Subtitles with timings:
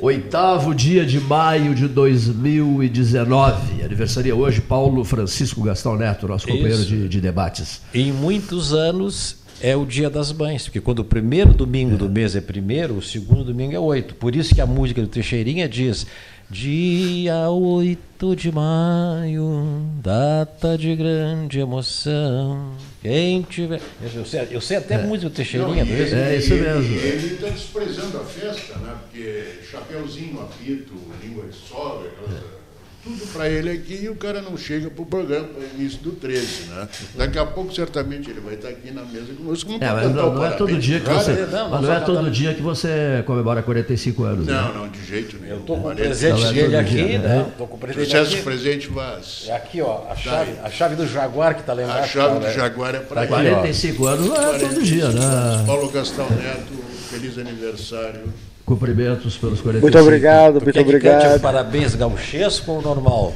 [0.00, 3.82] Oitavo dia de maio de 2019.
[3.82, 7.82] Aniversaria hoje Paulo Francisco Gastão Neto, nosso companheiro de, de, debates.
[7.92, 11.98] Em muitos anos é o dia das mães, porque quando o primeiro domingo é.
[11.98, 14.14] do mês é primeiro, o segundo domingo é oito.
[14.14, 16.06] Por isso que a música do Teixeirinha diz
[16.50, 22.72] Dia 8 de maio, data de grande emoção.
[23.02, 23.80] Quem tiver.
[24.14, 24.98] Eu sei, eu sei até é.
[24.98, 26.98] música Teixeirinha do É isso mesmo.
[26.98, 28.98] Ele está desprezando a festa, né?
[29.02, 32.42] Porque chapeuzinho, apito, língua de sogra, aquelas.
[32.56, 32.59] É
[33.02, 36.12] tudo para ele aqui e o cara não chega para o programa, para início do
[36.12, 36.88] 13, né?
[37.14, 39.72] Daqui a pouco, certamente, ele vai estar aqui na mesa conosco.
[39.80, 42.54] É, mas não, não é todo dia que você, não, não, não é todo dia
[42.54, 44.46] que você comemora 45 anos.
[44.46, 44.72] Não, né?
[44.74, 45.54] não, de jeito nenhum.
[45.54, 47.46] Eu estou com o presente é dele aqui, dia, né?
[47.48, 48.42] Estou com o presente aqui.
[48.42, 49.44] presente Vaz.
[49.48, 52.18] É aqui, ó, a chave, a chave do Jaguar que está lá embaixo.
[52.18, 53.50] A chave do Jaguar é para ele.
[53.50, 55.64] 45 anos não é todo dia, né?
[55.66, 56.74] Paulo Gastão Neto,
[57.08, 58.32] feliz aniversário.
[58.70, 59.80] Cumprimentos pelos 45.
[59.80, 61.40] Muito obrigado, muito obrigado.
[61.40, 63.34] Parabéns gauchesco ou normal?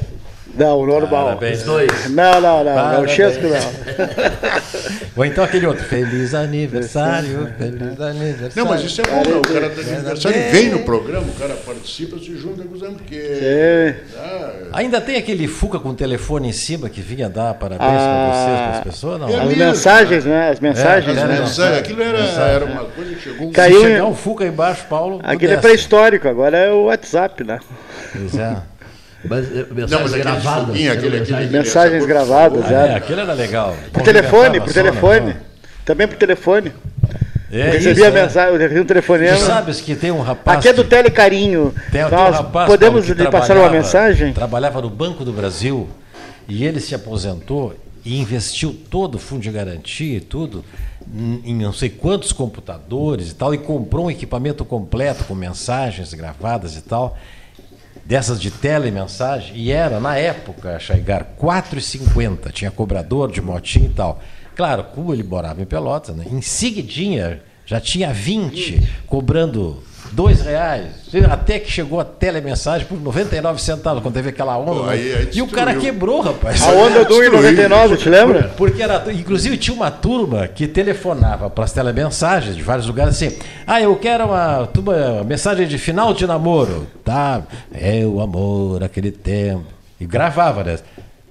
[0.57, 1.25] Não, normal.
[1.25, 1.59] Parabéns.
[1.59, 2.09] Os dois.
[2.09, 2.73] Não, não, não.
[2.73, 3.85] Gauchesco não.
[5.15, 5.83] Ou então aquele outro.
[5.85, 8.51] Feliz aniversário, feliz aniversário.
[8.55, 9.39] Não, mas isso é bom, não.
[9.39, 12.83] O cara tá de aniversário vem no programa, o cara participa, se junta com os
[12.83, 13.15] amigos, porque.
[13.15, 13.95] É.
[14.73, 18.33] Ainda tem aquele Fuca com o telefone em cima que vinha dar parabéns ah, para
[18.33, 19.21] vocês, para as pessoas?
[19.21, 19.29] Não.
[19.29, 20.49] É as mensagens, né?
[20.49, 21.17] As mensagens.
[21.17, 21.79] É, as mensagens.
[21.79, 23.51] Aquilo era, era uma coisa que chegou.
[23.51, 25.19] Caiu, Se chegar um Fuca embaixo, Paulo.
[25.23, 27.59] Aquilo é pré-histórico, agora é o WhatsApp, né?
[28.11, 28.57] Pois é.
[29.27, 30.69] Mas, eh, mensagens não, mas gravadas.
[30.69, 32.95] Aquele, aquele, aquele, mensagens gravadas, ah, é.
[32.95, 33.75] Aquele era legal.
[33.91, 35.33] Por telefone, por telefone.
[35.33, 35.41] Não.
[35.83, 36.71] Também por telefone.
[37.51, 38.11] É eu recebi isso, a é.
[38.11, 39.37] mensagem, eu recebi um telefonema.
[39.37, 40.59] Tu sabes que tem um rapaz.
[40.59, 41.73] Aqui é do Telecarinho.
[41.91, 44.33] Tem, Nós tem um rapaz podemos lhe passar uma mensagem?
[44.33, 45.87] Trabalhava no Banco do Brasil
[46.47, 50.63] e ele se aposentou e investiu todo o fundo de garantia e tudo
[51.43, 56.75] em não sei quantos computadores e tal e comprou um equipamento completo com mensagens gravadas
[56.75, 57.17] e tal
[58.05, 64.21] dessas de telemensagem, e era, na época, Chaigar, 4,50, tinha cobrador de motinho e tal.
[64.55, 66.25] Claro, como ele morava em Pelotas, né?
[66.29, 70.87] em seguidinha já tinha 20, cobrando dois reais,
[71.31, 74.83] até que chegou a telemensagem por 99 centavos, quando teve aquela onda.
[74.83, 76.61] Pô, aí, aí e o cara quebrou, rapaz.
[76.63, 78.51] A onda do 1,99, te lembra?
[78.55, 83.37] Porque era, inclusive tinha uma turma que telefonava para as telemensagens de vários lugares assim:
[83.65, 86.87] ah, eu quero uma, uma mensagem de final de namoro.
[87.03, 87.43] Tá,
[87.73, 89.65] é o amor, aquele tempo.
[89.99, 90.77] E gravava, né?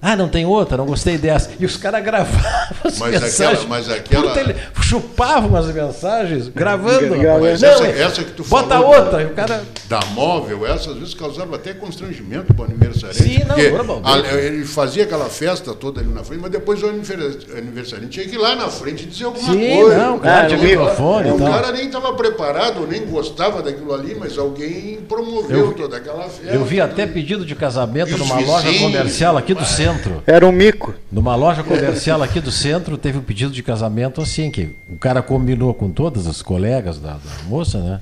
[0.01, 1.49] Ah, não tem outra, não gostei dessa.
[1.59, 2.39] E os caras gravavam
[2.83, 3.41] as mas mensagens.
[3.41, 4.33] Aquela, mas aquela...
[4.33, 4.55] Tele...
[4.81, 7.15] Chupavam as mensagens, gravando.
[7.41, 8.89] Mas não, essa, essa, que tu bota falou.
[8.89, 9.21] Bota outra.
[9.23, 9.63] E o cara...
[9.89, 13.23] Da móvel, essa às vezes causava até constrangimento para o aniversariante.
[13.23, 18.09] Sim, não, a, Ele fazia aquela festa toda ali na frente, mas depois o aniversariante
[18.09, 19.97] tinha que ir lá na frente dizer alguma Sim, coisa.
[19.97, 21.31] Não, cara, de microfone.
[21.31, 26.23] O cara nem estava preparado, nem gostava daquilo ali, mas alguém promoveu eu, toda aquela
[26.29, 26.53] festa.
[26.53, 30.23] Eu vi até pedido de casamento numa loja comercial aqui do centro centro.
[30.25, 30.93] Era um mico.
[31.11, 35.21] Numa loja comercial aqui do centro, teve um pedido de casamento assim, que o cara
[35.21, 37.99] combinou com todas as colegas da, da moça, né?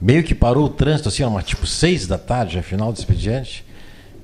[0.00, 3.64] Meio que parou o trânsito, assim, uma, tipo seis da tarde, já final do expediente,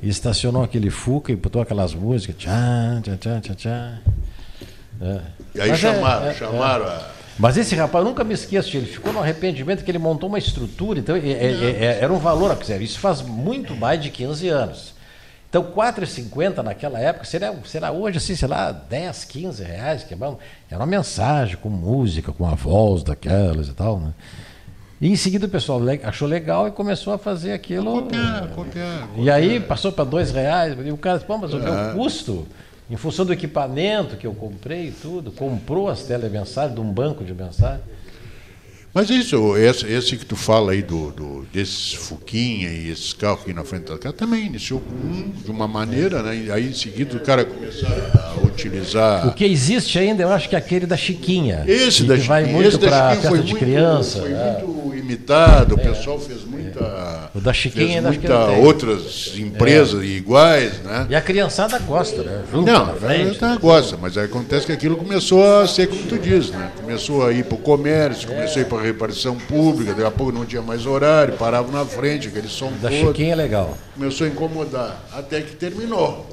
[0.02, 2.36] e estacionou aquele Fuca e botou aquelas músicas.
[2.36, 3.98] Tchá, tchá, tchá, tchá, tchá.
[5.00, 5.20] É.
[5.54, 6.88] E aí Mas chamaram, é, é, chamaram é.
[6.88, 7.18] a.
[7.38, 10.38] Mas esse rapaz, eu nunca me esqueço, ele ficou no arrependimento que ele montou uma
[10.38, 14.97] estrutura, então é, é, é era um valor, isso faz muito mais de 15 anos.
[15.48, 20.12] Então, R$ 4,50 naquela época, será, será hoje, assim, sei lá, 10, 15 reais, que
[20.12, 20.16] é
[20.70, 24.12] era uma mensagem com música, com a voz daquelas e tal, né?
[25.00, 28.02] E em seguida o pessoal achou legal e começou a fazer aquilo.
[28.02, 31.58] Copiar, copiar, E aí passou para dois reais, e o cara disse, pô, mas o
[31.58, 31.92] meu é.
[31.94, 32.46] custo,
[32.90, 37.24] em função do equipamento que eu comprei e tudo, comprou as telemensagens de um banco
[37.24, 37.84] de mensagens.
[38.98, 43.42] Mas isso, esse, esse que tu fala aí do, do, desses Fuquinha e esses carros
[43.42, 46.36] aqui na frente da casa, também iniciou com um, de uma maneira, né?
[46.46, 49.28] E aí em seguida o cara começou a utilizar.
[49.28, 51.62] O que existe ainda, eu acho que é aquele da Chiquinha.
[51.68, 52.42] Esse da que Chiquinha.
[52.42, 54.18] vai muito para festa de muito, criança.
[54.18, 54.64] Foi é.
[54.66, 55.84] muito imitado, o é.
[55.84, 57.30] pessoal fez muita.
[57.34, 60.06] O da Chiquinha fez muita outras empresas é.
[60.06, 61.06] iguais, né?
[61.10, 62.42] E a criançada gosta, né?
[62.52, 66.70] Junto Não, a gosta, mas acontece que aquilo começou a ser como tu diz, né?
[66.80, 70.10] Começou a ir para o comércio, começou a ir para a repartição pública, daqui a
[70.10, 73.08] pouco não tinha mais horário, parava na frente, aquele som da todo.
[73.08, 73.76] Chiquinha é legal.
[73.94, 76.26] Começou a incomodar, até que terminou.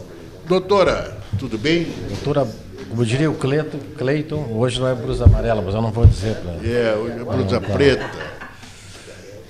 [0.48, 1.88] Doutora, tudo bem?
[2.10, 2.48] Doutora
[2.90, 6.36] como diria o Cleiton, Cleiton, hoje não é blusa amarela, mas eu não vou dizer
[6.36, 8.10] para É, hoje é blusa preta.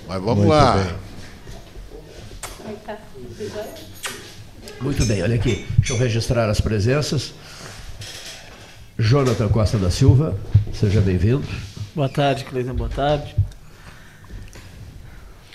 [0.08, 0.74] Mas vamos Muito lá.
[0.76, 1.06] Bem.
[4.82, 5.66] Muito bem, olha aqui.
[5.78, 7.34] Deixa eu registrar as presenças.
[8.98, 10.38] Jonathan Costa da Silva,
[10.74, 11.46] seja bem-vindo.
[11.94, 13.36] Boa tarde, Cleiton, boa tarde.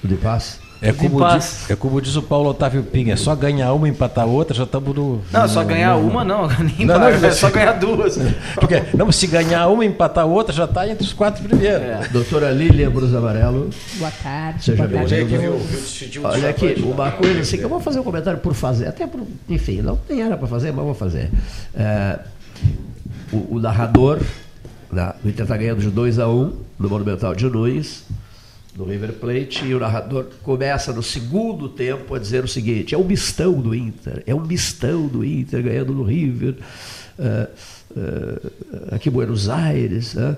[0.00, 0.58] Tudo em paz?
[0.82, 4.27] É como, diz, é como diz o Paulo Otávio Pinha, é só ganhar uma, empatar
[4.27, 5.21] outra, já estamos no.
[5.31, 8.19] Não, só ganhar no, uma não, nem não, não, é só ganhar duas.
[8.56, 11.82] Porque, não, se ganhar uma, empatar outra, já está entre os quatro primeiros.
[11.82, 12.09] É.
[12.11, 13.69] Doutora Lília Brus Amarelo.
[13.97, 14.65] Boa tarde.
[14.65, 15.53] Seja bem-vinda.
[16.25, 19.21] Olha aqui, uma coisa assim, que eu vou fazer um comentário por fazer, até por,
[19.50, 21.31] enfim, não tem era para fazer, mas vou fazer.
[21.75, 22.19] É,
[23.31, 24.19] o, o, narrador
[24.91, 28.05] né, do Inter está ganhando de 2 a 1 um, no Monumental de Nunes
[28.81, 32.99] do River Plate e o narrador começa no segundo tempo a dizer o seguinte: é
[32.99, 36.56] um mistão do Inter, é um mistão do Inter ganhando no River,
[37.19, 37.49] uh,
[37.91, 40.35] uh, aqui em Buenos Aires, uh,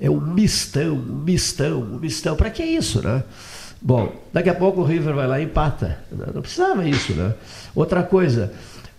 [0.00, 2.34] é um mistão, um mistão, um mistão.
[2.34, 3.22] Para que isso, né?
[3.80, 5.98] Bom, daqui a pouco o River vai lá e empata.
[6.10, 7.34] Não precisava isso, né?
[7.76, 8.52] Outra coisa,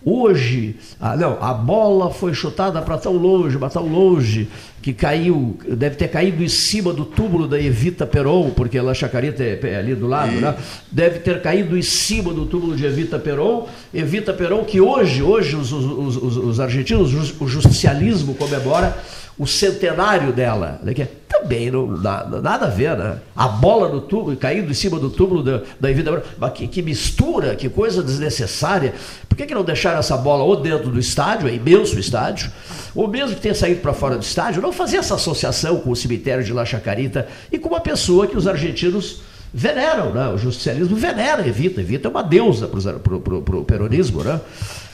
[0.08, 4.48] Hoje, ah, não, a bola foi chutada para tão longe, para tão longe,
[4.80, 9.42] que caiu, deve ter caído em cima do túmulo da Evita Peron, porque ela Chacarita
[9.42, 10.56] é, é ali do lado, né?
[10.92, 13.68] Deve ter caído em cima do túmulo de Evita Peron.
[13.92, 17.12] Evita Peron, que hoje, hoje os, os, os, os argentinos,
[17.42, 18.96] o justicialismo comemora
[19.38, 20.80] o centenário dela.
[20.82, 20.94] Né?
[20.94, 23.18] Que também não nada, nada a ver, né?
[23.36, 26.50] A bola do túmulo, caindo em cima do túmulo da, da Evita Peron.
[26.52, 28.94] Que, que mistura, que coisa desnecessária.
[29.28, 32.52] Por que, que não deixaram essa bola ou dentro do estádio, é imenso estádio,
[32.94, 35.96] ou mesmo que tenha saído para fora do estádio, não fazer essa associação com o
[35.96, 39.22] cemitério de La Chacarita e com uma pessoa que os argentinos
[39.54, 40.28] veneram, né?
[40.30, 41.82] o justicialismo venera Evita.
[41.82, 44.40] Evita é uma deusa para o peronismo, né?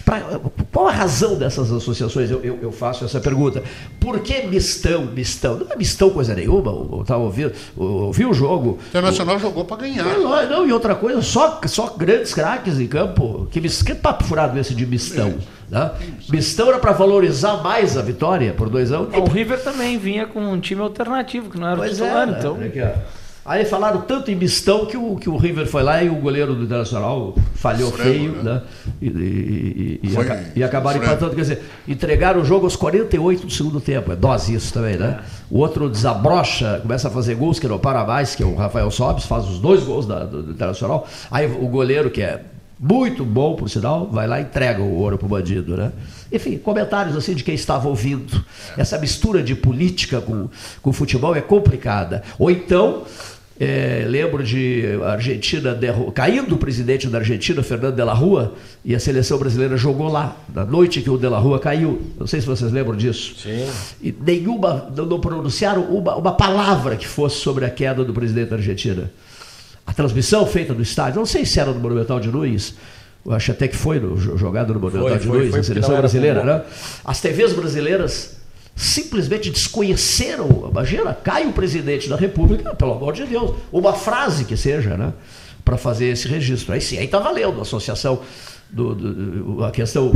[0.04, 0.22] Pra,
[0.72, 2.30] qual a razão dessas associações?
[2.30, 3.64] Eu, eu, eu, faço essa pergunta.
[4.00, 5.58] Por que mistão, mistão?
[5.58, 6.72] Não é mistão coisa nenhuma.
[6.72, 8.80] Eu, eu ouvindo, ouvi o jogo.
[8.84, 10.04] O Internacional jogou para ganhar.
[10.04, 13.48] Não, não, e outra coisa, só, só grandes craques em campo.
[13.52, 15.30] Que, que papo furado esse de mistão?
[15.30, 15.62] É.
[15.72, 15.92] Né?
[16.30, 19.16] Mistão era para valorizar mais a vitória por dois anos.
[19.16, 22.32] O River também vinha com um time alternativo, que não era pois o titular, é,
[22.32, 22.58] então.
[22.62, 26.16] É Aí falaram tanto em mistão que o, que o River foi lá e o
[26.16, 28.54] goleiro do Internacional falhou feio, né?
[28.54, 28.62] né?
[29.02, 31.34] E, e, e, foi, e acabaram empatando.
[31.34, 34.12] Quer dizer, entregaram o jogo aos 48 do segundo tempo.
[34.12, 35.22] É dose isso também, né?
[35.50, 38.92] O outro desabrocha, começa a fazer gols que não para mais, que é o Rafael
[38.92, 41.08] Sobes, faz os dois gols da, do, do Internacional.
[41.32, 42.44] Aí o goleiro, que é
[42.80, 45.92] muito bom, por sinal, vai lá e entrega o ouro pro bandido, né?
[46.32, 48.44] Enfim, comentários assim de quem estava ouvindo.
[48.78, 50.50] Essa mistura de política com,
[50.82, 52.24] com futebol é complicada.
[52.40, 53.04] Ou então,
[53.60, 55.78] é, lembro de Argentina
[56.16, 60.36] caindo o presidente da Argentina, Fernando de la Rua, e a seleção brasileira jogou lá,
[60.52, 62.02] na noite que o de la Rua caiu.
[62.18, 63.36] Não sei se vocês lembram disso.
[63.40, 63.70] Sim.
[64.02, 68.56] E nenhuma, não pronunciaram uma, uma palavra que fosse sobre a queda do presidente da
[68.56, 69.12] Argentina.
[69.86, 72.74] A transmissão feita do estádio, não sei se era no Monumental de Nunes,
[73.26, 76.64] eu acho até que foi no, jogado no Monumental de Nunes, a seleção brasileira, né?
[77.06, 78.38] As TVs brasileiras
[78.76, 80.68] simplesmente desconheceram.
[80.70, 85.14] Imagina, cai o presidente da República, pelo amor de Deus, uma frase que seja, né?
[85.64, 86.74] Para fazer esse registro.
[86.74, 88.22] Aí sim, aí está valendo a associação
[88.72, 90.12] do, do, a questão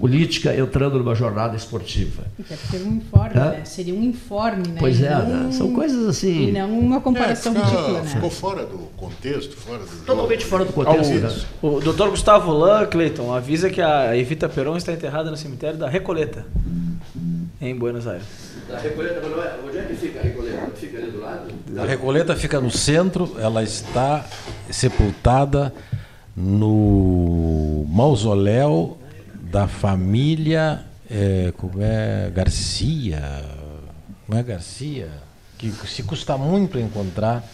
[0.00, 2.24] política entrando numa jornada esportiva.
[2.70, 3.38] Ser um informe, é?
[3.38, 3.64] né?
[3.64, 4.76] Seria um informe, né?
[4.80, 5.52] Pois é, né?
[5.52, 6.48] são coisas assim.
[6.48, 8.10] E não uma comparação é, fica, ridícula, né?
[8.10, 10.50] Ficou fora do contexto, fora do Totalmente jogo.
[10.50, 11.14] fora do contexto.
[11.14, 11.44] Né?
[11.62, 15.78] O, o doutor Gustavo Lan, Cleiton, avisa que a Evita Peron está enterrada no cemitério
[15.78, 16.44] da Recoleta,
[17.60, 18.26] em Buenos Aires.
[18.68, 20.72] Da Recoleta, é, onde é que fica a Recoleta?
[20.74, 21.48] Fica ali do lado?
[21.78, 24.24] A Recoleta fica no centro, ela está
[24.68, 25.72] sepultada
[26.36, 28.98] no mausoléu
[29.50, 33.44] da família é, como é Garcia,
[34.28, 35.08] não é Garcia,
[35.56, 37.44] que se custa muito encontrar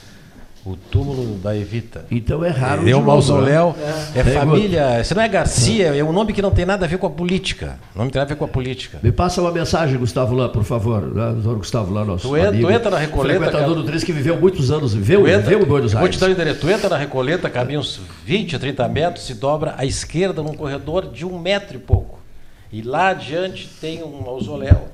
[0.65, 2.05] o túmulo da Evita.
[2.11, 2.89] Então é raro.
[2.89, 3.75] É o mausoléu.
[4.15, 5.03] É, é família.
[5.03, 7.11] Você não é Garcia, é um nome que não tem nada a ver com a
[7.11, 7.79] política.
[7.95, 8.99] Não tem nada a ver com a política.
[9.03, 11.03] Me passa uma mensagem, Gustavo Lã, por favor.
[11.03, 11.33] Né?
[11.33, 12.29] Doutor Gustavo Lã, nosso.
[12.29, 13.41] Tu, amigo, tu entra na Recoleta.
[13.41, 16.01] Frequentador do 3 que viveu muitos anos, viveu, entra, viveu em Buenos Aires.
[16.01, 16.61] Vou te dar um endereço.
[16.61, 20.55] Tu entra na Recoleta, caminha uns 20 a 30 metros, se dobra à esquerda num
[20.55, 22.19] corredor de um metro e pouco.
[22.73, 24.89] E lá adiante tem um mausoléu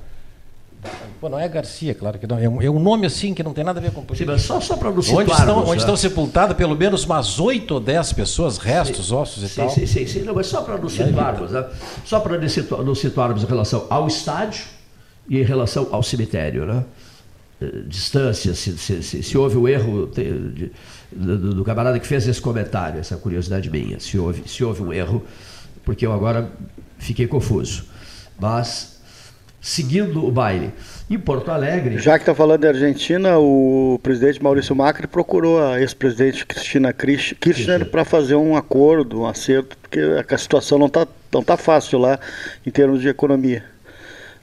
[1.20, 2.38] Pô, não é Garcia, claro que não.
[2.38, 4.32] É um, é um nome assim que não tem nada a ver com política.
[4.32, 5.76] Sim, mas só, só para nos onde estão, onde né?
[5.76, 9.70] estão sepultadas pelo menos umas oito ou dez pessoas, restos, sim, ossos e sim, tal.
[9.70, 10.22] Sim, sim, sim.
[10.22, 11.64] Não, mas só para nos situarmos, né?
[12.04, 14.64] só para nos situarmos em relação ao estádio
[15.28, 16.84] e em relação ao cemitério, né?
[17.60, 20.72] Eh, distância, se, se, se, se houve o erro de, de,
[21.10, 24.92] do, do, camarada que fez esse comentário, essa curiosidade minha, se houve, se houve um
[24.92, 25.24] erro,
[25.82, 26.50] porque eu agora
[26.98, 27.86] fiquei confuso.
[28.38, 28.95] Mas
[29.66, 30.70] seguindo o baile.
[31.10, 31.98] Em Porto Alegre.
[31.98, 37.86] Já que está falando da Argentina, o presidente Maurício Macri procurou a ex-presidente Cristina Kirchner
[37.86, 42.18] para fazer um acordo, um acerto, porque a situação não está não tá fácil lá
[42.66, 43.62] em termos de economia.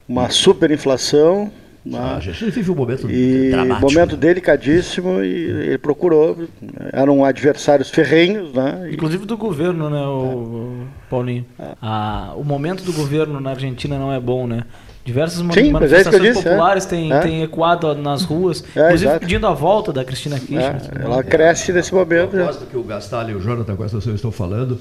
[0.08, 1.50] Uma superinflação,
[1.84, 1.98] né?
[1.98, 3.80] A Argentina vive um momento E dramático.
[3.92, 6.46] momento delicadíssimo e ele procurou.
[6.92, 8.88] Eram adversários ferrenhos, né?
[8.90, 11.44] E- Inclusive do governo, né, o Paulinho?
[11.82, 14.62] Ah, o momento do governo na Argentina não é bom, né?
[15.04, 16.42] Diversas Sim, é eu manifestações disse, é.
[16.50, 17.20] populares têm, É.
[17.20, 19.20] têm ecoado nas ruas, É, inclusive exato.
[19.20, 21.02] pedindo a volta da Cristina é, Kirchner.
[21.02, 22.32] ela cresce nesse momento.
[22.34, 22.38] né?
[22.44, 24.80] propósito do que o Gastalho e o Jonathan com essa situação estão falando,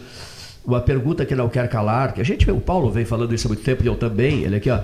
[0.66, 3.50] uma pergunta que não quer calar, que a gente, o Paulo vem falando isso há
[3.50, 4.80] muito tempo e eu também, ele aqui, ó.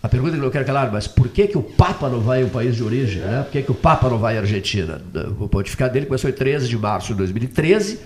[0.00, 2.48] A pergunta que não quer calar, mas por que, que o Papa não vai ao
[2.50, 3.22] país de origem?
[3.22, 3.42] Né?
[3.42, 5.00] Por que, que o Papa não vai à Argentina?
[5.40, 8.00] O pontificado dele começou em 13 de março de 2013.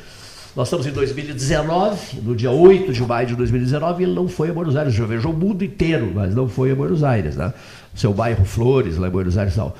[0.56, 4.50] Nós estamos em 2019, no dia 8 de maio de 2019, e ele não foi
[4.50, 4.94] a Buenos Aires.
[4.94, 7.36] Já viajou o mundo inteiro, mas não foi a Buenos Aires.
[7.36, 7.52] Né?
[7.94, 9.76] Seu bairro Flores, lá em Buenos Aires tal.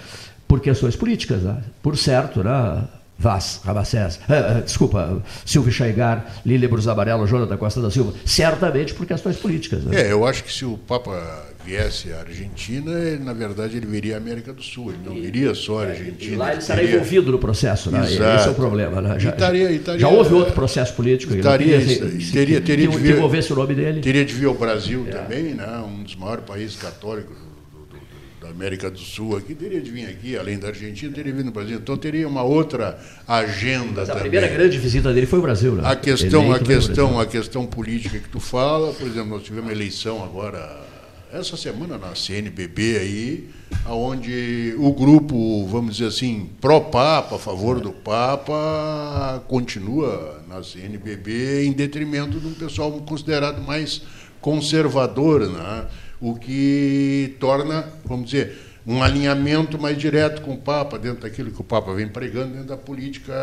[0.46, 1.62] Por questões políticas, né?
[1.82, 2.84] por certo, né?
[3.20, 8.94] Vaz, Ramacés, eh, eh, desculpa, Silvio Chaigar, Lília Brus Amarelo, Jonathan Costa da Silva, certamente
[8.94, 9.82] por questões políticas.
[9.82, 10.02] Né?
[10.02, 14.14] É, eu acho que se o Papa viesse à Argentina, ele, na verdade ele viria
[14.14, 16.38] à América do Sul, ele não viria só à E Argentina.
[16.38, 17.98] lá ele teria- envolvido no processo, né?
[18.08, 18.36] Exato.
[18.38, 19.00] Esse é o problema.
[19.02, 19.18] Né?
[19.18, 21.34] Já, E estaria- e estaria- já houve outro processo político.
[21.34, 24.00] Estaria- se- teria- teria que, de que vir- envolvesse o nome dele.
[24.00, 25.66] Teria de vir ao Brasil também, né?
[25.84, 27.36] um dos maiores países católicos
[28.48, 31.52] da América do Sul aqui, teria de vir aqui, além da Argentina, teria vindo no
[31.52, 31.76] Brasil.
[31.76, 34.22] Então teria uma outra agenda Mas a também.
[34.22, 35.74] primeira grande visita dele foi o Brasil.
[35.74, 35.82] Né?
[35.84, 36.86] A questão, Eleito a Brasil.
[36.88, 40.86] questão, a questão política que tu fala, por exemplo, nós tivemos uma eleição agora
[41.30, 43.50] essa semana na CNBB aí,
[43.84, 51.72] aonde o grupo, vamos dizer assim, pró-papa, a favor do papa, continua na CNBB em
[51.72, 54.00] detrimento de um pessoal considerado mais
[54.40, 55.86] conservador, né?
[56.20, 61.60] O que torna, vamos dizer, um alinhamento mais direto com o Papa, dentro daquilo que
[61.60, 63.34] o Papa vem pregando, dentro da política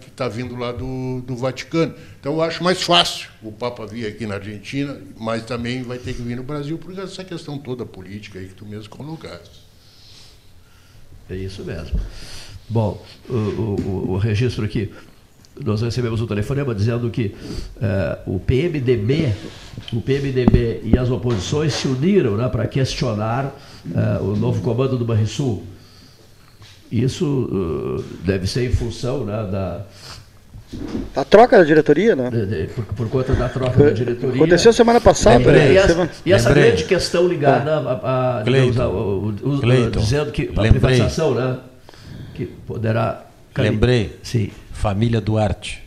[0.00, 1.94] que está vindo lá do, do Vaticano.
[2.20, 6.14] Então, eu acho mais fácil o Papa vir aqui na Argentina, mas também vai ter
[6.14, 9.66] que vir no Brasil, por essa questão toda política aí que tu mesmo colocaste.
[11.28, 12.00] É isso mesmo.
[12.68, 14.92] Bom, o, o- o- registro aqui.
[15.64, 17.34] Nós recebemos um telefonema dizendo que
[17.80, 19.32] eh, o PMDB,
[19.92, 23.54] o PMDB e as oposições se uniram né, para questionar
[23.94, 25.64] eh, o novo comando do Banrisul.
[26.90, 27.48] Isso
[28.00, 29.82] eh, deve ser em função né, da,
[31.16, 32.30] A troca da diretoria, né?
[32.30, 34.36] de- de- por, por conta da troca da diretoria.
[34.36, 35.38] Aconteceu semana passada.
[35.38, 35.62] Lembrei.
[35.62, 35.74] E né?
[35.76, 38.70] essa, Semana- e essa grande questão ligada a, a, Cleiton.
[38.70, 38.88] digamos, a-
[39.54, 40.00] o- Cleiton.
[40.00, 40.70] dizendo que a Lembrei.
[40.70, 41.58] privatização, né,
[42.34, 43.24] que poderá
[43.62, 44.16] Lembrei.
[44.22, 44.50] Sim.
[44.72, 45.82] Família Duarte.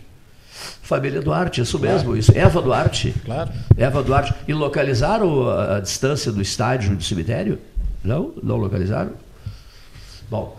[0.81, 2.31] Família Duarte, isso mesmo, isso.
[2.35, 3.13] Eva Duarte.
[3.23, 3.49] Claro.
[3.77, 4.33] Eva Duarte.
[4.47, 7.57] E localizaram a, a distância do estádio do cemitério?
[8.03, 8.33] Não?
[8.43, 9.11] Não localizaram?
[10.29, 10.57] Bom,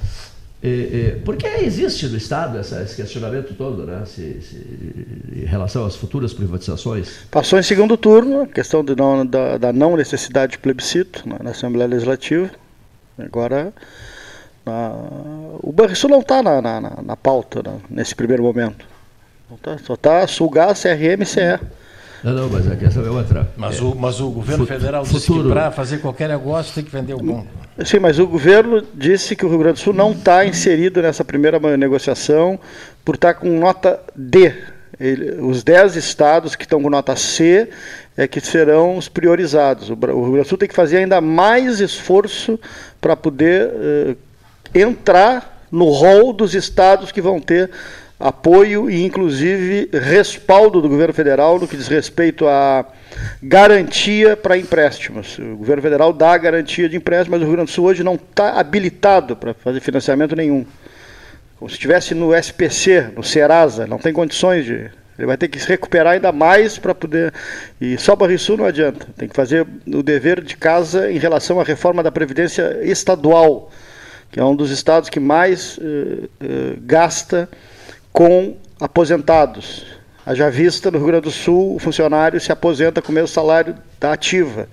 [0.62, 4.02] eh, eh, porque existe no Estado essa- esse questionamento todo, né?
[4.06, 7.24] Se- se- em relação às futuras privatizações.
[7.30, 11.36] Passou em segundo turno, a questão de não- da, da não necessidade de plebiscito né,
[11.42, 12.50] na Assembleia Legislativa.
[13.18, 13.72] Agora,
[14.64, 14.92] na-
[15.62, 18.84] o Banrisul não está na, na, na- na pauta né, nesse primeiro momento.
[19.50, 21.58] Não tá, só está Sulgar, CRM e CE.
[22.24, 23.48] Não, não, mas a questão é outra.
[23.56, 25.50] Mas, É, o, mas o governo Fu- federal disse que futuro.
[25.50, 27.44] para fazer qualquer negócio tem que vender o bom.
[27.84, 31.24] Sim, mas o governo disse que o Rio Grande do Sul não está inserido nessa
[31.24, 32.58] primeira negociação
[33.04, 34.54] por estar com nota D.
[35.00, 37.68] Ele- os 10 estados que estão com nota C
[38.16, 39.90] é que serão os priorizados.
[39.90, 42.58] O, o Rio Grande do Sul tem que fazer ainda mais esforço
[43.00, 44.16] para poder eh,
[44.74, 47.70] entrar no rol dos estados que vão ter
[48.22, 52.86] apoio e inclusive respaldo do governo federal no que diz respeito à
[53.42, 55.38] garantia para empréstimos.
[55.38, 58.14] O governo federal dá garantia de empréstimo, mas o Rio Grande do Sul hoje não
[58.14, 60.64] está habilitado para fazer financiamento nenhum.
[61.58, 64.90] Como se estivesse no SPC, no Serasa, não tem condições de.
[65.18, 67.32] Ele vai ter que se recuperar ainda mais para poder.
[67.80, 69.06] E só Barrisul não adianta.
[69.16, 73.70] Tem que fazer o dever de casa em relação à reforma da Previdência Estadual,
[74.32, 77.46] que é um dos estados que mais eh, eh, gasta
[78.10, 79.84] com aposentados.
[80.24, 83.76] Haja vista, no Rio Grande do Sul, o funcionário se aposenta com o mesmo salário
[84.00, 84.66] da ativa.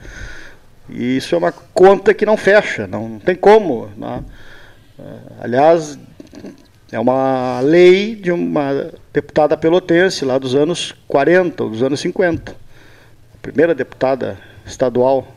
[0.90, 3.90] E isso é uma conta que não fecha, não, não tem como.
[3.98, 4.24] Né?
[4.98, 5.04] Eh,
[5.42, 6.00] Aliás,
[6.90, 12.54] é uma lei de uma deputada pelotense lá dos anos 40, ou dos anos 50.
[12.54, 15.28] A primeira deputada estadual,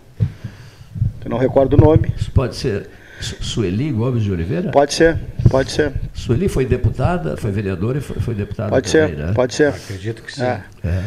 [1.24, 2.14] eu não recordo o nome.
[2.16, 2.88] Isso pode ser
[3.22, 4.70] Sueli Gomes de Oliveira?
[4.70, 5.18] Pode ser,
[5.50, 9.32] pode ser, Sueli foi deputada, foi vereadora e foi, foi deputada pode também, ser, né?
[9.34, 9.68] pode ser.
[9.68, 10.42] Acredito que sim.
[10.42, 10.60] É.
[10.84, 11.02] É,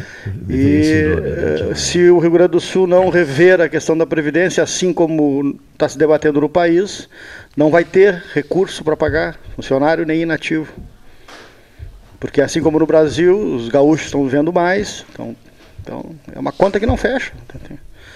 [0.48, 1.70] E nome, né?
[1.70, 5.58] eh, se o Rio Grande do Sul não rever a questão da Previdência, assim como
[5.72, 7.08] está se debatendo no país,
[7.56, 10.72] não vai ter recurso para pagar funcionário nem inativo.
[12.18, 15.36] Porque assim como no Brasil, os gaúchos estão vivendo mais, então,
[15.82, 17.32] então é uma conta que não fecha.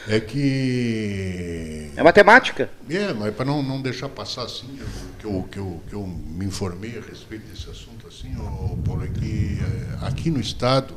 [0.09, 1.91] É que.
[1.97, 2.71] É matemática.
[2.89, 4.87] É, mas para não, não deixar passar assim, eu-
[5.19, 9.05] que eu, que, eu, que eu me informei a respeito desse assunto, assim, ô, Paulo,
[9.05, 10.95] é que eh, aqui no Estado,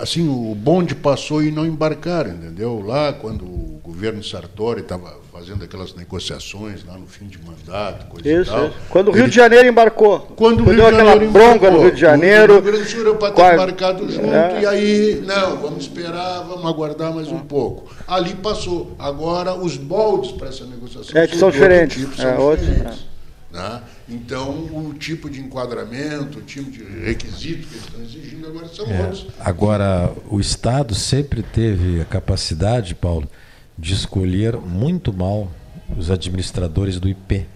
[0.00, 2.82] assim, o bonde passou e não embarcaram, entendeu?
[2.84, 8.28] Lá, quando o governo Sartori estava fazendo aquelas negociações lá no fim de mandato, coisa
[8.28, 8.66] e Isso, tal.
[8.66, 8.74] isso.
[8.90, 10.20] Quando o Rio ele- de Janeiro embarcou.
[10.36, 12.52] quando o deu Rio de Janeiro bronca embarcou, no Rio de Janeiro.
[12.52, 14.60] O Rio Grande do Sul era para ter embarcado junto, É.
[14.62, 17.92] e aí, não, vamos esperar, vamos aguardar mais um pouco.
[18.06, 18.94] Ali passou.
[18.98, 21.96] Agora, os moldes para essa negociação É que são outro diferentes.
[21.96, 23.04] tipo, É, são outros, diferentes.
[23.52, 23.80] né?
[24.10, 28.86] Então, o tipo de enquadramento, o tipo de requisito que eles estão exigindo agora são
[28.86, 29.26] É, outros.
[29.38, 33.28] Agora, o Estado sempre teve a capacidade, Paulo,
[33.76, 35.50] de escolher muito mal
[35.96, 37.46] os administradores do IP.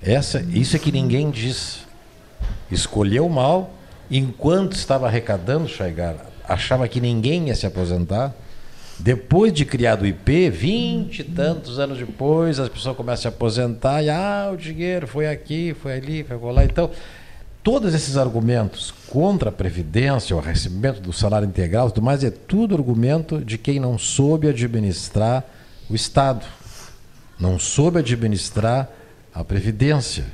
[0.00, 1.80] Essa, isso é que ninguém diz.
[2.70, 3.74] Escolheu mal,
[4.10, 6.14] enquanto estava arrecadando, Chaigar,
[6.48, 8.34] achava que ninguém ia se aposentar.
[9.02, 13.28] Depois de criado o IP, vinte e tantos anos depois, as pessoas começam a se
[13.28, 16.64] aposentar e ah, o dinheiro foi aqui, foi ali, foi lá.
[16.64, 16.90] Então,
[17.62, 22.74] todos esses argumentos contra a Previdência, o recebimento do salário integral, tudo mais, é tudo
[22.74, 25.44] argumento de quem não soube administrar
[25.88, 26.44] o Estado,
[27.38, 28.86] não soube administrar
[29.34, 30.24] a Previdência.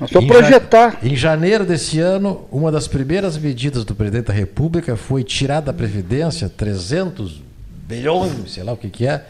[0.00, 0.98] Em ja- projetar.
[1.00, 5.72] Em janeiro desse ano, uma das primeiras medidas do presidente da República foi tirar da
[5.72, 7.45] Previdência 300
[7.86, 9.24] bilhões, sei lá o que, que é,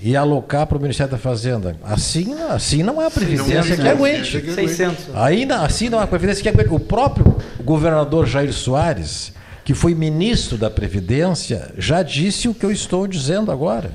[0.00, 1.76] e alocar para o Ministério da Fazenda.
[1.82, 4.40] Assim, assim não há Previdência que aguente.
[4.40, 4.54] que aguente.
[4.54, 5.16] 600.
[5.16, 6.72] Ainda assim não há Previdência que aguente.
[6.72, 9.32] O próprio governador Jair Soares,
[9.64, 13.92] que foi ministro da Previdência, já disse o que eu estou dizendo agora.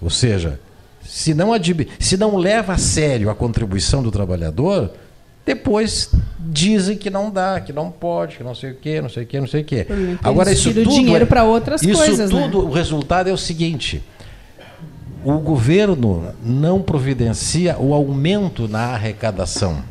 [0.00, 0.60] Ou seja,
[1.04, 1.50] se não,
[1.98, 4.92] se não leva a sério a contribuição do trabalhador,
[5.48, 9.22] depois dizem que não dá, que não pode, que não sei o quê, não sei
[9.22, 9.86] o quê, não sei o quê.
[10.22, 12.42] Agora isso tudo dinheiro é- pra outras isso coisas, né?
[12.42, 14.02] tudo, o resultado é o seguinte:
[15.24, 19.82] o governo não providencia o aumento na arrecadação.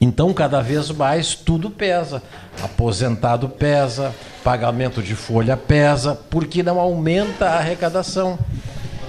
[0.00, 2.22] Então, cada vez mais, tudo pesa.
[2.62, 8.38] Aposentado pesa, pagamento de folha pesa, porque não aumenta a arrecadação.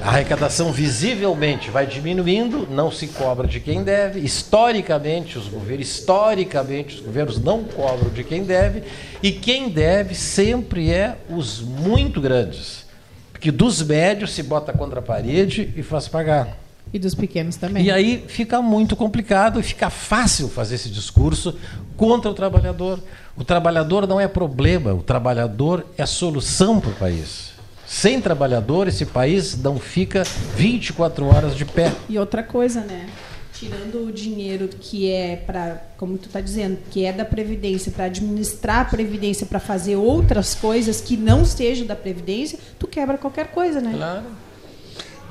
[0.02, 4.22] A arrecadação visivelmente vai diminuindo, não se cobra de quem deve.
[4.22, 8.84] Historicamente, os governos, historicamente, os governos não cobram de quem deve,
[9.22, 12.86] e quem deve sempre é os muito grandes.
[13.34, 16.58] Porque dos médios se bota contra a parede e faz pagar.
[16.94, 17.84] E dos pequenos também.
[17.84, 21.56] E aí fica muito complicado e fica fácil fazer esse discurso
[21.96, 23.00] contra o trabalhador.
[23.38, 27.49] O trabalhador não é problema, o trabalhador é solução para o país.
[27.90, 30.22] Sem trabalhador, esse país não fica
[30.56, 31.92] 24 horas de pé.
[32.08, 33.10] E outra coisa, né?
[33.52, 38.06] Tirando o dinheiro que é para, como tu está dizendo, que é da previdência para
[38.06, 43.48] administrar a previdência para fazer outras coisas que não sejam da previdência, tu quebra qualquer
[43.48, 43.92] coisa, né?
[43.96, 44.26] Claro.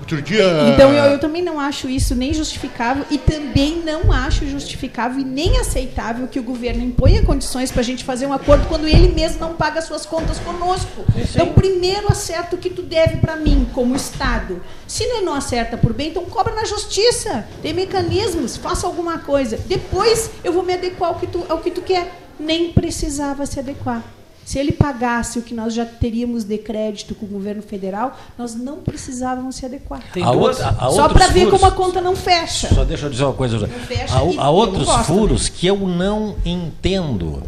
[0.01, 0.45] Outro dia.
[0.73, 5.25] Então eu, eu também não acho isso nem justificável e também não acho justificável e
[5.25, 9.09] nem aceitável que o governo imponha condições para a gente fazer um acordo quando ele
[9.09, 11.05] mesmo não paga suas contas conosco.
[11.17, 14.63] Então primeiro acerta o que tu deve para mim como Estado.
[14.87, 17.47] Se ele não acerta por bem, então cobra na justiça.
[17.61, 19.59] Tem mecanismos, faça alguma coisa.
[19.67, 22.13] Depois eu vou me adequar ao que tu, ao que tu quer.
[22.39, 24.03] Nem precisava se adequar.
[24.49, 28.55] Se ele pagasse o que nós já teríamos de crédito com o governo federal, nós
[28.55, 30.03] não precisávamos se adequar.
[30.11, 30.59] Tem duas.
[30.59, 31.61] outra- há Só para ver furos.
[31.61, 32.75] como a conta não fecha.
[32.75, 33.59] Só deixa eu dizer uma coisa.
[33.59, 33.71] José.
[33.87, 37.43] fecha Há, e há outros não gosto furos que eu não entendo.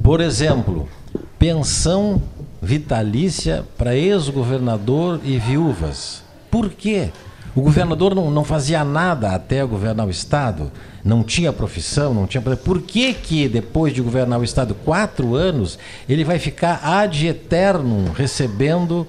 [0.00, 0.88] Por exemplo,
[1.36, 2.22] pensão
[2.62, 6.22] vitalícia para ex-governador e viúvas.
[6.48, 7.10] Por quê?
[7.56, 10.70] O governador não, não fazia nada até governar o Estado,
[11.02, 12.42] não tinha profissão, não tinha.
[12.42, 18.12] Por que, que depois de governar o Estado quatro anos, ele vai ficar ad eterno
[18.14, 19.06] recebendo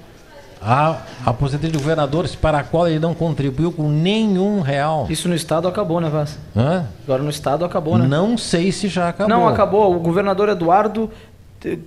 [0.61, 5.07] a aposentadoria de governadores para a qual ele não contribuiu com nenhum real?
[5.09, 6.39] Isso no estado acabou, né, Vaz?
[6.55, 6.85] Hã?
[7.03, 8.07] Agora no estado acabou, né?
[8.07, 9.35] Não sei se já acabou.
[9.35, 9.95] Não, acabou.
[9.95, 11.11] O governador Eduardo,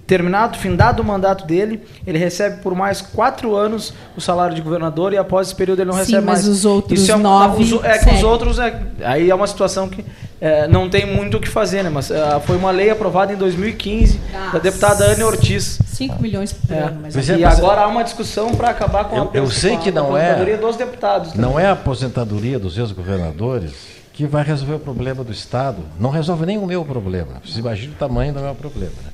[0.07, 5.13] terminado, findado o mandato dele, ele recebe por mais quatro anos o salário de governador
[5.13, 6.49] e após esse período ele não Sim, recebe mas mais.
[6.49, 9.89] os outros Isso é, nove os- é que os outros, é, aí é uma situação
[9.89, 10.05] que
[10.41, 11.91] é, não tem muito o que fazer, né?
[11.91, 14.61] Mas é, foi uma lei aprovada em 2015 da Nossa.
[14.61, 15.79] deputada Anne Ortiz.
[15.87, 16.79] 5 milhões por É.
[16.81, 19.37] ano, mas Pois E é, mas- agora há uma discussão para acabar com Eu- a
[19.37, 21.35] eu sei que não é- aposentadoria dos deputados.
[21.35, 23.73] Não é a aposentadoria dos ex-governadores
[24.15, 25.79] que vai resolver o problema do Estado.
[25.99, 27.35] Não resolve nem o meu problema.
[27.45, 28.93] Vocês imaginam o tamanho do meu problema.
[29.05, 29.11] né?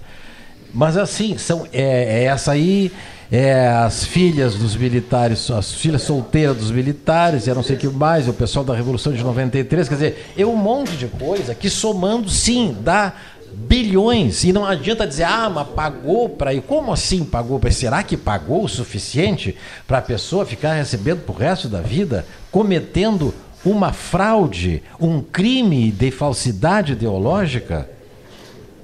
[0.76, 2.92] Mas assim, são, é, é essa aí,
[3.32, 7.88] é as filhas dos militares, as filhas solteiras dos militares, e não sei o que
[7.88, 11.70] mais, o pessoal da Revolução de 93, quer dizer, é um monte de coisa que
[11.70, 13.14] somando, sim, dá
[13.54, 14.44] bilhões.
[14.44, 16.60] E não adianta dizer, ah, mas pagou para ir.
[16.60, 19.56] Como assim pagou para Será que pagou o suficiente
[19.88, 23.32] para a pessoa ficar recebendo para o resto da vida, cometendo
[23.64, 27.95] uma fraude, um crime de falsidade ideológica?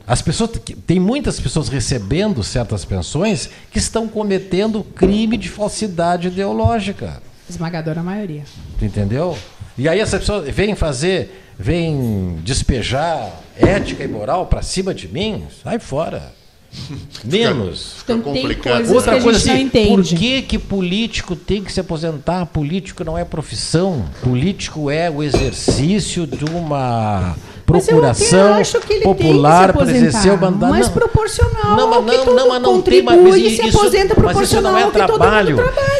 [0.06, 0.50] As pessoas
[0.86, 7.22] tem muitas pessoas recebendo certas pensões que estão cometendo crime de falsidade ideológica.
[7.48, 8.42] Esmagadora maioria.
[8.80, 9.36] Entendeu?
[9.76, 15.44] E aí essa pessoa vem fazer, vem despejar ética e moral para cima de mim,
[15.62, 16.32] sai fora.
[17.24, 17.94] Menos.
[17.98, 18.94] Fica Então tem complicado.
[18.94, 20.14] Outra coisa assim, entende.
[20.14, 22.46] por que, que político tem que se aposentar?
[22.46, 24.06] Político não é profissão.
[24.22, 27.36] Político é o exercício de uma
[27.80, 30.70] procuração acho que ele popular tem aposentar, mandato.
[30.70, 30.94] Mas Não.
[30.94, 34.08] proporcional Não, mas não, não, mas não tem, contribui mas e se isso, aposenta mas
[34.08, 35.56] isso proporcional não é trabalho.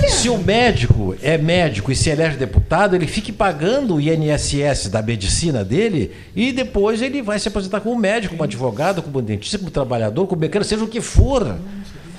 [0.08, 5.02] Se o médico é médico e se elege deputado, ele fique pagando o INSS da
[5.02, 9.70] medicina dele e depois ele vai se aposentar como médico, como advogado, como dentista, como
[9.70, 11.56] trabalhador, como mecânico, seja o que for.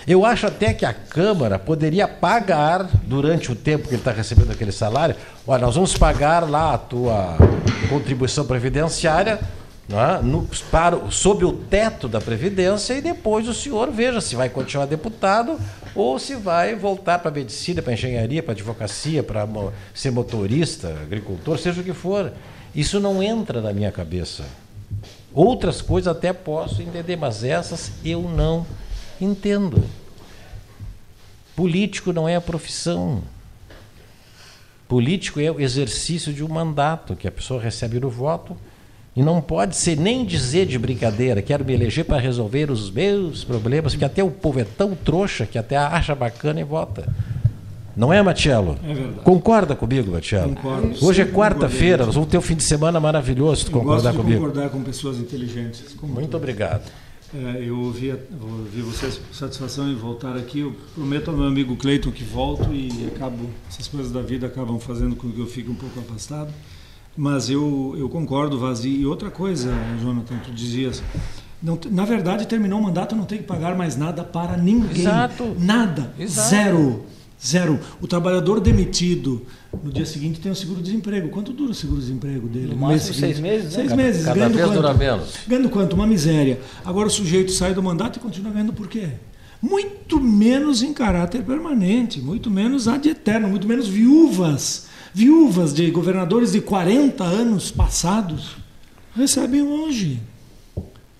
[0.06, 4.52] Eu acho até que a Câmara poderia pagar, durante o tempo que ele está recebendo
[4.52, 5.16] aquele salário,
[5.48, 7.38] olha, nós vamos pagar lá a tua
[7.89, 9.39] contribuição previdenciária
[9.88, 10.22] não é?
[10.22, 14.86] no, para, sob o teto da Previdência e depois o senhor veja se vai continuar
[14.86, 15.60] deputado
[15.94, 19.48] ou se vai voltar para a medicina, para a engenharia, para a advocacia, para
[19.94, 22.32] ser motorista, agricultor, seja o que for.
[22.74, 24.44] Isso não entra na minha cabeça.
[25.34, 28.66] Outras coisas até posso entender, mas essas eu não
[29.23, 29.83] entendo.
[31.55, 33.21] Político não é a profissão.
[34.88, 38.55] Político é o exercício de um mandato que a pessoa recebe no voto
[39.15, 43.43] e não pode ser nem dizer de brincadeira, quero me eleger para resolver os meus
[43.43, 47.07] problemas, porque até o povo é tão trouxa que até acha bacana e vota.
[47.95, 48.75] Não é, Matiello?
[48.83, 49.19] É verdade.
[49.23, 50.55] Concorda comigo, Matiello?
[50.55, 51.05] Concordo.
[51.05, 53.97] Hoje é quarta-feira, nós vamos ter um fim de semana maravilhoso, se tu Eu gosto
[54.03, 54.41] concordar de comigo.
[54.41, 55.95] concordar com pessoas inteligentes.
[56.01, 56.91] Muito obrigado.
[57.36, 60.60] É, eu ouvi, ouvi vocês com satisfação em voltar aqui.
[60.60, 64.80] Eu prometo ao meu amigo Cleiton que volto e acabo, essas coisas da vida acabam
[64.80, 66.54] fazendo com que eu fique um pouco afastado.
[67.17, 69.02] Mas eu, eu concordo, vazio.
[69.02, 71.02] E outra coisa, Jonathan, tu dizias.
[71.62, 75.02] Não, na verdade, terminou o mandato, não tem que pagar mais nada para ninguém.
[75.02, 75.56] Exato.
[75.58, 76.13] Nada.
[76.19, 76.50] Exato.
[76.50, 77.06] Zero.
[77.46, 77.80] Zero.
[78.02, 79.41] O trabalhador demitido
[79.84, 81.30] no dia seguinte tem o seguro-desemprego.
[81.30, 82.67] Quanto dura o seguro-desemprego dele?
[82.67, 83.72] No máximo seis meses, né?
[83.72, 84.24] Seis Cada- meses.
[84.26, 84.76] cada ganhando vez quanto?
[84.76, 85.34] dura menos.
[85.48, 85.93] Ganhando quanto?
[85.93, 86.60] Uma miséria.
[86.86, 89.10] Agora o sujeito sai do mandato e continua ganhando por quê?
[89.62, 94.88] Muito menos em caráter permanente, muito menos ad eterno, muito menos viúvas.
[95.13, 98.56] Viúvas de governadores de 40 anos passados
[99.15, 100.19] recebem hoje.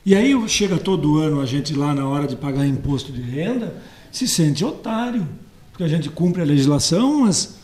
[0.06, 3.76] E aí chega todo ano a gente lá na hora de pagar imposto de renda,
[4.12, 5.26] se sente otário,
[5.73, 7.55] porque a gente cumpre a legislação, mas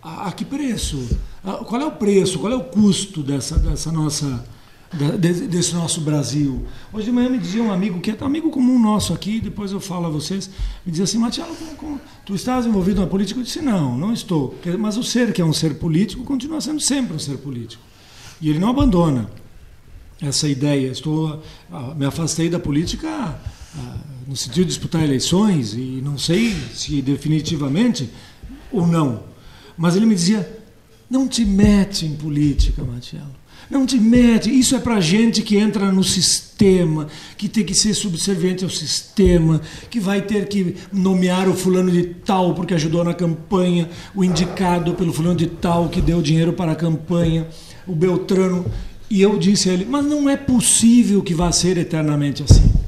[0.00, 1.18] a, a que preço?
[1.42, 2.38] A- qual é o preço?
[2.38, 4.44] Qual é o custo dessa, dessa nossa
[5.18, 6.64] desse nosso Brasil?
[6.92, 9.80] Hoje de manhã me dizia um amigo que é amigo comum nosso aqui, depois eu
[9.80, 10.48] falo a vocês,
[10.86, 11.18] me dizia assim,
[11.76, 13.40] como- tu estás envolvido na política?
[13.40, 14.54] Eu disse, não, não estou.
[14.78, 17.82] Mas o ser que é um ser político continua sendo sempre um ser político.
[18.40, 19.28] E ele não abandona
[20.20, 20.90] essa ideia.
[20.92, 23.08] Estou, ah, me afastei da política
[23.76, 23.96] ah,
[24.26, 28.10] no sentido de disputar eleições e não sei se definitivamente
[28.72, 29.22] ou não.
[29.76, 30.62] Mas ele me dizia:
[31.10, 33.44] não te mete em política, Matiello.
[33.70, 34.50] Não te mete.
[34.50, 39.60] Isso é para gente que entra no sistema, que tem que ser subserviente ao sistema,
[39.88, 44.94] que vai ter que nomear o fulano de tal porque ajudou na campanha, o indicado
[44.94, 47.48] pelo fulano de tal que deu dinheiro para a campanha,
[47.86, 48.66] o Beltrano.
[49.10, 52.83] E eu disse a ele: mas não é possível que vá ser eternamente assim.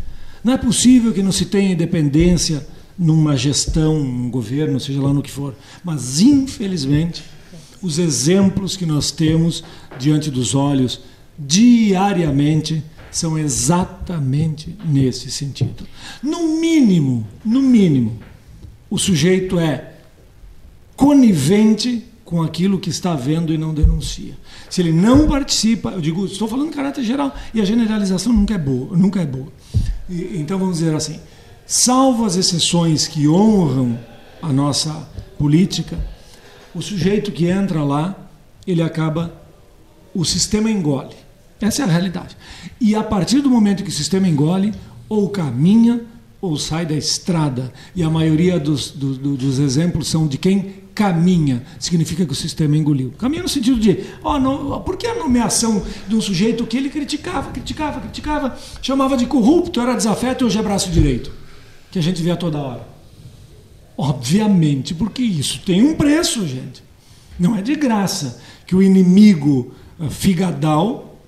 [0.46, 2.64] Não é possível que não se tenha independência
[2.96, 5.56] numa gestão, num governo, seja lá no que for.
[5.82, 7.24] Mas, infelizmente,
[7.82, 9.64] os exemplos que nós temos
[9.98, 11.00] diante dos olhos
[11.36, 12.80] diariamente
[13.10, 15.84] são exatamente nesse sentido.
[16.22, 18.16] No mínimo, no mínimo,
[18.88, 19.94] o sujeito é
[20.94, 24.34] conivente com aquilo que está vendo e não denuncia.
[24.68, 28.52] Se ele não participa, eu digo, estou falando em caráter geral, e a generalização nunca
[28.54, 29.46] é boa, nunca é boa.
[30.10, 31.18] E- então vamos dizer assim,
[31.64, 33.98] salvo as exceções que honram
[34.42, 35.08] a nossa
[35.38, 35.96] política,
[36.74, 38.14] o sujeito que entra lá,
[38.66, 39.32] ele acaba,
[40.12, 41.14] o sistema engole.
[41.60, 42.36] Essa é a realidade.
[42.80, 44.74] E a partir do momento que o sistema engole,
[45.08, 46.00] ou caminha
[46.40, 47.72] ou sai da estrada.
[47.94, 51.62] E a maioria dos, do- do- dos exemplos são de quem caminha.
[51.78, 53.12] Significa que o sistema engoliu.
[53.18, 56.88] Caminha no sentido de, ó, não- por que a nomeação de um sujeito que ele
[56.88, 61.30] criticava, criticava, criticava, chamava de corrupto, era desafeto e hoje é braço direito?
[61.90, 62.88] Que a gente vê a toda hora.
[63.96, 66.82] Obviamente, porque isso tem um preço, gente.
[67.38, 71.18] Não é de graça que o inimigo ah, figadal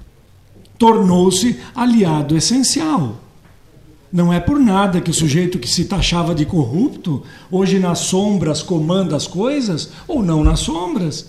[0.79, 3.17] tornou-se aliado essencial.
[4.13, 8.63] Não é por nada que o sujeito que se taxava de corrupto, hoje nas sombras
[8.63, 11.29] comanda as coisas, ou não nas sombras.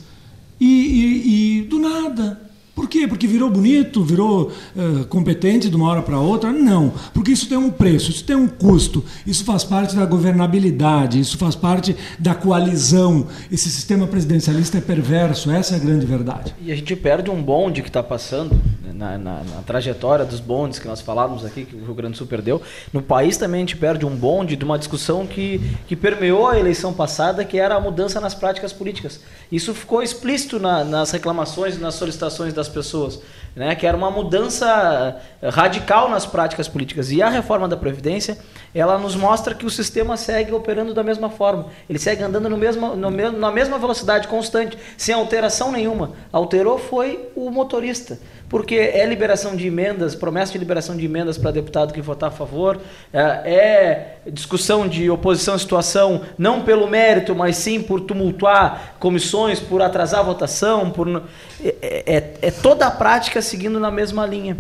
[0.59, 2.48] E, e, e do nada.
[2.79, 3.05] Por quê?
[3.05, 6.49] Porque virou bonito, virou uh, competente de uma hora para outra?
[6.49, 6.93] Não.
[7.13, 11.37] Porque isso tem um preço, isso tem um custo, isso faz parte da governabilidade, isso
[11.37, 13.27] faz parte da coalizão.
[13.51, 16.55] Esse sistema presidencialista é perverso, essa é a grande verdade.
[16.61, 20.39] E a gente perde um bonde que está passando né, na, na, na, trajetória dos
[20.39, 22.61] bondes que nós falávamos aqui, que o Rio Grande do Sul perdeu.
[22.93, 26.57] No país também a gente perde um bonde de uma discussão que, que permeou a
[26.57, 29.19] eleição passada, que era a mudança nas práticas políticas.
[29.51, 33.21] Isso ficou explícito na, nas reclamações nas solicitações das pessoas,
[33.55, 37.11] né, que era uma mudança radical nas práticas políticas.
[37.11, 38.37] E a reforma da Previdência,
[38.73, 41.67] ela nos mostra que o sistema segue operando da mesma forma.
[41.89, 46.11] Ele segue andando no mesmo, no mesmo, na mesma velocidade constante, sem alteração nenhuma.
[46.31, 48.17] Alterou foi o motorista
[48.49, 52.31] porque é liberação de emendas, promessa de liberação de emendas para deputado que votar a
[52.31, 52.79] favor,
[53.13, 59.59] é, é discussão de oposição à situação, não pelo mérito, mas sim por tumultuar comissões,
[59.59, 61.23] por atrasar a votação, por
[61.63, 64.57] é, é, é toda a prática seguindo na mesma linha.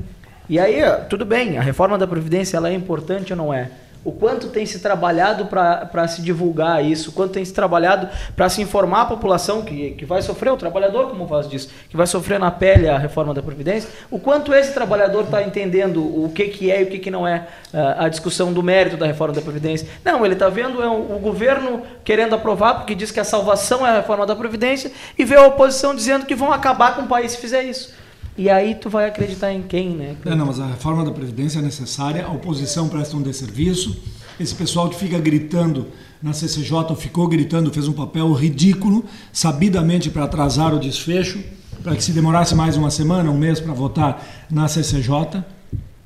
[0.47, 3.69] E aí, tudo bem, a reforma da Previdência ela é importante ou não é?
[4.03, 8.47] O quanto tem se trabalhado para se divulgar isso, o quanto tem se trabalhado para
[8.47, 12.07] se informar a população que, que vai sofrer, o trabalhador, como faz disso, que vai
[12.07, 16.47] sofrer na pele a reforma da Previdência, o quanto esse trabalhador está entendendo o que,
[16.47, 19.33] que é e o que, que não é uh, a discussão do mérito da reforma
[19.33, 19.87] da Previdência.
[20.03, 23.85] Não, ele está vendo é o, o, governo querendo aprovar, porque diz que a salvação
[23.85, 27.07] é a reforma da Previdência, e vê a oposição dizendo que vão acabar com o
[27.07, 27.98] país se fizer isso.
[28.39, 30.15] E aí tu vai acreditar em quem, né?
[30.23, 34.01] É, não, mas a reforma da Previdência é necessária, a oposição presta um desserviço,
[34.39, 35.87] esse pessoal que fica gritando
[36.23, 41.43] na CCJ, ficou gritando, fez um papel ridículo, sabidamente para atrasar o desfecho,
[41.83, 45.43] para que se demorasse mais uma semana, um mês para votar na CCJ.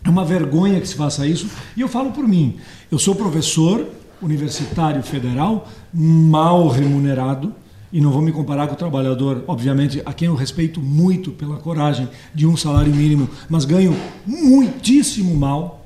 [0.04, 1.48] É uma vergonha que se faça isso.
[1.78, 2.58] E eu falo por mim,
[2.92, 3.86] eu sou professor
[4.20, 7.54] universitário federal, mal remunerado,
[7.94, 11.58] e não vou me comparar com o trabalhador, obviamente, a quem eu respeito muito pela
[11.58, 15.86] coragem de um salário mínimo, mas ganho muitíssimo mal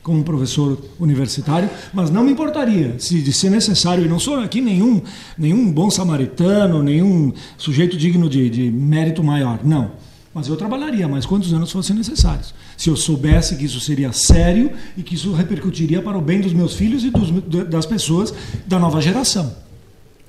[0.00, 4.60] como professor universitário, mas não me importaria se de ser necessário, e não sou aqui
[4.60, 5.02] nenhum,
[5.36, 9.90] nenhum bom samaritano, nenhum sujeito digno de, de mérito maior, não.
[10.32, 12.54] Mas eu trabalharia mais quantos anos fossem necessários.
[12.76, 16.52] Se eu soubesse que isso seria sério e que isso repercutiria para o bem dos
[16.52, 17.30] meus filhos e dos,
[17.64, 18.32] das pessoas
[18.64, 19.52] da nova geração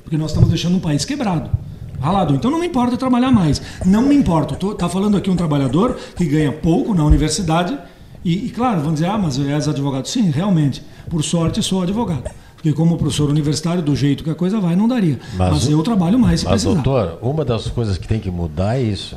[0.10, 1.52] porque nós estamos deixando um país quebrado.
[2.02, 2.34] Ralado.
[2.34, 3.62] Então não me importa trabalhar mais.
[3.86, 4.56] Não me importa.
[4.72, 7.78] Está falando aqui um trabalhador que ganha pouco na universidade.
[8.26, 10.08] E, e, claro, vão dizer, ah, mas és advogado.
[10.08, 10.84] Sim, realmente.
[11.08, 12.24] Por sorte, sou advogado.
[12.56, 15.20] Porque como professor universitário, do jeito que a coisa vai, não daria.
[15.38, 16.82] Mas, mas eu trabalho mais se mas, precisar.
[16.82, 19.16] doutor, uma das coisas que tem que mudar é isso.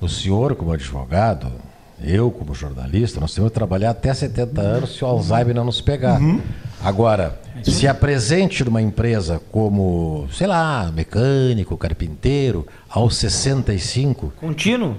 [0.00, 1.50] O senhor, como advogado,
[2.00, 5.80] eu, como jornalista, nós temos que trabalhar até 70 anos se o Alzheimer não nos
[5.80, 6.20] pegar.
[6.20, 6.40] Uhum.
[6.80, 14.32] Agora, se apresente numa empresa como, sei lá, mecânico, carpinteiro, aos 65.
[14.40, 14.96] Contínuo?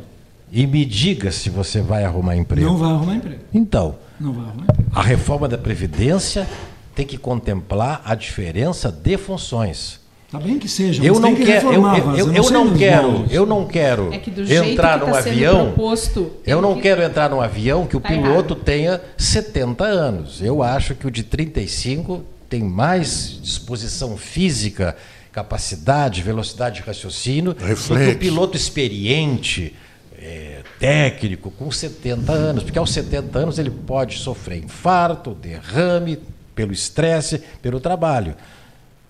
[0.52, 2.68] E me diga se você vai arrumar emprego.
[2.68, 3.42] Não vai arrumar emprego.
[3.54, 4.92] Então, não vai arrumar emprego.
[4.94, 6.48] a reforma da Previdência
[6.96, 10.00] tem que contemplar a diferença de funções.
[10.32, 13.46] Tá bem que seja, eu não, que quero, eu, eu, eu, eu não quero, eu
[13.48, 15.72] não quero é entrar num tá avião.
[15.72, 16.82] Proposto, eu não que...
[16.82, 18.64] quero entrar num avião que o tá piloto errado.
[18.64, 20.40] tenha 70 anos.
[20.40, 24.98] Eu acho que o de 35 tem mais disposição física,
[25.32, 27.94] capacidade, velocidade de raciocínio Reflexo.
[27.94, 29.76] do que o piloto experiente,
[30.18, 32.64] é, técnico, com 70 anos.
[32.64, 36.20] Porque aos 70 anos ele pode sofrer infarto, derrame,
[36.56, 38.36] pelo estresse, pelo trabalho.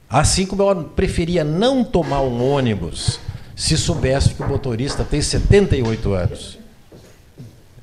[0.10, 3.19] Assim como eu preferia não tomar um ônibus
[3.56, 6.60] se soubesse que o motorista tem 78 anos.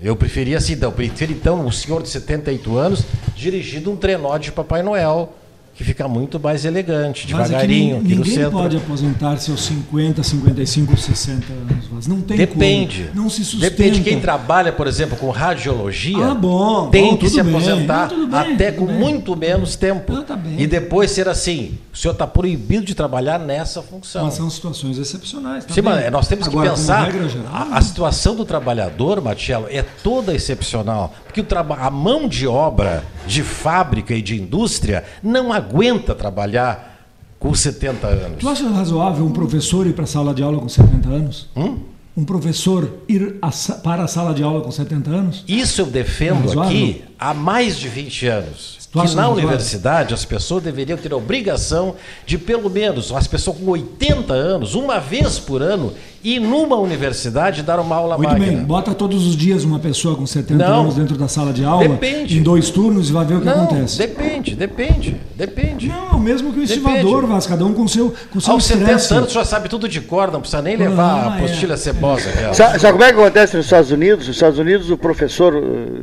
[0.00, 0.92] Eu preferia assim, então,
[1.30, 3.02] então o senhor de 78 anos
[3.34, 5.34] dirigindo um trenó de Papai Noel
[5.76, 7.98] que fica muito mais elegante, mas devagarinho.
[7.98, 8.52] Aqui, ninguém centro.
[8.52, 11.84] pode aposentar-se aos 50, 55, 60 anos.
[11.92, 13.10] Mas não tem Depende.
[13.12, 13.24] Como.
[13.24, 13.76] Não se sustenta.
[13.76, 14.00] Depende.
[14.00, 17.54] Quem trabalha, por exemplo, com radiologia, ah, bom, tem bom, que se bem.
[17.54, 18.96] aposentar bem, até com bem.
[18.96, 20.16] muito menos tempo.
[20.16, 21.78] Ah, tá e depois ser assim.
[21.92, 24.24] O senhor está proibido de trabalhar nessa função.
[24.24, 25.66] Mas são situações excepcionais.
[25.66, 27.12] Tá Sim, mas nós temos Agora, que pensar.
[27.12, 31.14] Geral, a, a, situação do trabalhador, Matiello, é toda excepcional.
[31.26, 31.46] Porque o
[31.78, 36.96] a mão de obra de fábrica e de indústria não aguenta trabalhar
[37.38, 38.38] com 70 anos.
[38.38, 41.48] Tu acha razoável um professor ir para a sala de aula com 70 anos?
[41.56, 41.78] Hum?
[42.16, 43.50] Um professor ir a,
[43.82, 45.44] para a sala de aula com 70 anos?
[45.46, 48.85] Isso eu defendo é aqui há mais de 20 anos.
[49.02, 53.70] Que na universidade as pessoas deveriam ter a obrigação de, pelo menos, as pessoas com
[53.70, 55.92] 80 anos, uma vez por ano,
[56.24, 58.46] ir numa universidade dar uma aula Muito magna.
[58.46, 60.80] bem, bota todos os dias uma pessoa com 70 Não.
[60.80, 62.38] anos dentro da sala de aula, Depende.
[62.38, 63.98] em dois turnos, e vai ver o que Não, acontece.
[63.98, 65.88] depende, depende, depende.
[65.88, 68.64] Não, é o mesmo que o estivador, Vasco, cada um com seu, com seu Aos
[68.64, 69.14] 70 estresse.
[69.14, 71.38] anos já sabe tudo de cor, não precisa nem levar Ah, a é.
[71.44, 72.28] apostila cebosa.
[72.28, 72.54] aquela.
[72.54, 74.26] Sabe, sabe como é que acontece nos Estados Unidos?
[74.26, 76.02] Nos Estados Unidos, o professor, eh,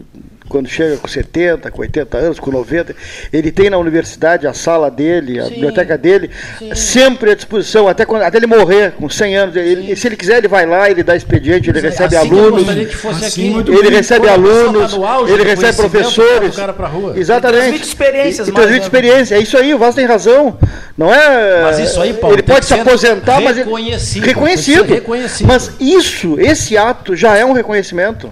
[0.53, 2.95] quando chega com 70, com 80 anos, com 90,
[3.33, 6.29] ele tem na universidade a sala dele, a Sim, biblioteca dele,
[6.75, 9.55] sempre à disposição, até, quando- até ele morrer, com 100 anos.
[9.55, 12.59] Ele- se ele quiser, ele vai lá, ele dá expediente, ele recebe Assim alunos.
[12.59, 13.49] gostaria que fosse Assim, aqui.
[13.49, 13.91] muito Ele bem.
[13.93, 16.39] recebe alunos, tá no auge ele recebe professores.
[16.41, 17.13] bota o cara pra rua.
[17.17, 17.59] Exatamente.
[17.61, 18.85] Transmite experiências E, e mais, transmite né?
[18.99, 19.35] experiência.
[19.35, 20.55] É isso aí, o Vasco tem razão.
[20.95, 21.63] Não é.
[21.63, 23.57] Mas isso aí, Paulo, Ele pode se aposentar, mas.
[23.57, 24.83] ele- reconhecido, Reconhecido.
[24.93, 25.47] reconhecido.
[25.47, 28.31] Mas isso, esse ato, já é um reconhecimento.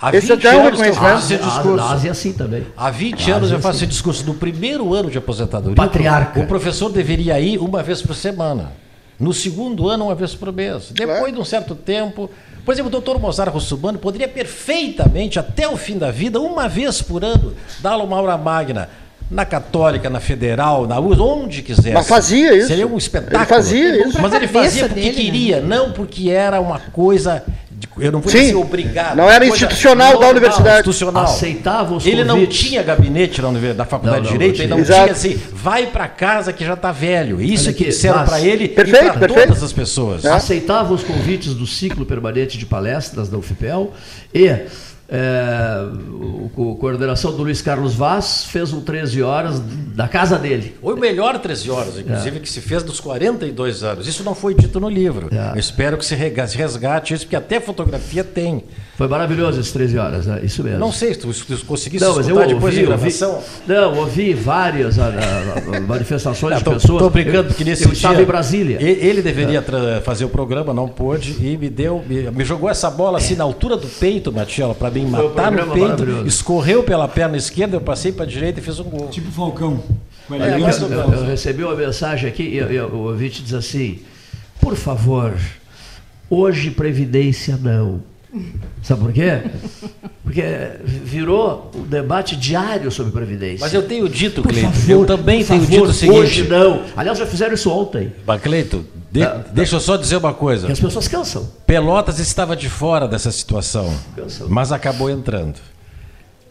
[0.00, 1.84] Há Esse 20 já é um anos que eu faço esse A, discurso.
[1.84, 2.66] Ásia é assim também.
[2.76, 3.84] Há 20 Ah, anos eu sim, faço sim.
[3.84, 4.24] esse discurso.
[4.24, 6.38] No primeiro ano de aposentadoria, Patriarca.
[6.40, 8.72] o professor deveria ir uma vez por semana.
[9.18, 10.90] No segundo ano, uma vez por mês.
[10.92, 12.30] Depois de um certo tempo.
[12.64, 17.02] Por exemplo, o doutor Mozart Russubano poderia perfeitamente, até o fim da vida, uma vez
[17.02, 18.88] por ano, dar uma aula magna.
[19.30, 21.90] Na Católica, na Federal, na USP, onde quisesse.
[21.92, 22.68] Mas fazia isso.
[22.68, 23.40] Seria um espetáculo.
[23.40, 24.22] Ele fazia isso.
[24.22, 25.22] Mas ele fazia porque dele, né?
[25.22, 27.42] queria, não porque era uma coisa.
[27.98, 28.38] Eu não vou Sim.
[28.38, 29.16] dizer obrigado.
[29.16, 30.88] Não era institucional da normal, universidade.
[30.88, 31.24] Institucional.
[31.24, 34.84] Aceitava os Ele não tinha gabinete na, na faculdade Não, de Direito, não ele não
[34.84, 35.12] tinha.
[35.12, 37.40] assim, vai para casa que já está velho.
[37.40, 40.24] Isso Olha que disseram para ele Perfeito, e para todas as pessoas.
[40.24, 40.30] É.
[40.30, 43.92] aceitava os convites do ciclo permanente de palestras da UFPEL
[44.34, 44.48] e
[45.08, 49.60] é, o, o- coordenação do Luiz Carlos Vaz fez um 13 horas
[49.94, 50.76] da casa dele.
[50.82, 54.06] Foi o melhor 13 horas, inclusive, que se fez dos 42 anos.
[54.06, 55.28] Isso não foi dito no livro.
[55.32, 55.52] É.
[55.56, 58.64] Eu espero que se resgate isso, porque até fotografia tem.
[58.96, 60.40] Foi maravilhoso esses 13 horas, né?
[60.42, 60.78] Isso mesmo.
[60.78, 63.42] Não sei se tu, se tu conseguisse Não, escutar depois ouvi, da ouvi, gravação.
[63.66, 67.02] não, ouvi várias ah, ah, ah, manifestações Não, de tô, pessoas.
[67.02, 68.78] tô brincando porque nesse eu dia, estava em Brasília.
[68.82, 72.90] Ele deveria tra- fazer o programa, não pôde, e me deu, me, me jogou essa
[72.90, 76.82] bola assim na altura do peito, Matiela, para mim Foi um matar no peito, escorreu
[76.82, 79.08] pela perna esquerda, eu passei para a direita e fiz um gol.
[79.08, 79.82] Tipo Falcão.
[80.30, 81.14] É, eu- Eu, Falcão.
[81.14, 84.00] eu recebi uma mensagem aqui e, e o ouvinte diz assim:
[84.60, 85.34] por favor,
[86.28, 88.00] hoje Previdência não.
[88.82, 89.42] Sabe por quê?
[90.22, 90.42] Porque
[90.84, 93.58] virou um debate diário sobre Previdência.
[93.60, 96.18] Mas eu tenho dito, por Cleito, favor, eu também tenho favor, dito o seguinte.
[96.18, 96.84] Hoje não.
[96.96, 98.12] Aliás, já fizeram isso ontem.
[98.26, 99.20] Mas, Cleito, de-
[99.52, 100.66] deixa eu só dizer uma coisa.
[100.66, 101.48] Que as pessoas cansam.
[101.66, 104.48] Pelotas estava de fora dessa situação, Cansou.
[104.48, 105.56] mas acabou entrando.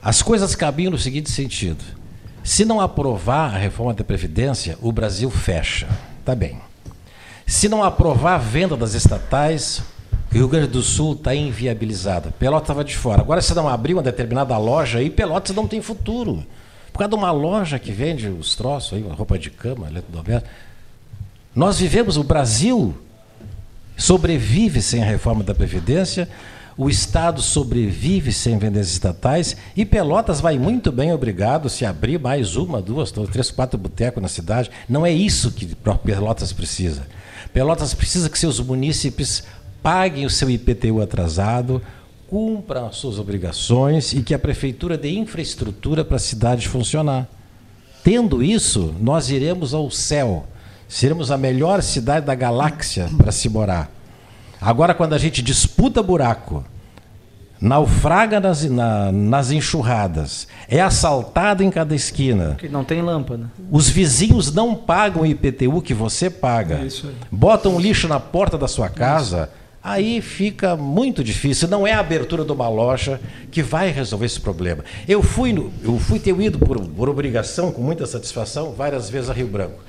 [0.01, 1.83] As coisas caminham no seguinte sentido:
[2.43, 5.87] se não aprovar a reforma da Previdência, o Brasil fecha.
[6.25, 6.57] Tá bem.
[7.45, 9.81] Se não aprovar a venda das estatais,
[10.31, 12.31] Rio Grande do Sul está inviabilizado.
[12.33, 13.21] Pelotas estava de fora.
[13.21, 16.45] Agora, se não abrir uma determinada loja aí, Pelotas não tem futuro.
[16.91, 20.53] Por causa de uma loja que vende os troços aí, roupa de cama, eletrodoméstico.
[21.55, 22.95] Nós vivemos, o Brasil
[23.95, 26.29] sobrevive sem a reforma da Previdência,
[26.77, 32.55] o Estado sobrevive sem vendas estatais e Pelotas vai muito bem, obrigado, se abrir mais
[32.55, 34.69] uma, duas, três, quatro botecos na cidade.
[34.87, 35.65] Não é isso que
[36.03, 37.07] Pelotas precisa.
[37.51, 39.43] Pelotas precisa que seus munícipes
[39.81, 41.81] paguem o seu IPTU atrasado,
[42.29, 47.27] cumpram as suas obrigações e que a prefeitura dê infraestrutura para a cidade funcionar.
[48.03, 50.45] Tendo isso, nós iremos ao céu.
[50.87, 53.91] Seremos a melhor cidade da galáxia para se morar.
[54.59, 56.63] Agora, quando a gente disputa buraco,
[57.59, 63.49] naufraga nas, na- nas enxurradas, é assaltado em cada esquina, Que não tem lâmpada.
[63.71, 68.67] os vizinhos não pagam o IPTU que você paga, isso botam lixo na porta da
[68.67, 69.49] sua casa,
[69.87, 71.67] aí fica muito difícil.
[71.67, 73.19] Não é a abertura de uma loja
[73.49, 74.83] que vai resolver esse problema.
[75.07, 79.29] Eu fui, no- eu fui ter ido por, por obrigação, com muita satisfação, várias vezes
[79.29, 79.79] a Rio Branco.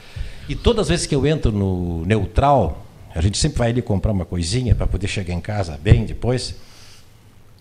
[0.48, 4.12] E todas as vezes que eu entro no Neutral, a gente sempre vai ali comprar
[4.12, 6.54] uma coisinha para poder chegar em casa bem depois.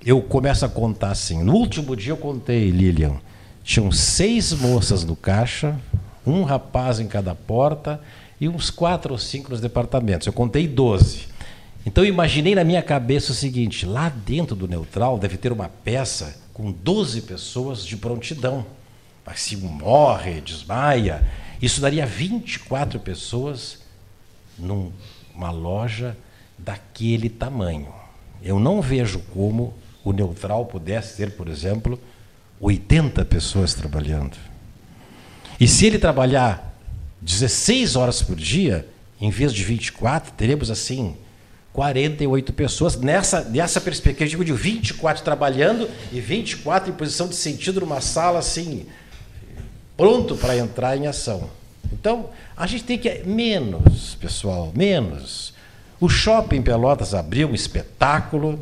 [0.05, 1.43] Eu começo a contar assim.
[1.43, 3.15] No último dia eu contei, Lilian.
[3.63, 5.75] Tinham seis moças no caixa,
[6.25, 7.99] um rapaz em cada porta
[8.39, 10.27] e uns quatro ou cinco nos departamentos.
[10.27, 11.35] Eu contei 12.
[11.87, 15.69] Então eu imaginei na minha cabeça o seguinte: lá dentro do neutral deve ter uma
[15.69, 18.65] peça com 12 pessoas de prontidão.
[19.25, 21.25] Mas se morre, desmaia,
[21.61, 23.79] isso daria 24 pessoas
[24.59, 26.17] numa loja
[26.57, 27.87] daquele tamanho.
[28.43, 31.97] Eu não vejo como o neutral pudesse ter, por exemplo,
[32.59, 34.35] 80 pessoas trabalhando.
[35.57, 36.77] E se ele trabalhar
[37.21, 38.85] 16 horas por dia,
[39.21, 41.15] em vez de 24, teremos assim
[41.81, 48.01] 48 pessoas nessa, nessa perspectiva de 24 trabalhando e 24 em posição de sentido numa
[48.01, 48.87] sala assim,
[49.95, 51.51] pronto para entrar em ação.
[51.93, 53.21] Então, a gente tem que.
[53.27, 55.53] Menos, pessoal, menos.
[55.99, 58.59] O shopping Pelotas abriu um espetáculo.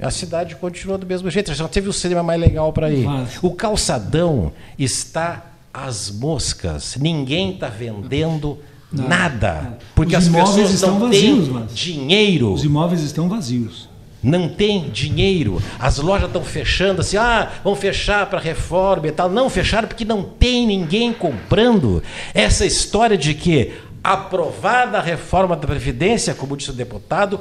[0.00, 1.52] A cidade continua do mesmo jeito.
[1.52, 3.04] Já teve o cinema mais legal para ir.
[3.04, 6.94] Mas- O calçadão está às moscas.
[6.96, 8.56] Ninguém está vendendo
[8.94, 9.08] Não.
[9.08, 9.78] nada.
[9.94, 12.52] Porque Os as imóveis pessoas estão não vazios, têm mas- dinheiro.
[12.52, 13.88] Os imóveis estão vazios.
[14.22, 15.60] Não tem dinheiro.
[15.78, 19.28] As lojas estão fechando assim, ah, vão fechar para reforma e tal.
[19.28, 22.02] Não fecharam porque não tem ninguém comprando.
[22.32, 23.72] Essa história de que
[24.02, 27.38] aprovada a reforma da Previdência, como disse o deputado,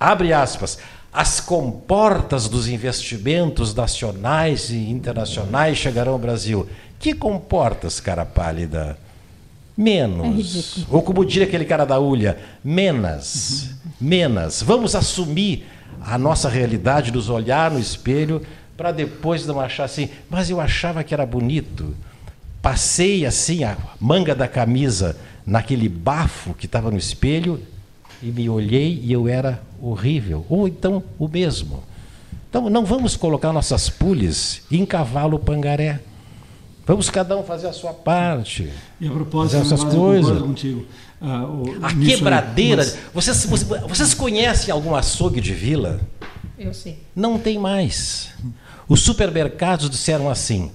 [0.00, 0.78] abre aspas,
[1.12, 6.66] as comportas dos investimentos nacionais e internacionais chegarão ao Brasil.
[6.98, 8.96] Que comportas, cara pálida?
[9.76, 10.86] Menos.
[10.90, 13.70] Ou como diria aquele cara da Ulha, menos.
[14.00, 14.62] Menos.
[14.62, 15.66] Vamos assumir
[16.00, 18.42] a nossa realidade, nos olhar no espelho,
[18.76, 21.94] para depois não achar assim, mas eu achava que era bonito.
[22.60, 25.16] Passei assim a manga da camisa
[25.46, 27.60] naquele bafo que estava no espelho
[28.22, 30.46] e me olhei e eu era horrível.
[30.48, 31.82] Ou então o mesmo.
[32.48, 36.00] Então não vamos colocar nossas pules em cavalo pangaré.
[36.86, 38.70] Vamos cada um fazer a sua parte.
[39.00, 40.24] E a propósito, essas eu coisas.
[40.30, 40.86] concordo contigo.
[41.20, 42.84] Ah, o- A nisso aí, quebradeira.
[42.84, 46.00] mas- Vocês, vocês, vocês conhecem algum açougue de vila?
[46.58, 46.98] Eu sei.
[47.16, 48.28] Não tem mais.
[48.86, 50.70] Os supermercados disseram assim: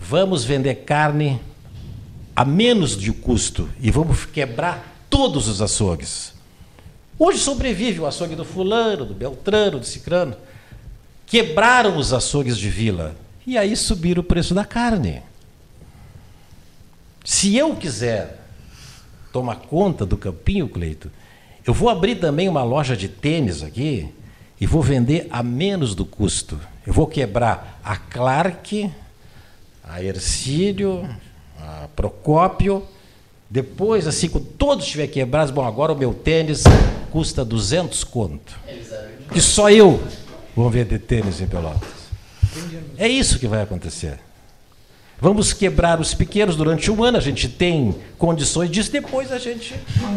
[0.00, 1.40] vamos vender carne
[2.34, 6.32] a menos de custo e vamos quebrar todos os açougues.
[7.18, 10.34] Hoje sobrevive o açougue do fulano, do beltrano, do cicrano.
[11.24, 13.14] Quebraram os açougues de vila
[13.46, 15.22] e aí subiram o preço da carne.
[17.24, 18.40] Se eu quiser
[19.32, 21.10] tomar conta do campinho, Cleito,
[21.64, 24.12] eu vou abrir também uma loja de tênis aqui
[24.60, 26.58] e vou vender a menos do custo.
[26.86, 28.90] Eu vou quebrar a Clark,
[29.84, 31.08] a Ercílio,
[31.58, 32.84] a Procópio.
[33.48, 36.64] Depois, assim, quando todos estiverem quebrados, bom, agora o meu tênis
[37.10, 38.58] custa 200 conto.
[39.34, 40.02] E só eu
[40.56, 41.88] vou vender tênis em Pelotas.
[42.98, 44.18] É isso que vai acontecer.
[45.22, 49.72] Vamos quebrar os pequenos durante um ano, a gente tem condições disso, depois a gente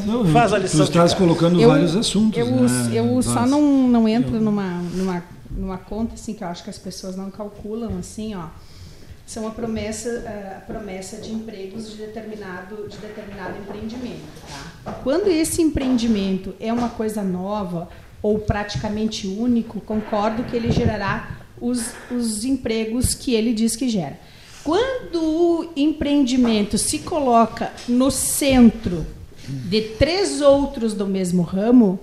[0.07, 0.79] eu- faz a tu lição.
[0.79, 2.39] de estás colocando Eu- vários assuntos.
[2.39, 6.63] Eu, né, eu só não, não entro numa, numa, numa conta assim que eu acho
[6.63, 8.45] que as pessoas não calculam assim, ó.
[9.27, 14.23] São a promessa, eh, a promessa de empregos de determinado, de determinado empreendimento.
[14.83, 14.91] Tá?
[15.03, 17.87] Quando esse empreendimento é uma coisa nova
[18.23, 24.19] ou praticamente único, concordo que ele gerará os, os empregos que ele diz que gera.
[24.65, 29.05] Quando o empreendimento se coloca no centro
[29.47, 31.99] de três outros do mesmo ramo,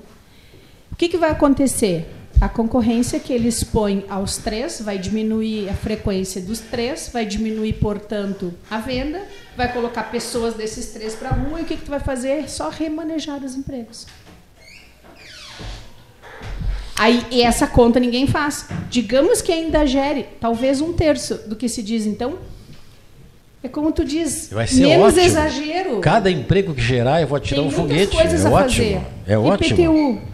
[0.93, 2.07] o que, que vai acontecer?
[2.41, 7.73] A concorrência que ele expõe aos três vai diminuir a frequência dos três, vai diminuir,
[7.81, 11.91] portanto, a venda, vai colocar pessoas desses três para rua e o que, que tu
[11.91, 12.49] vai fazer?
[12.49, 14.07] Só remanejar os empregos.
[16.97, 18.69] Aí, e essa conta ninguém faz.
[18.91, 22.07] Digamos que ainda gere talvez um terço do que se diz.
[22.07, 22.39] Então,
[23.63, 25.21] é como tu diz, Vai ser menos ótimo.
[25.23, 26.01] exagero.
[26.01, 28.17] Cada emprego que gerar, eu vou tirar Tem um foguete.
[28.17, 28.85] coisas É a ótimo.
[29.01, 29.07] fazer.
[29.27, 29.81] É ótimo.
[29.81, 30.33] IPTU,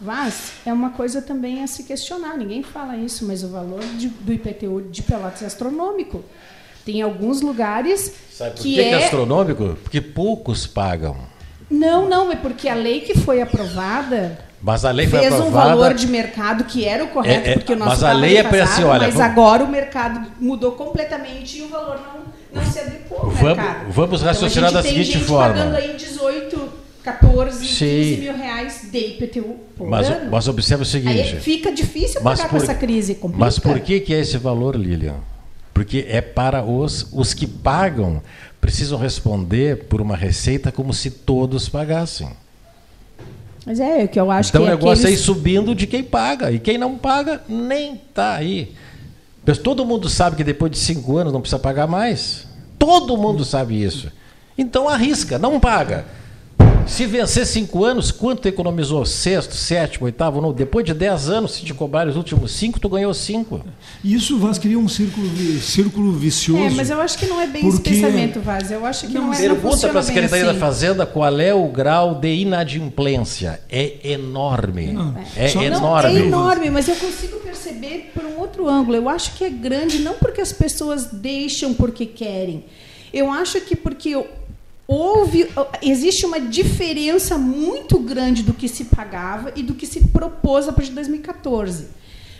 [0.00, 2.36] Vaz, é uma coisa também a se questionar.
[2.36, 6.24] Ninguém fala isso, mas o valor de- do IPTU de Pelotas é astronômico.
[6.84, 9.04] Tem alguns lugares Sabe por que, que, que é é...
[9.04, 9.76] astronômico?
[9.80, 11.16] Porque poucos pagam.
[11.70, 15.36] Não, não, é porque a lei que foi aprovada Mas a lei foi fez um
[15.38, 15.68] aprovada.
[15.70, 18.36] valor de mercado que era o correto, É, é, porque o nosso mas a lei
[18.36, 22.00] é defasado, assim, olha, mas vamos- agora o mercado mudou completamente e o valor
[22.54, 23.90] não, não se adequou ao Vamos- mercado.
[23.90, 25.48] vamos raciocinar então, da seguinte gente forma.
[25.54, 26.68] pagando aí 18,
[27.02, 27.86] 14, Sim.
[27.86, 30.30] 15 mil reais de IPTU por Mas, ano.
[30.30, 31.34] mas observe o seguinte.
[31.34, 33.16] Aí fica difícil pagar por- com essa crise.
[33.16, 33.44] Complica.
[33.44, 35.16] Mas por que, que é esse valor, Lilian?
[35.74, 38.22] Porque é para os, os que pagam,
[38.60, 42.28] precisam responder por uma receita como se todos pagassem.
[43.64, 46.02] Mas é, o que eu acho então que o negócio é ir subindo de quem
[46.02, 46.50] paga.
[46.50, 48.74] E quem não paga, nem está aí.
[49.44, 52.46] Mas todo mundo sabe que depois de cinco anos não precisa pagar mais.
[52.78, 54.10] Todo mundo sabe isso.
[54.56, 56.04] Então arrisca, não paga.
[56.86, 59.06] Se vencer cinco anos, quanto economizou?
[59.06, 60.52] Sexto, sétimo, oitavo, não.
[60.52, 63.62] Depois de dez anos, se te cobrarem os últimos cinco, tu ganhou cinco.
[64.04, 65.26] Isso Vaz cria um círculo,
[65.60, 66.64] círculo vicioso.
[66.64, 68.70] É, mas eu acho que não é bem esse Porque- pensamento, Vaz.
[68.70, 70.54] Eu acho que não, é não Pergunta funciona para a Secretaria assim.
[70.58, 73.60] da Fazenda qual é o grau de inadimplência.
[73.70, 74.94] É enorme.
[75.36, 76.16] É Só- Não, Não, enorme.
[76.20, 78.96] é enorme, mas eu consigo perceber por um outro ângulo.
[78.96, 82.64] Eu acho que é grande não porque as pessoas deixam porque querem.
[83.12, 84.16] Eu acho que porque
[84.92, 85.48] houve
[85.80, 90.72] existe uma diferença muito grande do que se pagava e do que se propôs a
[90.72, 91.84] partir de 2014.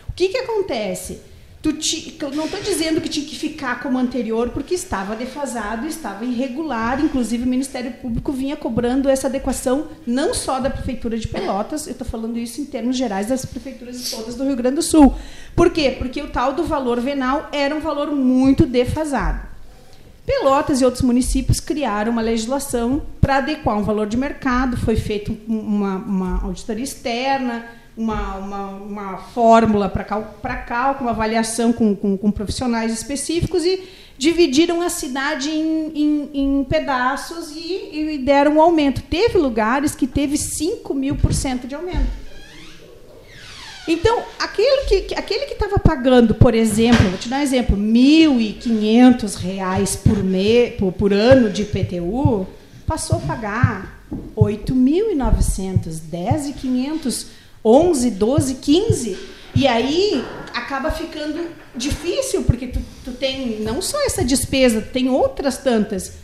[0.08, 1.20] O que, que acontece?
[1.62, 1.70] Tu
[2.34, 7.00] não estou dizendo que tinha que ficar como anterior, porque estava defasado, estava irregular.
[7.00, 11.92] Inclusive, o Ministério Público vinha cobrando essa adequação não só da Prefeitura de Pelotas, eu
[11.92, 15.14] estou falando isso em termos gerais das prefeituras todas do Rio Grande do Sul.
[15.54, 15.94] Por quê?
[15.96, 19.51] Porque o tal do valor venal era um valor muito defasado.
[20.24, 25.32] Pelotas e outros municípios criaram uma legislação para adequar um valor de mercado, foi feita
[25.48, 27.64] uma, uma auditoria externa
[27.96, 30.04] uma, uma, uma fórmula para
[30.56, 33.82] cálculo, uma avaliação com, com, com, profissionais específicos e
[34.16, 39.02] dividiram a cidade em, em, em pedaços e, e, deram um aumento.
[39.02, 42.21] Teve lugares que teve 5 mil por cento de aumento.
[43.86, 47.82] Então, aquele que aquele que estava pagando, por exemplo, vou te dar um exemplo, R$
[47.82, 50.18] 1.500 por,
[50.78, 52.46] por, por ano de IPTU,
[52.86, 57.26] passou a pagar R$ 8.900, R$ 10.500
[57.64, 59.18] 11, 12, 15.
[59.54, 60.24] E aí
[60.54, 66.14] acaba ficando difícil, porque tu, tu tem não só essa despesa, tem outras tantas.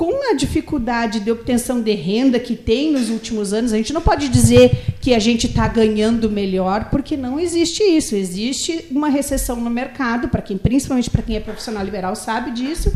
[0.00, 4.00] Com a dificuldade de obtenção de renda que tem nos últimos anos, a gente não
[4.00, 8.16] pode dizer que a gente está ganhando melhor, porque não existe isso.
[8.16, 12.90] Existe uma recessão no mercado, para quem, principalmente para quem é profissional liberal, sabe disso.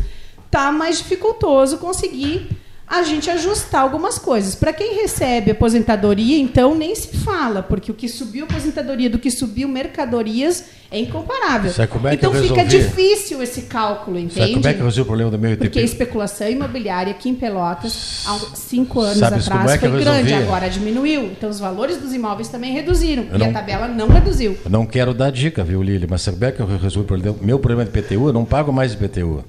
[0.47, 2.47] Está mais dificultoso conseguir
[2.87, 4.55] a gente ajustar algumas coisas.
[4.55, 9.31] Para quem recebe aposentadoria, então nem se fala, porque o que subiu aposentadoria do que
[9.31, 11.71] subiu mercadorias é incomparável.
[11.77, 14.39] É então fica difícil esse cálculo, entende?
[14.39, 15.65] Sabe como é que eu resolvi o problema do meu ITP?
[15.65, 20.69] Porque a especulação imobiliária aqui em Pelotas, há cinco anos atrás, é foi grande, agora
[20.69, 21.23] diminuiu.
[21.25, 24.57] Então os valores dos imóveis também reduziram eu e não, a tabela não reduziu.
[24.63, 26.05] Eu não quero dar dica, viu, Lili?
[26.07, 27.37] Mas sabe como é que eu resolvi o problema?
[27.41, 29.43] Meu problema de IPTU, eu não pago mais IPTU.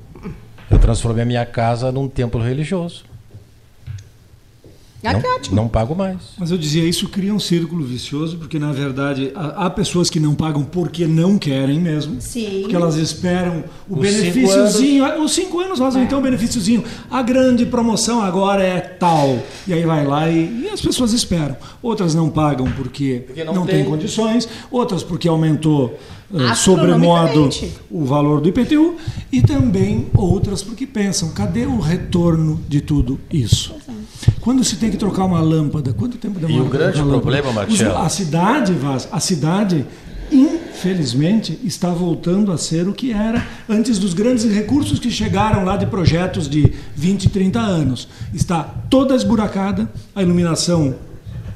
[0.70, 3.04] Eu transformei a minha casa num templo religioso.
[5.06, 5.12] Ah,
[5.50, 6.16] não, não pago mais.
[6.38, 10.34] Mas eu dizia, isso cria um círculo vicioso, porque na verdade há pessoas que não
[10.34, 12.20] pagam porque não querem mesmo.
[12.20, 12.60] Sim.
[12.62, 15.04] Porque elas esperam o os benefíciozinho.
[15.04, 16.04] Cinco os cinco anos fazem é.
[16.04, 16.84] então o benefíciozinho.
[17.10, 19.38] A grande promoção agora é tal.
[19.66, 21.56] E aí vai lá e, e as pessoas esperam.
[21.82, 23.76] Outras não pagam porque, porque não, não tem.
[23.76, 25.98] tem condições, outras porque aumentou
[26.30, 27.50] uh, sobremodo
[27.90, 28.96] o valor do IPTU,
[29.30, 33.74] e também outras porque pensam, cadê o retorno de tudo isso?
[33.88, 33.96] É.
[34.40, 36.64] Quando se tem que trocar uma lâmpada, quanto tempo demora?
[36.64, 37.98] E o grande problema, Marcelo...
[37.98, 39.84] A cidade, Vaz, a cidade,
[40.30, 45.76] infelizmente, está voltando a ser o que era antes dos grandes recursos que chegaram lá
[45.76, 48.08] de projetos de 20, 30 anos.
[48.32, 50.94] Está toda esburacada, a iluminação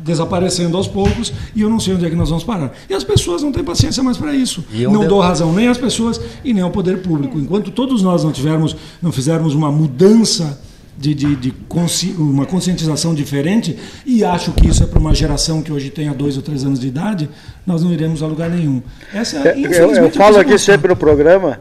[0.03, 2.73] desaparecendo aos poucos e eu não sei onde é que nós vamos parar.
[2.89, 4.65] E as pessoas não têm paciência mais para isso.
[4.73, 7.39] Não dou razão nem às pessoas e nem ao poder público.
[7.39, 10.61] Enquanto todos nós não tivermos, não fizermos uma mudança
[10.99, 12.15] de, de, de consci...
[12.19, 16.37] uma conscientização diferente, e acho que isso é para uma geração que hoje tenha dois
[16.37, 17.29] ou três anos de idade,
[17.67, 18.83] nós não iremos a lugar nenhum.
[19.15, 21.59] Essa é, eu, eu falo aqui sempre no programa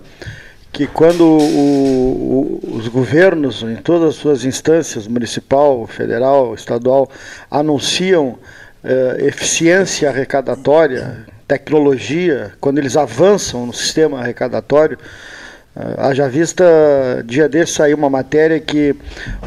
[0.71, 7.09] que quando o, o, os governos, em todas as suas instâncias, municipal, federal, estadual,
[7.49, 8.37] anunciam
[8.83, 14.97] eh, eficiência arrecadatória, tecnologia, quando eles avançam no sistema arrecadatório,
[15.75, 16.63] ah, haja vista,
[17.25, 18.95] dia desse saiu uma matéria que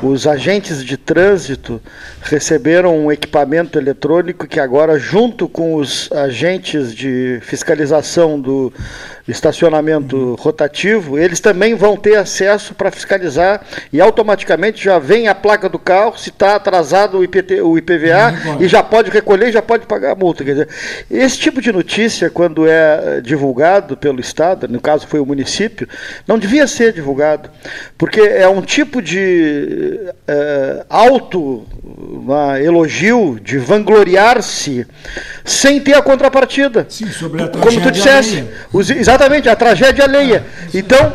[0.03, 1.81] os agentes de trânsito
[2.23, 8.73] receberam um equipamento eletrônico que agora, junto com os agentes de fiscalização do
[9.27, 13.63] estacionamento rotativo, eles também vão ter acesso para fiscalizar
[13.93, 18.35] e automaticamente já vem a placa do carro, se está atrasado o, IPT, o IPVA,
[18.61, 20.45] e já pode recolher e já pode pagar a multa.
[20.45, 20.69] Quer dizer,
[21.11, 25.89] esse tipo de notícia, quando é divulgado pelo Estado, no caso foi o município,
[26.27, 27.51] não devia ser divulgado,
[27.97, 31.65] porque é um tipo de é, auto
[32.63, 34.87] elogio, de vangloriar-se,
[35.53, 36.87] sem ter a contrapartida.
[36.89, 38.45] Sim, sobre a Como tu disseste.
[38.73, 40.45] Os, exatamente, a tragédia alheia.
[40.47, 41.13] Ah, então,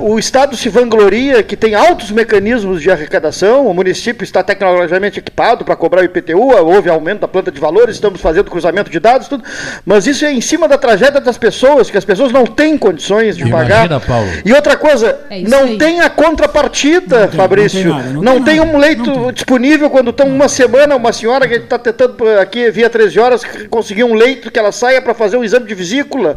[0.00, 5.20] uh, o Estado se vangloria que tem altos mecanismos de arrecadação, o município está tecnologicamente
[5.20, 8.98] equipado para cobrar o IPTU, houve aumento da planta de valores, estamos fazendo cruzamento de
[8.98, 9.44] dados, tudo.
[9.86, 13.36] Mas isso é em cima da tragédia das pessoas, que as pessoas não têm condições
[13.36, 14.00] de Imagina, pagar.
[14.00, 14.28] Paulo.
[14.44, 15.78] E outra coisa, é não aí.
[15.78, 17.88] tem a contrapartida, não tem, Fabrício.
[17.88, 21.54] Não tem, não não tem um leito disponível quando estão uma semana, uma senhora que
[21.54, 25.44] está tentando aqui via 13 horas conseguir um leito que ela saia para fazer um
[25.44, 26.36] exame de vesícula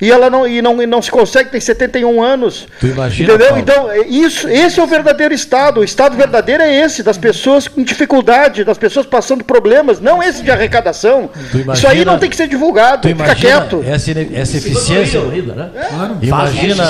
[0.00, 2.66] e ela não, e, não, e não se consegue, tem 71 anos.
[2.80, 3.48] Tu imagina, Entendeu?
[3.48, 3.60] Paulo?
[3.62, 5.80] Então, é isso, esse é o verdadeiro Estado.
[5.80, 10.42] O Estado verdadeiro é esse, das pessoas com dificuldade, das pessoas passando problemas, não esse
[10.42, 11.28] de arrecadação.
[11.28, 13.82] Tu Isso aí imagina- não tem que ser divulgado, Tu fica imagina quieto.
[13.86, 15.20] essa, essa Se eficiência.
[15.22, 15.70] né?
[15.90, 16.16] Claro.
[16.22, 16.84] Imagina.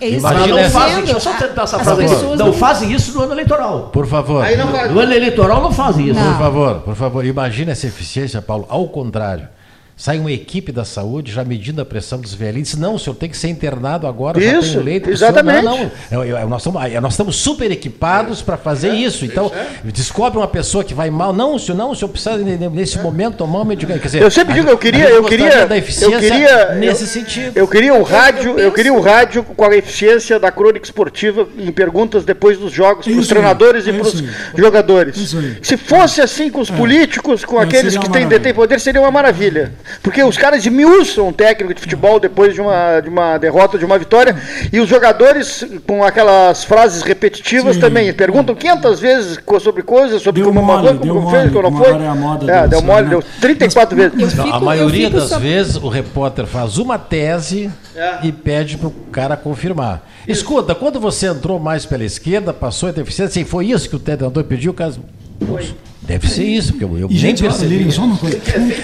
[0.00, 2.02] É isso Imagina que eu não fazem, deixa eu só tentar essa As frase.
[2.02, 3.90] pessoas Não não- fazem isso no ano eleitoral.
[3.92, 4.44] Por favor.
[4.44, 4.88] Aí não vai.
[4.88, 6.18] No ano eleitoral não fazem isso.
[6.18, 6.32] Não.
[6.32, 8.66] Por favor, por favor, imagine essa eficiência, Paulo.
[8.76, 9.48] Ao contrário.
[9.98, 12.74] Sai uma equipe da saúde já medindo a pressão dos velhinhos.
[12.76, 15.08] Não, o senhor tem que ser internado agora, já Isso, tem leito.
[15.10, 15.64] exatamente.
[15.64, 15.90] Não, não.
[16.10, 19.24] Eu- eu- nós, estamos, nós estamos super equipados para fazer isso.
[19.24, 19.50] Então,
[19.84, 21.32] descobre uma pessoa que vai mal.
[21.32, 24.02] Não, o senhor, não, o senhor precisa, ne- nesse momento, tomar um medicamento.
[24.02, 26.18] Quer dizer, Eu sempre a- digo, eu a queria, gente eu queria, da eu eficiência
[26.20, 27.56] queria, nesse eu, sentido.
[27.56, 31.48] eu queria um rádio, eu eu queria um rádio com a eficiência da crônica esportiva
[31.56, 34.22] em perguntas depois dos jogos É para os treinadores é e para os
[34.54, 35.16] jogadores.
[35.16, 35.56] Isso aí.
[35.62, 39.00] Se fosse assim com os políticos, com É, aqueles que uma têm detêm poder, seria
[39.00, 39.72] uma maravilha.
[40.02, 43.84] Porque os caras esmiuçam um técnico de futebol depois de uma, de uma derrota, de
[43.84, 44.36] uma vitória,
[44.72, 47.80] e os jogadores com aquelas frases repetitivas Sim.
[47.80, 51.76] também perguntam 500 vezes sobre coisas, sobre Deu como mole, mandou, como fez, como não
[51.78, 51.88] foi.
[51.88, 53.10] agora é a moda É, deu mole, né?
[53.10, 54.12] deu 34 vezes.
[54.18, 58.18] Eu Não, fico- a maioria das só- vezes o repórter faz uma tese É.
[58.26, 60.02] e pede para o cara confirmar.
[60.28, 63.98] Escuta, quando você entrou mais pela esquerda, passou a deficiência, e foi isso que o
[64.00, 64.74] treinador pediu, o
[65.36, 65.86] cara.
[66.02, 67.90] Deve ser isso, porque eu, eu E, nem gente, percebi.
[67.90, 68.38] Só uma coisa.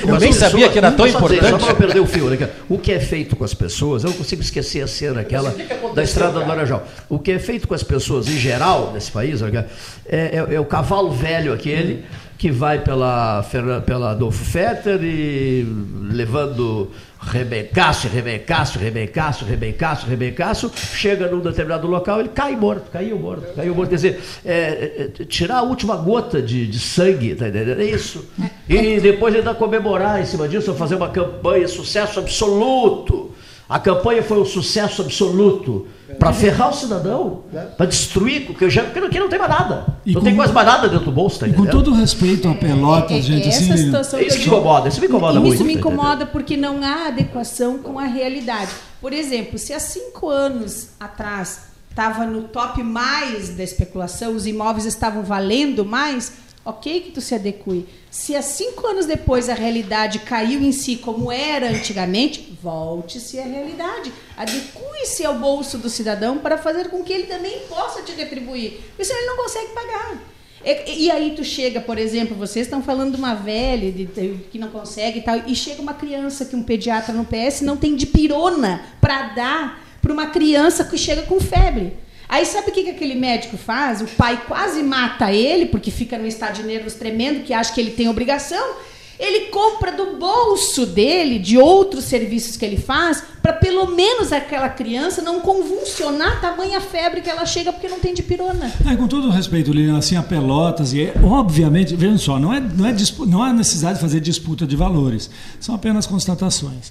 [0.07, 1.65] Eu nem sabia que era tão dizer, Só importante.
[1.65, 2.49] para perder o fio, né?
[2.69, 5.55] O que é feito com as pessoas, eu não consigo esquecer a cena aquela
[5.95, 6.85] da estrada do Laranjal.
[7.09, 9.67] O que é feito com as pessoas em geral nesse país é,
[10.09, 12.05] é- é o cavalo velho aquele
[12.43, 13.47] que vai pela,
[13.87, 15.65] pela Adolfo Fetter e
[16.11, 16.91] levando
[17.21, 23.73] rebencaço, rebencaço, rebencaço, rebencaço, rebencaço, chega num determinado local, ele cai morto, caiu morto, caiu
[23.73, 23.91] morto.
[23.91, 27.81] Quer dizer, é, é, tirar a última gota de, de sangue, tá entendendo?
[27.81, 28.29] É isso.
[28.69, 33.31] E depois ainda comemorar em cima disso, fazer uma campanha, sucesso absoluto.
[33.69, 35.87] A campanha foi um sucesso absoluto
[36.19, 37.45] para ferrar o cidadão,
[37.77, 39.87] para destruir, porque, já, porque aqui não tem mais nada.
[40.05, 42.49] E não com- tem quase mais nada dentro do bolso, tá E com todo respeito
[42.49, 43.71] a Pelotas, É- é- gente, essa assim.
[43.73, 45.55] Lilian, situação É isso que incomoda, isso me incomoda muito.
[45.55, 48.71] Isso me tá incomoda porque não há adequação com a realidade.
[49.01, 54.87] Por exemplo, se há cinco anos atrás estava no top mais da especulação, os imóveis
[54.87, 56.33] estavam valendo mais,
[56.65, 57.87] ok que tu se adeque.
[58.11, 63.45] Se há cinco anos depois a realidade caiu em si como era antigamente, volte-se à
[63.45, 64.13] realidade.
[64.37, 68.81] Adeque-se ao bolso do cidadão para fazer com que ele também possa te retribuir.
[68.89, 70.23] Porque senão ele não consegue pagar.
[70.65, 74.39] E, e aí tu chega, por exemplo, vocês estão falando de uma velha de- de-
[74.51, 77.77] que não consegue e tal, e chega uma criança que um pediatra no PS não
[77.77, 81.95] tem de pirona para dar para uma criança que chega com febre.
[82.33, 84.01] Aí sabe o que, que aquele médico faz?
[84.01, 87.79] O pai quase mata ele, porque fica num estado de nervos tremendo, que acha que
[87.79, 88.77] ele tem obrigação.
[89.19, 94.71] Ele compra do bolso dele, de outros serviços que ele faz, para pelo menos aquela
[94.71, 98.73] criança não convulsionar tamanha febre que ela chega porque não tem de pirona.
[98.91, 102.61] É, com todo respeito, Lilian, assim, a Pelotas, e é, obviamente, vejam só, não, é,
[102.61, 102.95] não, é
[103.27, 105.29] não há necessidade de fazer disputa de valores,
[105.61, 106.91] são apenas constatações.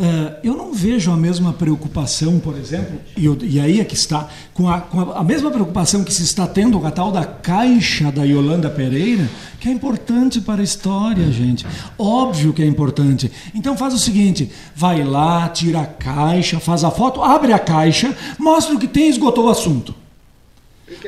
[0.00, 3.96] Ah, eu não vejo a mesma preocupação, por exemplo, e, eu- e aí é que
[3.96, 7.10] está, com, a, com a, a mesma preocupação que se está tendo com a tal
[7.10, 9.28] da caixa da Yolanda Pereira,
[9.58, 11.66] que é importante para a história, gente.
[11.98, 13.28] Óbvio que é importante.
[13.52, 18.16] Então faz o seguinte: vai lá, tira a caixa, faz a foto, abre a caixa,
[18.38, 19.92] mostra o que tem esgotou o assunto.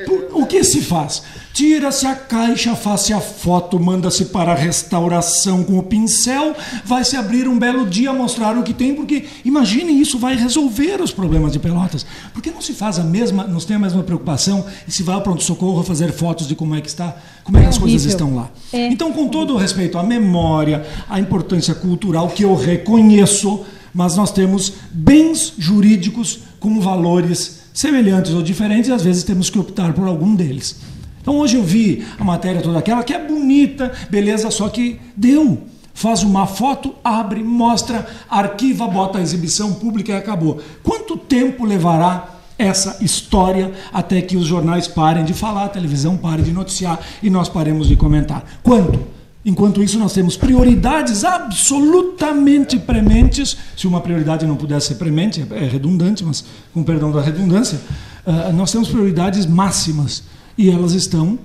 [0.05, 1.23] Por- O que se faz?
[1.53, 7.49] Tira-se a caixa, faz-se a foto, manda-se para a restauração com o pincel, vai-se abrir
[7.49, 11.59] um belo dia mostrar o que tem, porque imagine isso vai resolver os problemas de
[11.59, 12.07] Pelotas.
[12.33, 15.03] Por que não se faz a mesma, não se tem a mesma preocupação e se
[15.03, 17.79] vai ao pronto-socorro fazer fotos de como é que está, como é que É as
[17.79, 18.27] coisas horrível.
[18.27, 18.51] estão lá?
[18.73, 18.87] É.
[18.87, 24.31] Então, com todo o respeito à memória, à importância cultural que eu reconheço, mas nós
[24.31, 30.07] temos bens jurídicos com valores semelhantes ou diferentes e às vezes temos que optar por
[30.07, 30.77] algum deles.
[31.21, 35.63] Então hoje eu vi a matéria toda aquela que é bonita, beleza, só que deu.
[35.93, 40.59] Faz uma foto, abre, mostra, arquiva, bota a exibição pública e acabou.
[40.83, 46.43] Quanto tempo levará essa história até que os jornais parem de falar, a televisão pare
[46.43, 48.45] de noticiar e nós paremos de comentar?
[48.63, 49.01] Quanto?
[49.45, 53.57] Enquanto isso, nós temos prioridades absolutamente prementes.
[53.77, 56.45] Se uma prioridade não pudesse ser premente, é redundante, mas
[56.75, 57.81] com perdão da redundância,
[58.27, 60.23] ah, nós temos prioridades máximas
[60.63, 61.39] e elas estão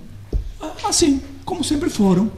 [0.87, 2.29] assim, como sempre foram.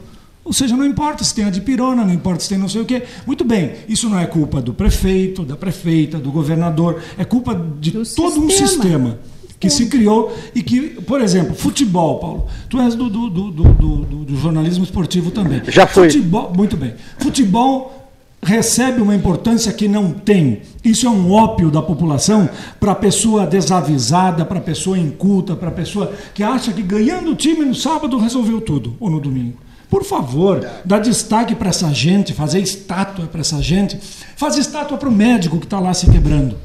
[0.44, 2.80] Ou seja, não importa se tem a de pirona, não importa se tem não sei
[2.80, 3.02] o quê.
[3.26, 7.90] Muito bem, isso não é culpa do prefeito, da prefeita, do governador, é culpa de
[7.90, 8.68] Do todo um sistema.
[8.68, 9.18] sistema
[9.60, 13.64] que se criou e que, por exemplo, futebol, Paulo, tu és do, do, do, do,
[13.72, 15.60] do- do jornalismo esportivo também.
[15.68, 16.08] Já fui.
[16.10, 16.94] Futebol, muito bem.
[17.18, 18.07] Futebol
[18.42, 20.62] recebe uma importância que não tem.
[20.84, 25.68] Isso é um ópio da população para a pessoa desavisada, para a pessoa inculta, para
[25.68, 29.58] a pessoa que acha que ganhando o time no sábado resolveu tudo, ou no domingo.
[29.90, 33.98] Por favor, dá destaque para essa gente, fazer estátua para essa gente,
[34.36, 36.56] faz estátua para o médico que está lá se quebrando.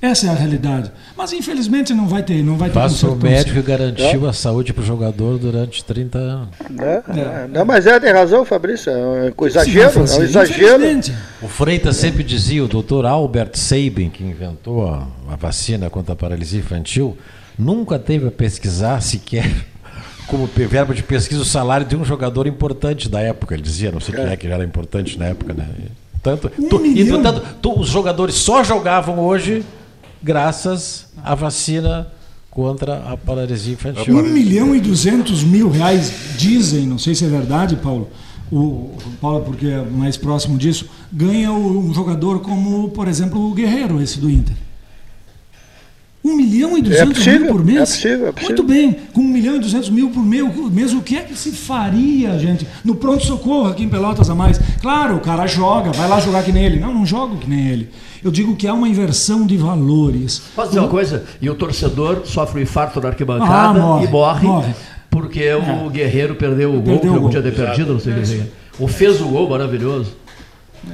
[0.00, 0.92] Essa é a realidade.
[1.16, 4.72] Mas infelizmente não vai ter, não vai ter Faça o médico que garantiu a saúde
[4.74, 6.48] para o jogador durante 30 anos.
[6.68, 7.02] Né?
[7.50, 8.90] Não, mas é, tem razão, Fabrício.
[8.90, 10.64] É um exagero, vai é um exagero.
[10.76, 11.14] infelizmente.
[11.40, 16.16] O Freitas sempre dizia, o doutor Albert Sabin, que inventou a, a vacina contra a
[16.16, 17.16] paralisia infantil,
[17.58, 19.50] nunca teve a pesquisar sequer
[20.28, 23.54] como verbo de pesquisa o salário de um jogador importante da época.
[23.54, 25.66] Ele dizia, não sei quem é que era importante na época, né?
[26.22, 27.22] Tanto, tu- e, milhão.
[27.22, 29.64] tanto, tu- os jogadores só jogavam hoje
[30.22, 32.08] graças à vacina
[32.50, 34.16] contra a paralisia infantil.
[34.16, 38.08] Um milhão e duzentos mil reais, dizem, não sei se é verdade, Paulo,
[38.50, 44.00] o, Paulo, porque é mais próximo disso, ganha um jogador como, por exemplo, o Guerreiro,
[44.00, 44.56] esse do Inter.
[46.26, 47.76] Um milhão e duzentos possível, mil por mês?
[47.78, 48.56] é possível, é possível.
[48.56, 51.52] Muito bem, com um milhão e duzentos mil por mês, o que é que se
[51.52, 52.66] faria, gente?
[52.84, 54.58] No pronto-socorro aqui em Pelotas a mais.
[54.82, 56.80] Claro, o cara joga, vai lá jogar que nem ele.
[56.80, 57.88] Não, não jogo que nem ele.
[58.24, 60.42] Eu digo que há uma inversão de valores.
[60.56, 61.24] Posso dizer uma coisa?
[61.40, 64.74] E o torcedor sofre um infarto na arquibancada Ah, morre, e morre, morre.
[65.08, 67.22] porque o Guerreiro perdeu o gol, Perdeu que o gol.
[67.30, 68.50] podia ter perdido, não sei o que seja.
[68.80, 70.16] Ou fez o gol maravilhoso.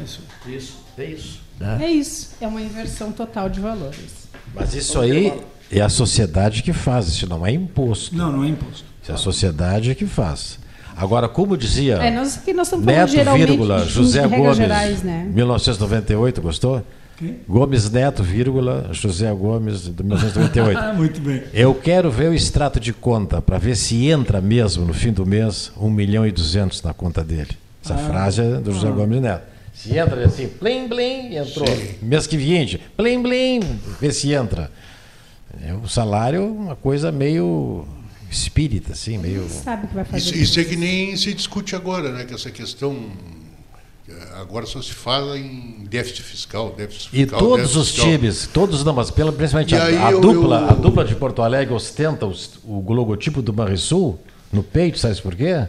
[0.05, 0.21] Isso.
[0.47, 1.41] Isso, é isso.
[1.59, 1.79] né?
[1.81, 2.31] É isso.
[2.41, 4.22] É uma inversão total de valores.
[4.55, 5.33] Mas isso aí
[5.71, 8.15] é a sociedade que faz, isso não é imposto.
[8.17, 8.85] Não, não é imposto.
[9.03, 10.59] Isso é a sociedade que faz.
[10.97, 15.27] Agora, como dizia É, nós nós Neto, vírgula, José Gomes, gerais, né?
[15.33, 16.83] 1998, gostou?
[17.17, 17.39] Quem?
[17.49, 20.79] Gomes Neto, vírgula, José Gomes, de 1998.
[20.79, 21.43] Ah, muito bem.
[21.53, 25.25] Eu quero ver o extrato de conta para ver se entra mesmo no fim do
[25.25, 27.51] mês 1 milhão e 200 na conta dele.
[27.85, 29.52] Essa frase é do José Gomes Neto.
[29.75, 31.67] Se entra assim, plim, plim, entrou.
[32.03, 33.61] Mês que vem, plim, plim,
[34.01, 34.71] vê se entra.
[35.63, 37.87] É, o salário é uma coisa meio
[38.31, 39.47] espírita, assim, meio.
[39.49, 42.25] Sabe que vai fazer Isso, isso é que nem se discute agora, né?
[42.25, 42.97] Que essa questão.
[44.09, 47.39] eh, Agora só se fala em déficit fiscal, déficit E fiscal.
[47.39, 48.07] todos déficit os fiscal.
[48.11, 51.15] times, todos não, mas pela, principalmente E a, a eu- dupla, eu- a dupla de
[51.17, 54.19] Porto Alegre ostenta os- o logotipo do Banrisul
[54.53, 55.67] no peito, sabe por quê?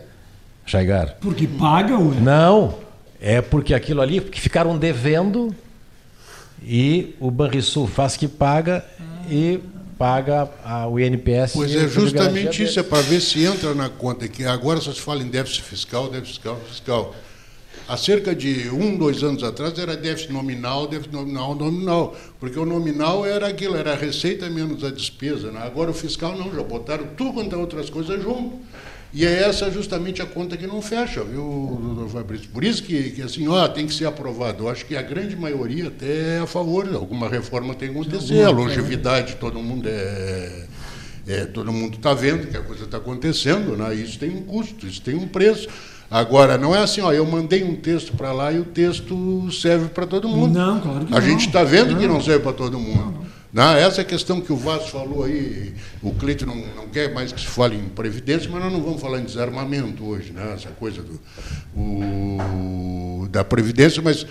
[0.66, 1.18] Chaigar.
[1.20, 2.14] Porque paga o.
[2.22, 2.76] Não,
[3.24, 5.56] é porque aquilo ali que ficaram devendo
[6.62, 8.86] e o Banrisul faz que paga
[9.32, 9.62] e
[9.98, 11.54] paga a, o INPS.
[11.54, 15.00] Pois é, justamente isso, é para ver se entra na conta, que agora só se
[15.00, 17.16] fala em déficit fiscal, déficit fiscal, fiscal.
[17.88, 22.66] Há cerca de um, dois anos atrás era déficit nominal, déficit nominal, nominal, porque o
[22.66, 25.50] nominal era aquilo, era a receita menos a despesa.
[25.50, 25.62] Né?
[25.64, 28.60] Agora o fiscal não, já botaram tudo quanto é outras coisas junto.
[29.14, 32.50] E é essa justamente a conta que não fecha, viu, doutor Fabrício?
[32.52, 34.64] Por isso que, que assim, ó, tem que ser aprovado.
[34.64, 38.44] Eu acho que a grande maioria até é a favor, alguma reforma tem que acontecer.
[38.44, 40.66] A longevidade, todo mundo é.
[41.28, 43.94] é, todo mundo está vendo que a coisa está acontecendo, né?
[43.94, 45.70] isso tem um custo, isso tem um preço.
[46.10, 49.90] Agora, não é assim, ó, eu mandei um texto para lá e o texto serve
[49.90, 50.58] para todo mundo.
[50.58, 51.28] Não, claro que A não.
[51.28, 53.14] gente está vendo que não serve para todo mundo.
[53.20, 53.26] Não,
[53.78, 57.46] essa questão que o Vasco falou aí, o Cleiton não, não quer mais que se
[57.48, 60.54] fale em previdência, mas nós não vamos falar em desarmamento hoje, né?
[60.56, 61.20] essa coisa do,
[61.76, 64.26] o- da previdência, mas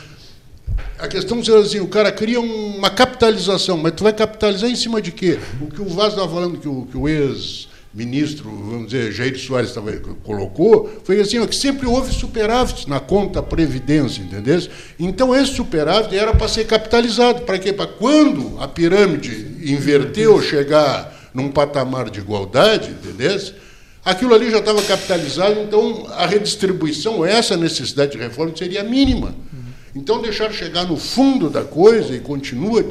[0.98, 5.00] a questão é assim, o cara cria uma capitalização, mas tu vai capitalizar em cima
[5.00, 5.38] de quê?
[5.60, 7.08] O que o Vaz estava falando, que o, que o
[7.94, 9.92] ex-ministro, vamos dizer, Jair Soares tava,
[10.24, 14.60] colocou, foi assim, ó, que sempre houve superávit na conta Previdência, entendeu?
[14.98, 17.42] Então esse superávit era para ser capitalizado.
[17.42, 17.72] Para quê?
[17.72, 23.38] Para quando a pirâmide inverter ou chegar num patamar de igualdade, entendeu?
[24.04, 29.34] Aquilo ali já estava capitalizado, então a redistribuição, essa necessidade de reforma seria mínima.
[29.94, 32.82] Então deixar chegar no fundo da coisa e continua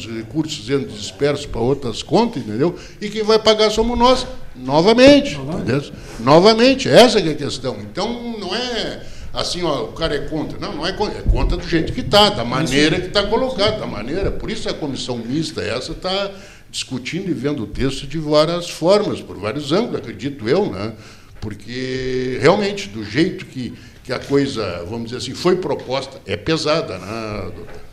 [0.00, 2.76] os recursos sendo dispersos para outras contas, entendeu?
[3.00, 5.82] E quem vai pagar somos nós, novamente, entendeu?
[6.20, 7.76] Novamente, essa que é a questão.
[7.80, 10.58] Então não é assim, ó, o cara é contra.
[10.58, 13.78] Não, não é contra, é contra do jeito que está, da maneira que está colocado,
[13.78, 14.30] da maneira.
[14.30, 16.30] Por isso a comissão mista essa está
[16.70, 20.92] discutindo e vendo o texto de várias formas, por vários ângulos, acredito eu, né?
[21.40, 23.72] Porque realmente, do jeito que,
[24.02, 27.85] que a coisa, vamos dizer assim, foi proposta, é pesada, né, doutor?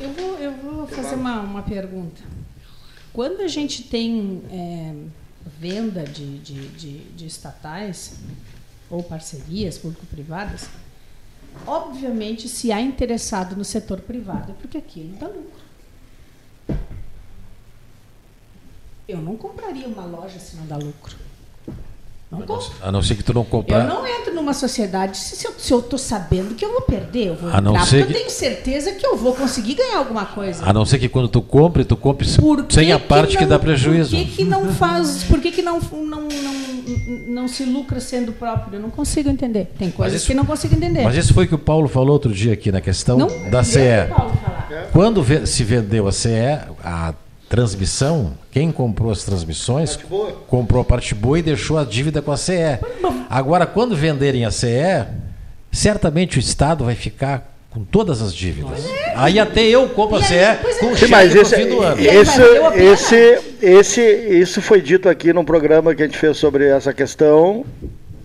[0.00, 2.22] Eu vou, eu vou fazer uma, uma pergunta.
[3.12, 4.94] Quando a gente tem é,
[5.58, 8.18] venda de, de, de, de estatais
[8.90, 10.68] ou parcerias público-privadas,
[11.66, 15.66] obviamente, se há interessado no setor privado, é porque aquilo dá lucro.
[19.08, 21.16] Eu não compraria uma loja se não dá lucro.
[22.30, 22.66] Não compro.
[22.82, 23.84] A não ser que tu não Eu comprar.
[23.84, 27.28] não entro numa sociedade se, eu, se eu tô sabendo que eu vou perder.
[27.28, 29.74] Eu vou A não entrar ser porque que- eu tenho certeza que eu vou conseguir
[29.74, 30.64] ganhar alguma coisa.
[30.68, 33.48] A não ser que quando tu compre, tu compre que sem a parte que, não-
[33.50, 34.16] dá prejuízo.
[34.16, 35.22] Por que, que não faz.
[35.22, 36.54] Por que, que não, não, não,
[37.28, 38.76] não se lucra sendo próprio?
[38.78, 39.72] Eu não consigo entender.
[39.78, 41.02] Tem coisas isso- que eu não consigo entender.
[41.04, 43.62] Mas isso foi o que o Paulo falou outro dia aqui na questão não da
[43.62, 43.78] CE.
[44.92, 47.14] Quando se vendeu a CE, a
[47.48, 49.98] transmissão, quem comprou as transmissões
[50.48, 52.78] comprou a parte boa e deixou a dívida com a CE.
[53.30, 55.06] Agora, quando venderem a CE,
[55.70, 58.86] certamente o Estado vai ficar com todas as dívidas.
[59.14, 60.54] Aí até eu compro a E CE é.
[60.80, 62.00] com o cheque mas no esse, fim do ano.
[62.00, 62.42] Esse,
[62.74, 67.64] esse, esse, isso foi dito aqui num programa que a gente fez sobre essa questão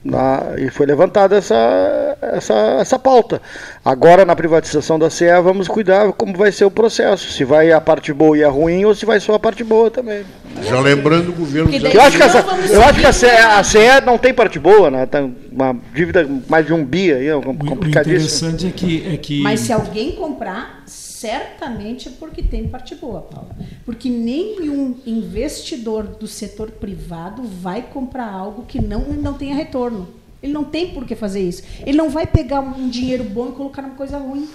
[0.03, 3.41] na- e foi levantada essa, essa, essa pauta.
[3.85, 7.31] Agora, na privatização da CE, vamos cuidar como vai ser o processo.
[7.31, 9.91] Se vai a parte boa e a ruim ou se vai só a parte boa
[9.91, 10.23] também.
[10.63, 12.39] Já lembrando o governo daí- Eu acho que, essa,
[12.71, 13.41] eu acho que a, CE, seguir.
[13.43, 15.05] a CE não tem parte boa, né?
[15.05, 18.49] Tem uma dívida mais de um bi aí, é O, o complicadíssimo.
[18.49, 20.83] interessante é que, é que Mas se alguém comprar,
[21.21, 23.55] certamente é porque tem parte boa, Paula.
[23.85, 30.07] Porque nenhum investidor do setor privado vai comprar algo que não, não tenha retorno.
[30.41, 31.61] Ele não tem por que fazer isso.
[31.85, 34.49] Ele não vai pegar um dinheiro bom e colocar numa coisa ruim.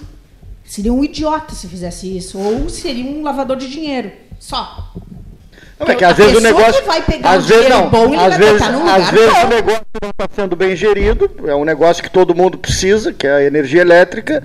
[0.64, 2.36] Seria um idiota se fizesse isso.
[2.36, 4.10] Ou seria um lavador de dinheiro.
[4.40, 4.92] Só.
[5.78, 6.80] Não, é que às vezes o negócio.
[6.80, 7.90] que vai pegar às um vezes não.
[7.90, 9.44] bom, às vezes, às vezes bom.
[9.44, 11.30] o negócio não está sendo bem gerido.
[11.46, 14.42] É um negócio que todo mundo precisa, que é a energia elétrica,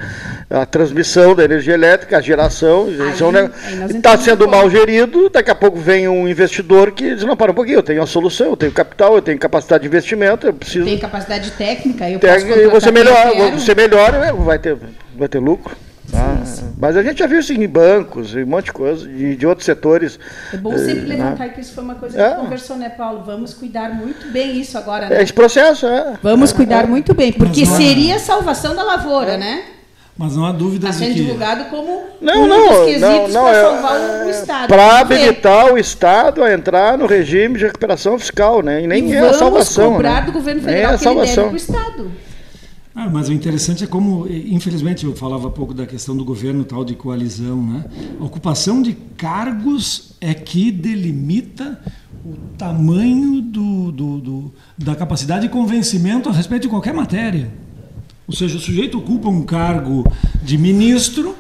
[0.50, 2.88] a transmissão da energia elétrica, a geração.
[2.90, 5.30] É Está sendo mal gerido.
[5.30, 8.08] Daqui a pouco vem um investidor que diz: não, para um pouquinho, eu tenho a
[8.08, 10.84] solução, eu tenho capital, eu tenho capacidade de investimento, eu preciso.
[10.84, 14.78] Tem capacidade técnica, eu posso Técnica, e contratar você melhora, você melhora, vai ter,
[15.16, 15.78] vai ter lucro.
[16.12, 16.38] Tá?
[16.78, 19.48] Mas a gente já viu isso em bancos, em um monte de coisa, de, de
[19.48, 20.20] outros setores.
[20.54, 21.50] É bom sempre eh, levantar né?
[21.50, 22.36] que isso foi uma coisa que É.
[22.36, 23.24] conversou, né, Paulo?
[23.26, 25.24] Vamos cuidar muito bem isso agora, É né?
[25.24, 26.14] esse processo, é.
[26.22, 29.64] Vamos cuidar muito bem, porque Mas é- seria a salvação da lavoura, né?
[30.18, 32.86] mas não há dúvida Está de sendo que divulgado como Não, um não, dos não,
[32.86, 34.68] quesitos não, para é- salvar o, o Estado.
[34.68, 38.84] Para Vamos habilitar o Estado a entrar no regime de recuperação fiscal, né?
[38.84, 39.94] E nem e é a vamos salvação.
[39.94, 40.22] cobrar né?
[40.28, 41.44] do governo Nem é federal a que ele deve salvação.
[41.46, 42.12] para o Estado.
[42.94, 46.84] Ah, mas o interessante é como, infelizmente, eu falava pouco da questão do governo tal
[46.84, 47.86] de coalizão, né?
[48.20, 51.80] A ocupação de cargos é que delimita
[52.26, 57.50] o tamanho do, do- do- da capacidade de convencimento a respeito de qualquer matéria.
[58.28, 60.04] Ou seja, o sujeito ocupa um cargo
[60.44, 61.36] de ministro,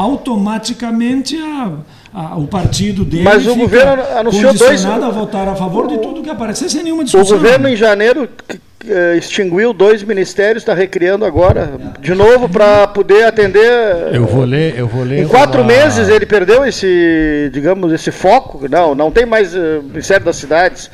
[0.00, 1.72] automaticamente a-
[2.12, 6.22] a- o partido dele Mas o governo anunciou dois- a votar a favor de tudo
[6.22, 7.36] que aparecer sem nenhuma O discussão.
[7.36, 8.28] governo, em janeiro,
[8.88, 14.14] eh, extinguiu dois ministérios, está recriando agora, de novo, para poder atender.
[14.14, 15.20] Eu vou ler, eu vou ler.
[15.22, 18.66] Em quatro uma- meses ele perdeu esse, digamos, esse foco.
[18.68, 20.90] Não, não tem mais eh, Ministério das Cidades.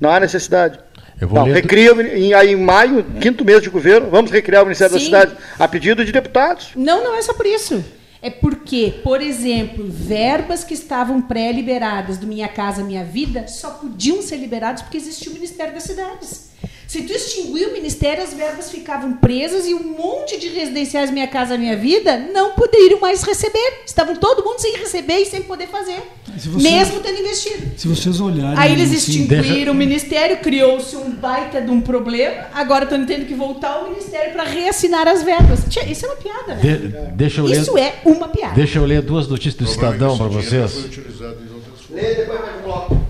[0.00, 0.78] Não há necessidade.
[1.20, 4.30] Eu vou Não, ler- recria o em, aí em maio, quinto mês de governo, vamos
[4.32, 5.06] recriar o Ministério das Sim.
[5.10, 6.70] Cidades, a pedido de deputados.
[6.74, 7.82] Não, não é só por isso.
[8.24, 14.22] É porque, por exemplo, verbas que estavam pré-liberadas do Minha Casa Minha Vida só podiam
[14.22, 16.48] ser liberadas porque existia o Ministério das Cidades.
[16.94, 21.26] Se tu extinguir o Ministério, as verbas ficavam presas e um monte de residenciais Minha
[21.26, 23.82] Casa Minha Vida não poderiam mais receber.
[23.84, 26.00] Estavam todo mundo sem receber e sem poder fazer.
[26.38, 27.72] Se você- Mesmo tendo investido.
[27.76, 28.56] Se vocês olharem.
[28.56, 32.46] Aí eles assim, extinguiram deixa- o ministério, criou-se um baita de um problema.
[32.54, 35.64] Agora estão tendo que voltar ao ministério para reassinar as verbas.
[35.68, 36.60] Tia, Isso é uma piada, né?
[36.60, 38.54] De- deixa, eu ler, Isso é uma piada.
[38.54, 40.70] deixa eu ler duas notícias do Estadão para vocês.
[40.72, 43.03] Foi utilizado em outras formas.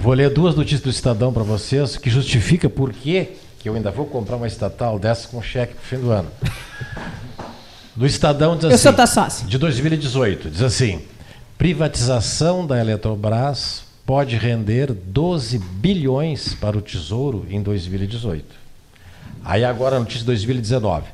[0.00, 3.28] Eu vou ler duas notícias do Estadão para vocês que justifica por que
[3.62, 6.30] eu ainda vou comprar uma estatal dessa com cheque pro fim do ano.
[7.94, 9.46] No Estadão diz assim, Eu sou sócia.
[9.46, 11.02] de 2018, diz assim:
[11.58, 18.46] privatização da Eletrobras pode render 12 bilhões para o Tesouro em 2018.
[19.44, 21.04] Aí agora a notícia de 2019.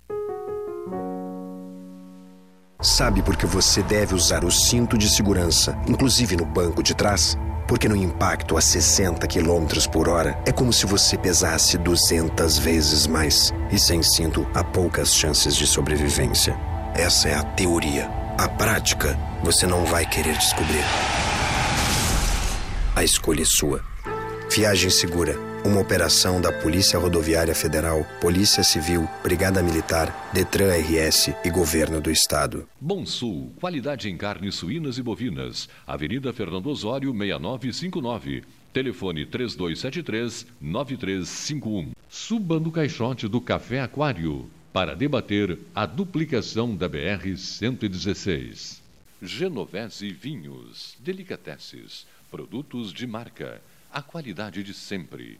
[2.81, 7.37] Sabe por que você deve usar o cinto de segurança, inclusive no banco de trás?
[7.67, 13.05] Porque no impacto a 60 km por hora é como se você pesasse 200 vezes
[13.05, 13.53] mais.
[13.71, 16.57] E sem cinto, há poucas chances de sobrevivência.
[16.95, 18.09] Essa é a teoria.
[18.35, 20.83] A prática, você não vai querer descobrir.
[22.95, 23.83] A escolha é sua.
[24.49, 25.50] Viagem Segura.
[25.63, 32.09] Uma operação da Polícia Rodoviária Federal, Polícia Civil, Brigada Militar, Detran RS e Governo do
[32.09, 32.67] Estado.
[32.79, 35.69] Bom Sul, qualidade em carnes suínas e bovinas.
[35.85, 38.43] Avenida Fernando Osório, 6959.
[38.73, 41.91] Telefone 3273-9351.
[42.09, 48.79] Suba no caixote do Café Aquário para debater a duplicação da BR-116.
[49.21, 53.61] Genovese Vinhos, Delicateces, produtos de marca,
[53.93, 55.39] a qualidade de sempre.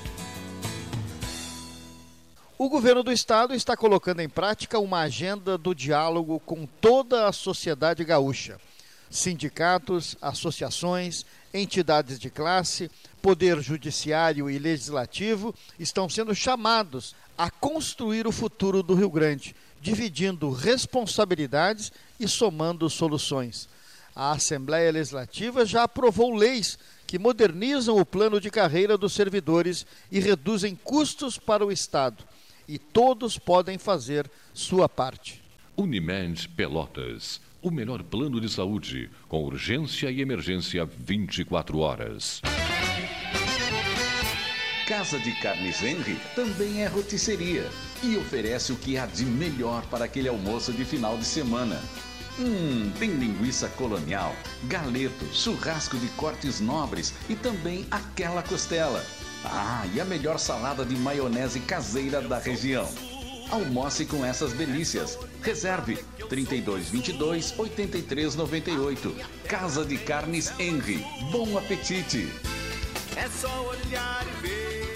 [2.63, 7.31] O governo do estado está colocando em prática uma agenda do diálogo com toda a
[7.31, 8.61] sociedade gaúcha.
[9.09, 18.31] Sindicatos, associações, entidades de classe, poder judiciário e legislativo estão sendo chamados a construir o
[18.31, 23.67] futuro do Rio Grande, dividindo responsabilidades e somando soluções.
[24.15, 30.19] A Assembleia Legislativa já aprovou leis que modernizam o plano de carreira dos servidores e
[30.19, 32.23] reduzem custos para o Estado
[32.71, 35.41] e todos podem fazer sua parte.
[35.75, 42.41] Unimed Pelotas, o melhor plano de saúde, com urgência e emergência 24 horas.
[44.87, 47.69] Casa de Carnes Henry também é rotisseria
[48.01, 51.77] e oferece o que há de melhor para aquele almoço de final de semana.
[52.39, 59.05] Hum, tem linguiça colonial, galeto, churrasco de cortes nobres e também aquela costela.
[59.43, 62.87] Ah, e a melhor salada de maionese caseira da região.
[63.49, 65.17] Almoce com essas delícias.
[65.41, 65.97] Reserve
[66.29, 69.15] 3222 8398.
[69.47, 71.05] Casa de Carnes Henry.
[71.31, 72.31] Bom apetite.
[73.15, 74.90] É só olhar e ver.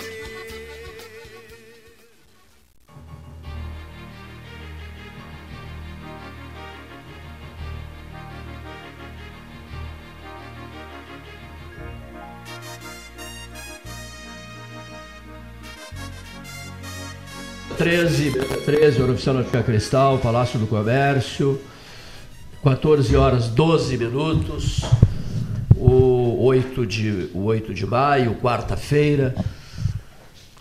[17.77, 18.31] Treze,
[18.65, 21.59] 13, hora oficial Náutica Cristal, Palácio do Comércio,
[22.63, 24.81] 14 horas 12 minutos,
[25.75, 29.35] o 8 de, o 8 de maio, quarta-feira,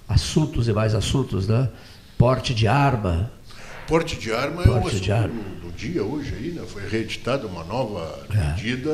[0.09, 1.69] assuntos e mais assuntos, né?
[2.19, 3.31] Porte de arma,
[3.87, 5.43] Porte de arma é Porte de assunto arma.
[5.77, 6.63] Dia hoje aí, né?
[6.67, 8.91] Foi reeditada uma nova medida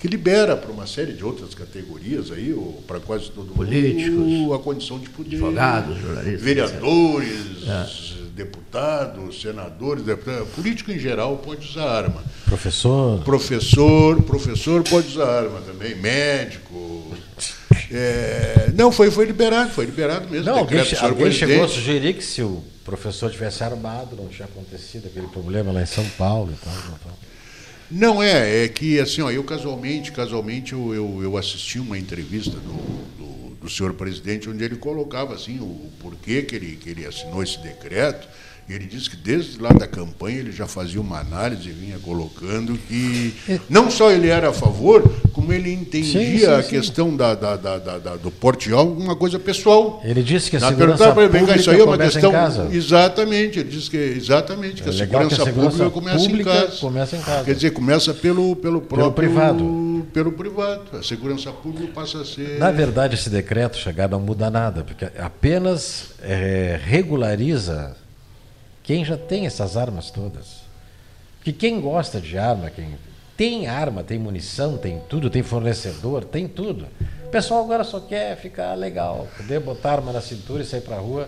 [0.00, 4.52] que libera para uma série de outras categorias aí, ou para quase todo mundo, Políticos,
[4.54, 5.36] a condição de poder.
[5.36, 7.30] advogados, jornalistas, Vereadores,
[7.68, 7.86] É.
[8.34, 12.24] deputados, senadores, deputados, político em geral pode usar arma.
[12.46, 13.22] Professor.
[13.22, 17.06] Professor, professor pode usar arma também, médico.
[17.92, 20.46] É, não, foi, foi liberado, foi liberado mesmo.
[20.46, 25.06] Não, alguém, alguém chegou a sugerir que se o professor tivesse armado, não tinha acontecido
[25.06, 26.74] aquele problema lá em São Paulo e tal.
[27.88, 32.56] Não é, é que assim, ó, eu casualmente, casualmente eu, eu, eu assisti uma entrevista
[32.56, 32.72] do,
[33.16, 37.06] do, do senhor presidente onde ele colocava assim o, o porquê que ele, que ele
[37.06, 38.28] assinou esse decreto.
[38.68, 41.98] E ele disse que desde lá da campanha ele já fazia uma análise e vinha
[41.98, 43.34] colocando que
[43.68, 45.02] não só ele era a favor,
[45.40, 46.68] como ele entendia Sim, sim, a sim.
[46.70, 50.00] questão da, da, da, da- do porte como uma coisa pessoal.
[50.04, 52.10] Ele disse que a Na segurança pergunta para ele, cá, isso aí é uma pública
[52.12, 52.30] questão.
[52.30, 52.68] em casa.
[52.72, 56.18] Exatamente, ele disse que exatamente que É a legal que a segurança, segurança pública começa
[56.28, 56.76] pública em casa.
[56.80, 57.44] começa em casa.
[57.44, 59.12] Quer dizer, começa pelo, pelo próprio.
[59.12, 60.06] privado.
[60.12, 60.82] Pelo privado.
[60.98, 62.58] A segurança pública passa a ser.
[62.58, 67.96] Na verdade, esse decreto chegar não muda nada, porque apenas eh, regulariza
[68.82, 70.60] quem já tem essas armas todas.
[71.38, 72.88] Porque quem gosta de arma, quem
[73.40, 76.86] tem arma, tem munição, tem tudo, tem fornecedor, tem tudo.
[77.24, 80.96] O pessoal agora só quer ficar legal, poder botar arma na cintura e sair para
[80.96, 81.26] a rua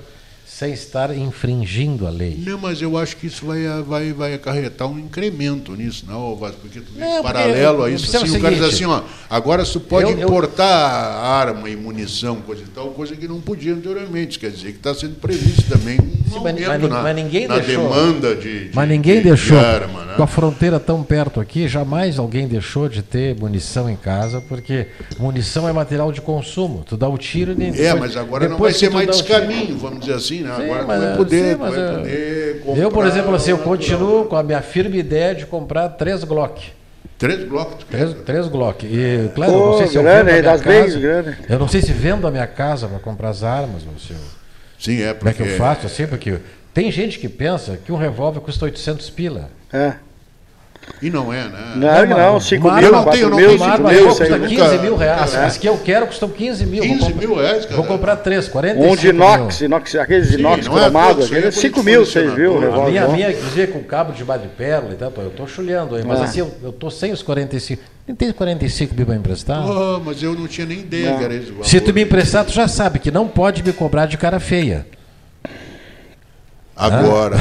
[0.58, 2.36] sem estar infringindo a lei.
[2.46, 6.58] Não, mas eu acho que isso vai, vai, vai acarretar um incremento nisso, não, Vasco?
[6.60, 9.00] Porque tu vê Não, porque paralelo a isso, assim, o o cara diz assim, ó,
[9.30, 13.40] agora tu pode eu- eu- importar arma e munição, coisa e tal, coisa que não
[13.40, 14.38] podia anteriormente.
[14.38, 17.48] Quer dizer que está sendo previsto também um Sim, mas- aumento mas, na, mas ninguém
[17.48, 17.88] na deixou.
[17.88, 19.58] demanda de, de mas ninguém de- de deixou.
[19.58, 20.14] arma, né?
[20.16, 24.86] Com a fronteira tão perto aqui, jamais alguém deixou de ter munição em casa, porque
[25.18, 26.84] munição é material de consumo.
[26.86, 30.14] Tu dá o tiro e É, mas agora não vai ser mais descaminho, vamos dizer
[30.14, 30.54] assim, né?
[30.56, 33.50] Sim, agora mas- vai poder, sim, mas vai eu- poder Eu, por comprar exemplo, assim,
[33.50, 36.72] eu continuo com a minha firme ideia de comprar três Glock.
[37.18, 37.76] Três blocos?
[37.78, 38.84] tu Três, três Glock.
[38.84, 40.98] E, claro, eu Pô, não sei se eu grande, vendo minha das bem, casa.
[40.98, 41.36] grande.
[41.48, 44.16] Eu não sei se vendo a minha casa para comprar as armas, ou se eu,
[44.78, 46.38] Sim, é como é que eu porque- faço assim, porque
[46.74, 49.50] tem gente que pensa que um revólver custa 800 pila.
[49.72, 49.92] É.
[51.00, 51.72] E não é, né?
[51.76, 53.72] Não, é que não, 5 uma mil, arma- 4 eu não mil, tenho 5 Uma
[53.74, 55.34] arma mil, custa 15 mil reais.
[55.34, 55.44] É.
[55.44, 56.82] As que eu quero custam 15 mil.
[56.82, 57.76] 15 Vou comprar- mil reais, cara.
[57.76, 59.14] Vou comprar três, 45 Um de mil.
[59.16, 61.80] inox, inox aqueles Sim, inox não é cromados, pouco, isso aí é aqueles coisa 5
[61.80, 62.86] de mil, 6 mil, colecionador.
[62.86, 66.20] A minha, minha, inclusive, com cabo de madrepérola e tal, eu tô chulhando aí, mas
[66.20, 66.24] Ah.
[66.24, 67.82] assim, eu, eu tô sem os 45.
[68.06, 69.62] Nem tem 45 mil para emprestar?
[69.64, 71.52] Pô, mas eu não tinha nem ideia isso.
[71.62, 74.84] Se tu me emprestar, tu já sabe que não pode me cobrar de cara feia.
[76.86, 77.36] Agora,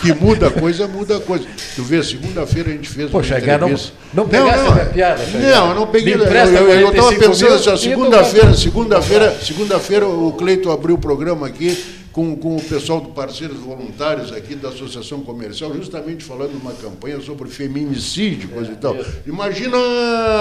[0.00, 1.44] que muda a coisa, muda a coisa.
[1.76, 3.92] Tu vê, segunda-feira a gente fez Pô, uma não- entrevista.
[4.12, 5.54] não pegasse a minha piada, Xavier.
[5.56, 6.14] Não, eu não peguei.
[6.14, 10.96] Eu, empresta eu, eu tava 45 pensando assim, segunda-feira, não- segunda-feira, segunda-feira o Cleito abriu
[10.96, 11.76] o programa aqui
[12.12, 16.72] com, com o pessoal do Parceiros Voluntários aqui da Associação Comercial, justamente falando de uma
[16.72, 18.94] campanha sobre feminicídio, coisa e tal.
[19.26, 19.78] Imagina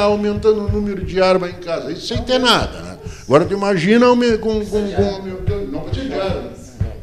[0.04, 2.98] aumentando o número de armas em casa, isso sem ter nada, né?
[3.24, 4.08] Agora tu imagina
[4.42, 6.61] com, com, com aumentando, não precisa de armas.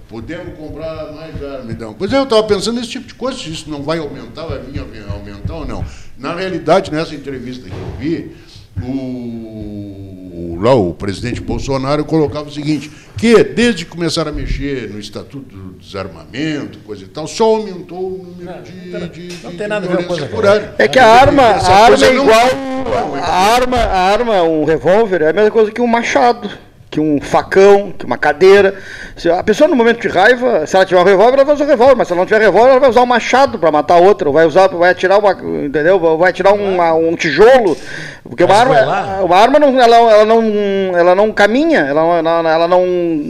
[0.08, 1.94] Podemos comprar mais armas, então.
[1.98, 4.58] Pois é, eu estava pensando nesse tipo de coisa, se isso não vai aumentar, vai
[4.60, 5.84] vir a aumentar ou não.
[6.16, 8.30] Na realidade, nessa entrevista que eu vi,
[8.82, 14.88] o, o- lá o presidente Bolsonaro colocava o seguinte, que desde que começaram a mexer
[14.90, 18.80] no Estatuto do Desarmamento, coisa e tal, só aumentou o número de,
[19.28, 20.74] de, Não de- tem nada de a ver com coisa por arma.
[20.78, 22.48] É que a arma, a arma é não- igual.
[23.20, 26.48] A arma, a arma, um revólver é a mesma coisa que um machado.
[26.90, 28.74] Que um facão, que uma cadeira.
[29.16, 31.64] Se a pessoa no momento de raiva, se ela tiver um revólver, ela vai usar
[31.64, 33.96] o revólver, mas se ela não tiver revólver, ela vai usar um machado para matar
[33.96, 35.32] outra, ou vai usar, vai atirar uma,
[35.64, 35.98] entendeu?
[36.16, 37.76] Vai atirar um, um tijolo,
[38.22, 40.42] porque uma arma, uma arma não, ela, ela não,
[40.96, 42.84] ela não caminha, ela, ela, ela não,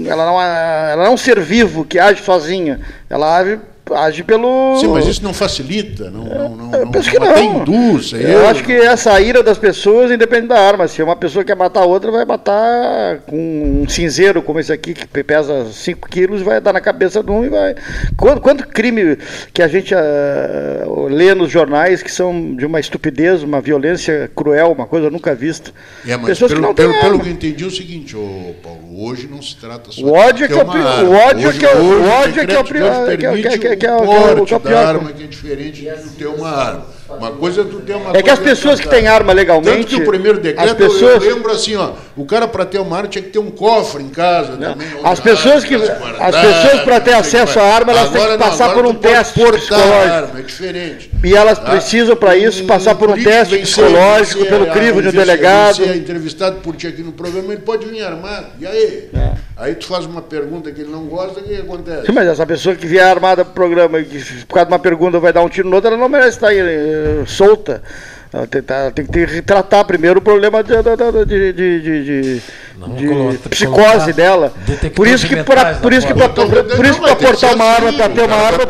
[0.06, 2.80] ela não, ela não é um ser vivo que age sozinha,
[3.10, 3.58] ela age
[3.94, 4.78] age pelo.
[4.80, 7.32] Sim, mas isso não facilita, não, não, não, Eu não, penso que não não.
[7.32, 8.14] até induz.
[8.14, 10.88] aí Eu acho que essa ira das pessoas independe da arma.
[10.88, 15.06] Se uma pessoa quer matar outra, vai matar com um cinzeiro como esse aqui, que
[15.06, 17.74] pesa 5 quilos, vai dar na cabeça de um e vai.
[18.16, 19.18] Quanto, quanto crime
[19.52, 24.72] que a gente ah, lê nos jornais que são de uma estupidez, uma violência cruel,
[24.72, 25.70] uma coisa nunca vista.
[26.06, 28.54] É, mas pessoas pelo, que não pelo, pelo que eu entendi é o seguinte, ô
[28.62, 30.84] Paulo, hoje não se trata só O ódio é de que é o pi- uma
[30.84, 31.26] o arma.
[31.26, 32.80] ódio é Hoje- que é o- hoje o ódio é que é o que é
[32.80, 34.56] o- que é- permite que é- que é- o que é o- porte que é
[34.56, 36.98] o da arma, que é diferente de tu ter uma arma.
[37.08, 39.86] Uma coisa é tu ter uma É que as pessoas que têm arma legalmente, Tanto
[39.86, 42.96] que o primeiro decreto, as pessoas- eu lembro assim, ó, o cara para ter uma
[42.98, 44.88] arma tinha que ter um cofre em casa também.
[44.98, 47.92] onde As pessoas que ficasse as pessoas para ter não acesso o à que arma,
[47.92, 49.74] elas têm Agora que não, passar agora por um teste psicológico.
[49.74, 51.10] arma, é diferente.
[51.24, 51.70] E elas Tá?
[51.72, 55.78] precisam para isso passar por um teste psicológico, pelo a- crivo de um delegado.
[55.78, 58.46] vem ser entrevistado por ti aqui no programa, ele pode vir armado.
[58.60, 59.08] E aí?
[59.12, 59.32] É.
[59.56, 62.06] Aí tu faz uma pergunta que ele não gosta, o que acontece?
[62.06, 64.78] Sim, mas essa pessoa que vier armada pro programa e que por causa de uma
[64.78, 67.82] pergunta vai dar um tiro no outro, ela não merece estar eh, solta.
[68.32, 70.82] Ela tem, tá- tem que ter- tratar primeiro o problema de, de,
[71.24, 72.42] de, de- de- de-
[72.96, 74.52] de coloca- psicose dela.
[74.94, 76.46] Por isso que pra, na por isso que pra, Então,
[76.76, 78.66] por isso que portar uma arma, assim, para ter uma arma,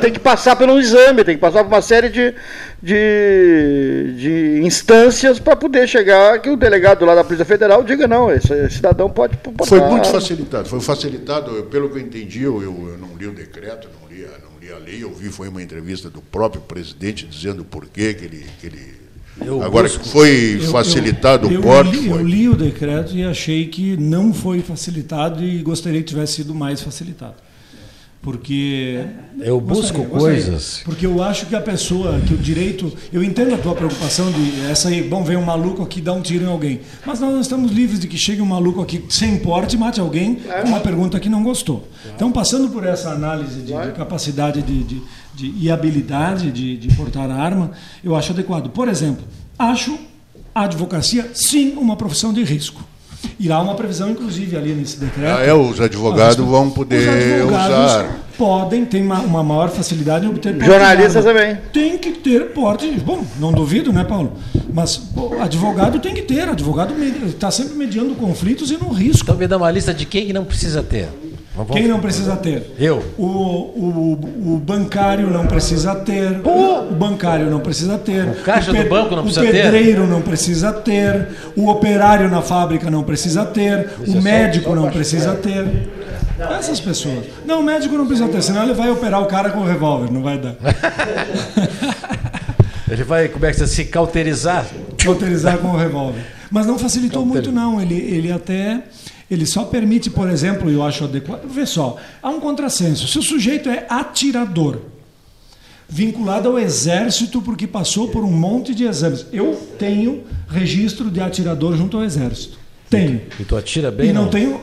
[0.00, 2.32] tem que passar por um exame, tem que passar por uma série de,
[2.80, 8.30] de, de instâncias para poder chegar que o delegado lá da Polícia Federal diga não,
[8.32, 10.68] esse cidadão pode portar Foi muito facilitado.
[10.68, 14.24] Foi facilitado, pelo que eu entendi, eu, eu- eu não li o decreto, não li,
[14.24, 17.86] a, não li a lei, eu vi foi uma entrevista do próprio presidente dizendo por
[17.86, 18.46] que ele.
[18.60, 18.98] Que ele
[19.44, 22.56] Eu agora busco- que foi Eu- facilitado eu, o porte, eu li, eu li o
[22.56, 27.34] decreto e achei que não foi facilitado e gostaria que tivesse sido mais facilitado.
[28.20, 29.04] Porque.
[29.40, 30.80] Eu busco coisas.
[30.84, 32.92] Porque eu acho que a pessoa, que o direito.
[33.12, 36.20] Eu entendo a tua preocupação de essa aí, bom, vem um maluco aqui dar um
[36.20, 36.80] tiro em alguém.
[37.06, 40.00] Mas nós não estamos livres de que chegue um maluco aqui sem porte e mate
[40.00, 41.88] alguém com uma pergunta que não gostou.
[42.14, 45.02] Então, passando por essa análise de, de capacidade de, de,
[45.34, 47.70] de- e habilidade de, de portar a arma,
[48.02, 48.68] eu acho adequado.
[48.70, 49.24] Por exemplo,
[49.56, 49.96] acho
[50.52, 52.82] a advocacia, sim, uma profissão de risco.
[53.38, 55.38] E há uma previsão, inclusive, ali nesse decreto.
[55.38, 58.18] Ah, é, os advogados vão poder os advogados usar.
[58.36, 61.56] Podem, tem uma, uma maior facilidade em obter Jornalistas também.
[61.72, 62.88] Tem que ter porte.
[63.00, 64.32] Bom, não duvido, né, Paulo?
[64.72, 66.48] Mas pô, advogado tem que ter.
[66.48, 66.94] Advogado
[67.26, 69.22] está sempre mediando conflitos e no risco.
[69.22, 71.08] Então me dá uma lista de quem que não precisa ter.
[71.64, 72.72] Vamos- Quem não precisa ter?
[72.78, 73.04] Eu.
[73.18, 74.12] O, o,
[74.54, 76.40] o bancário não precisa ter.
[76.46, 78.24] O bancário não precisa ter.
[78.28, 79.62] O caixa do banco não precisa O ter.
[79.62, 81.28] pedreiro não precisa ter.
[81.56, 83.90] O operário na fábrica não precisa ter.
[84.02, 85.88] Isso é O só- médico só não baixo- precisa ter.
[86.58, 87.24] Essas pessoas.
[87.44, 90.12] Não, o médico não precisa ter, senão ele vai operar o cara com o revólver,
[90.12, 90.54] não vai dar.
[92.90, 94.64] Ele vai, como é que se se cauterizar?
[94.96, 96.22] Cauterizar com o revólver.
[96.50, 97.80] Mas não facilitou muito, não.
[97.80, 98.80] Ele, ele até.
[99.30, 101.46] Ele só permite, por exemplo, eu acho adequado.
[101.48, 103.06] Vê só, há um contrassenso.
[103.06, 104.78] Se o sujeito é atirador,
[105.88, 109.26] vinculado ao exército porque passou por um monte de exames.
[109.32, 112.58] Eu tenho registro de atirador junto ao exército.
[112.88, 113.20] Tenho.
[113.38, 114.30] E tu atira bem, e não, não?
[114.30, 114.60] tenho.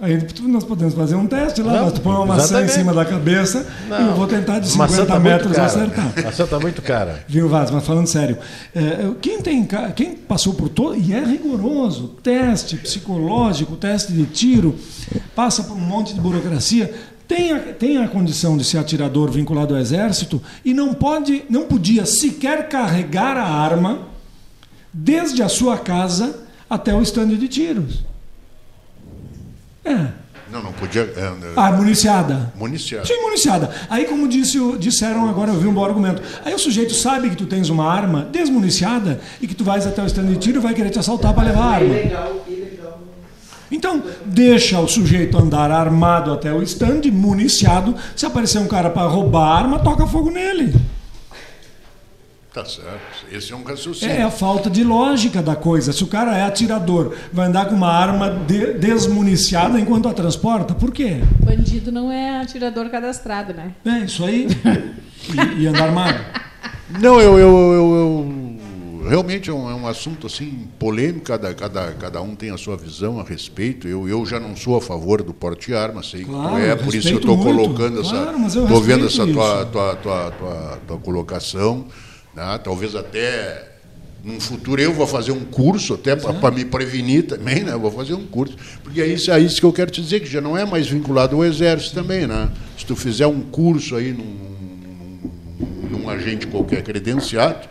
[0.00, 3.04] Aí nós podemos fazer um teste lá, Não, tu põe uma maçã em cima da
[3.04, 5.66] cabeça e eu vou tentar de Maçã 50 tá metros cara.
[5.66, 6.24] acertar.
[6.24, 7.24] Maçã tá muito cara.
[7.28, 8.38] Viu, Vaz, mas falando sério,
[8.74, 10.96] é, quem, tem, quem passou por todo.
[10.96, 14.74] E é rigoroso teste psicológico, teste de tiro,
[15.34, 16.94] passa por um monte de burocracia.
[17.26, 21.66] Tem a, tem a condição de ser atirador vinculado ao exército e não pode, não
[21.66, 24.08] podia sequer carregar a arma
[24.92, 28.02] desde a sua casa até o estande de tiros.
[29.92, 30.28] É.
[30.50, 31.02] Não, não podia.
[31.02, 32.52] É, Ah, municiada.
[32.56, 33.06] municiado.
[33.06, 33.70] Sim, municiada.
[33.90, 36.22] Aí, como disse, o- disseram agora, eu vi um bom argumento.
[36.42, 40.02] Aí o sujeito sabe que tu tens uma arma desmuniciada e que tu vais até
[40.02, 41.94] o estande de tiro e vai querer te assaltar para levar a arma.
[43.70, 47.94] Então, deixa o sujeito andar armado até o estande, municiado.
[48.16, 50.74] Se aparecer um cara para roubar a arma, toca fogo nele.
[52.52, 53.26] Tá certo.
[53.30, 54.14] Esse é um raciocínio.
[54.14, 55.92] É a falta de lógica da coisa.
[55.92, 60.74] Se o cara é atirador, vai andar com uma arma de- desmuniciada enquanto a transporta,
[60.74, 61.18] por quê?
[61.44, 63.72] Bandido não é atirador cadastrado, né?
[63.84, 64.48] É isso aí.
[65.58, 66.18] E, e andar armado.
[67.00, 67.94] Não, eu, eu, eu,
[69.02, 72.56] eu- realmente é um, é um assunto assim polêmico, cada, cada, cada um tem a
[72.56, 73.86] sua visão a respeito.
[73.86, 76.58] Eu, eu já não sou a favor do porte de arma, sei que tu Claro,
[76.58, 78.10] é, por isso eu estou colocando essa.
[78.10, 81.84] Claro, eu Estou vendo essa tua, tua, tua, tua, tua colocação.
[82.38, 82.58] Né?
[82.62, 83.66] Talvez até
[84.24, 87.72] No futuro eu vou fazer um curso, até para me prevenir também, né?
[87.72, 88.56] Eu vou fazer um curso.
[88.82, 90.88] Porque é isso, é isso que eu quero te dizer, que já não é mais
[90.88, 92.48] vinculado ao exército também, né?
[92.76, 94.38] Se tu fizer um curso aí num,
[95.90, 97.68] num agente qualquer credenciado,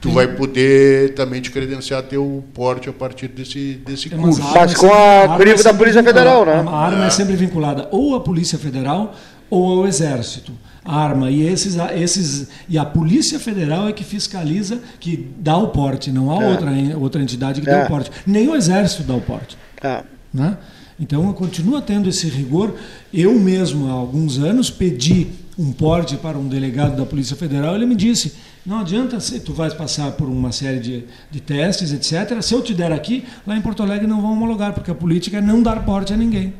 [0.00, 4.42] tu vai poder também te credenciar teu porte a partir desse, desse curso.
[4.60, 5.78] armas sempre- arma é sempre
[6.12, 6.30] vinculada-
[6.62, 6.70] né?
[6.70, 9.14] A arma é sempre vinculada ou à Polícia Federal
[9.48, 10.52] ou ao Exército.
[10.86, 16.10] Arma e esses, esses e a Polícia Federal é que fiscaliza, que dá o porte,
[16.12, 16.48] não há É.
[16.50, 17.78] outra, outra entidade que É.
[17.80, 18.10] dá o porte.
[18.26, 19.56] Nem o Exército dá o porte.
[19.82, 20.02] É.
[20.32, 20.56] Né?
[20.98, 22.74] Então continua tendo esse rigor.
[23.12, 25.26] Eu mesmo, há alguns anos, pedi
[25.58, 27.74] um porte para um delegado da Polícia Federal.
[27.74, 28.34] Ele me disse:
[28.64, 32.40] não adianta, se tu vais passar por uma série de, de testes, etc.
[32.42, 35.38] Se eu te der aqui, lá em Porto Alegre não vão homologar, porque a política
[35.38, 36.52] é não dar porte a ninguém.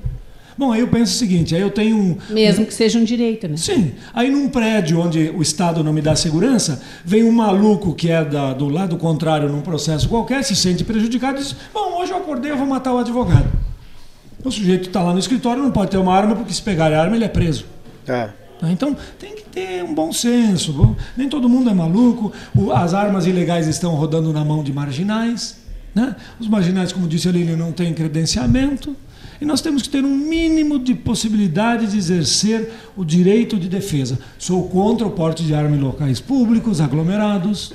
[0.59, 2.17] Bom, aí eu penso o seguinte: aí eu tenho um.
[2.31, 3.57] Mesmo um- que seja um direito, né?
[3.57, 3.93] Sim.
[4.15, 8.25] Aí num prédio onde o Estado não me dá segurança, vem um maluco que é
[8.25, 12.17] da- do lado contrário num processo qualquer, se sente prejudicado e diz: Bom, hoje eu
[12.19, 13.47] acordei, eu vou matar o advogado.
[14.45, 17.03] O sujeito está lá no escritório, não pode ter uma arma, porque se pegar a
[17.03, 17.65] arma ele é preso.
[18.07, 18.29] É.
[18.61, 18.71] Tá?
[18.71, 20.97] Então tem que ter um bom senso.
[21.17, 22.33] Nem todo mundo é maluco.
[22.75, 25.59] As armas ilegais estão rodando na mão de marginais.
[25.95, 26.15] Né?
[26.39, 28.95] Os marginais, como disse a Lília, não têm credenciamento.
[29.41, 34.19] E nós temos que ter um mínimo de possibilidade de exercer o direito de defesa.
[34.39, 37.73] Sou contra o porte de arma em locais públicos, aglomerados.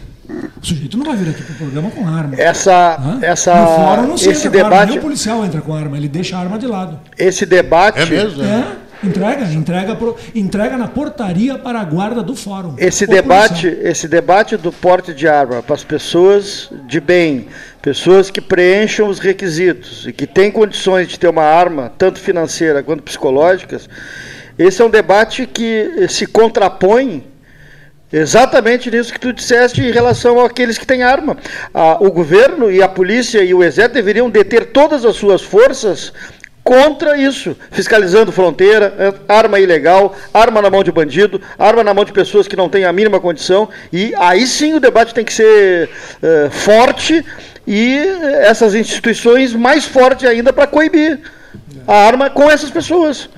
[0.61, 2.35] O sujeito não vai vir aqui para o programa com arma.
[2.37, 3.19] Essa, Hã?
[3.21, 5.73] essa, no fórum não se esse entra com arma, debate, nem o policial entra com
[5.73, 6.99] arma, ele deixa a arma de lado.
[7.17, 12.75] esse debate, É, entrega, entrega, pro- entrega na portaria para a guarda do fórum.
[12.77, 17.47] esse debate, esse debate do porte de arma para as pessoas de bem,
[17.81, 22.83] pessoas que preencham os requisitos e que têm condições de ter uma arma, tanto financeira
[22.83, 23.89] quanto psicológicas,
[24.57, 27.31] esse é um debate que se contrapõe
[28.13, 31.37] Exatamente nisso que tu disseste em relação àqueles que têm arma.
[32.01, 36.11] O governo e a polícia e o exército deveriam deter todas as suas forças
[36.61, 42.11] contra isso, fiscalizando fronteira, arma ilegal, arma na mão de bandido, arma na mão de
[42.11, 43.69] pessoas que não têm a mínima condição.
[43.93, 45.89] E aí sim o debate tem que ser
[46.21, 47.25] eh, forte
[47.67, 47.95] e
[48.41, 51.19] essas instituições mais fortes ainda para coibir
[51.87, 53.29] a arma com essas pessoas.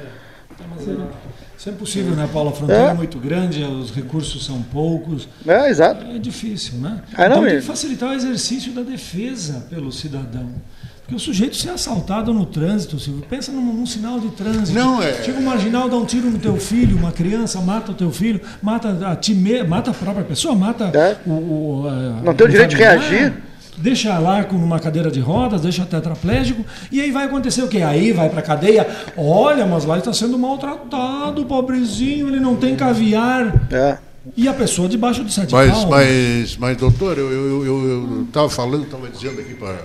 [1.58, 2.50] Isso é impossível, né, Paulo?
[2.50, 2.90] A fronteira é.
[2.90, 2.94] É.
[2.94, 5.30] muito grande, os recursos são poucos.
[5.48, 6.06] É, exato.
[6.14, 7.00] É difícil, né?
[7.14, 10.50] Ah, não, então tem que facilitar o exercício da defesa pelo cidadão.
[11.02, 14.78] Porque o sujeito ser assaltado no trânsito, Silvio, pensa num, num sinal de trânsito.
[14.78, 17.96] Não, é- Chega um marginal, dá um tiro no teu filho, uma criança mata o
[17.96, 19.34] teu filho, mata a ti
[19.68, 20.92] mata a própria pessoa, mata
[21.26, 22.26] o, o, a- É.
[22.26, 23.34] Não tem o direito de familiar, reagir.
[23.78, 27.82] Deixa lá com uma cadeira de rodas, deixa tetraplégico, e aí vai acontecer o quê?
[27.82, 28.88] Aí vai pra cadeia,
[29.18, 33.68] olha, mas lá ele está sendo maltratado, pobrezinho, ele não tem caviar.
[33.72, 33.98] É.
[34.38, 35.90] E a pessoa debaixo de sete Mas, palmos.
[35.90, 39.78] mas, mas, doutor, eu estava eu, eu, eu tava falando, estava dizendo aqui para.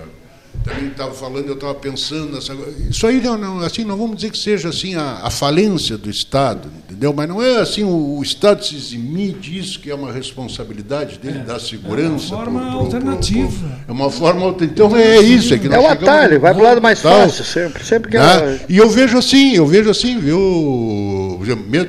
[0.69, 2.53] Também estava falando, eu estava pensando nessa.
[2.89, 6.09] Isso aí não, não, assim, não vamos dizer que seja assim a, a falência do
[6.09, 7.13] Estado, entendeu?
[7.13, 11.39] Mas não é assim o, o Estado se eximir disso, que é uma responsabilidade dele,
[11.39, 12.33] dar segurança.
[12.33, 13.81] É uma forma pro- pro- alternativa.
[13.87, 14.87] é uma forma alternativa.
[14.87, 15.53] Então é isso.
[15.53, 17.83] É, que É o atalho, vai pro lado mais tal, fácil, sempre.
[17.83, 18.59] Sempre que né?
[18.69, 21.39] E eu vejo assim, eu vejo assim, viu?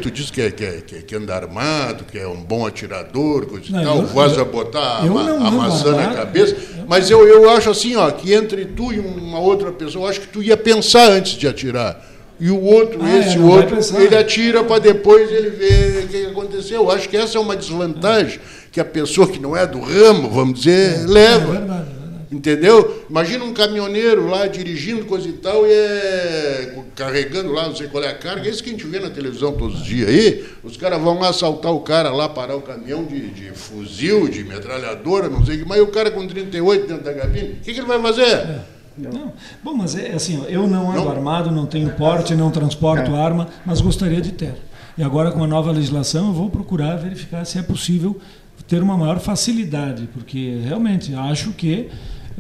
[0.01, 2.67] Tu diz que, é, que, é, que, é- que anda armado, que é um bom
[2.67, 6.15] atirador, coisa e Não, tal, eu- vaza botar a, eu ma- não a maçã na
[6.15, 6.57] cabeça.
[6.91, 10.23] Mas eu, eu acho assim, ó, que entre tu e uma outra pessoa, eu acho
[10.23, 12.05] que tu ia pensar antes de atirar.
[12.41, 16.05] E o outro, Ah, esse é, não vai outro, ele atira para depois ele ver
[16.05, 16.83] o que aconteceu.
[16.83, 18.41] Eu acho que essa é uma desvantagem
[18.73, 21.55] que a pessoa que não é do ramo, vamos dizer, leva.
[21.55, 22.00] É verdade.
[22.31, 23.05] Entendeu?
[23.11, 28.05] Imagina um caminhoneiro lá dirigindo coisa e tal e é carregando lá, não sei qual
[28.05, 28.47] é a carga.
[28.47, 30.45] É isso que a gente vê na televisão todos os dias aí.
[30.63, 34.45] Os caras vão lá assaltar o cara lá, parar o caminhão de, de fuzil, de
[34.45, 35.69] metralhadora, não sei o que.
[35.69, 38.61] Mas e o cara com 38 dentro da cabine, o que, que ele vai fazer?
[38.97, 39.33] Não.
[39.65, 43.19] Bom, mas é assim, eu não ando armado, não tenho porte, não transporto É.
[43.19, 44.55] arma, mas gostaria de ter.
[44.97, 48.21] E agora com a nova legislação eu vou procurar verificar se é possível
[48.69, 51.89] ter uma maior facilidade, porque realmente acho que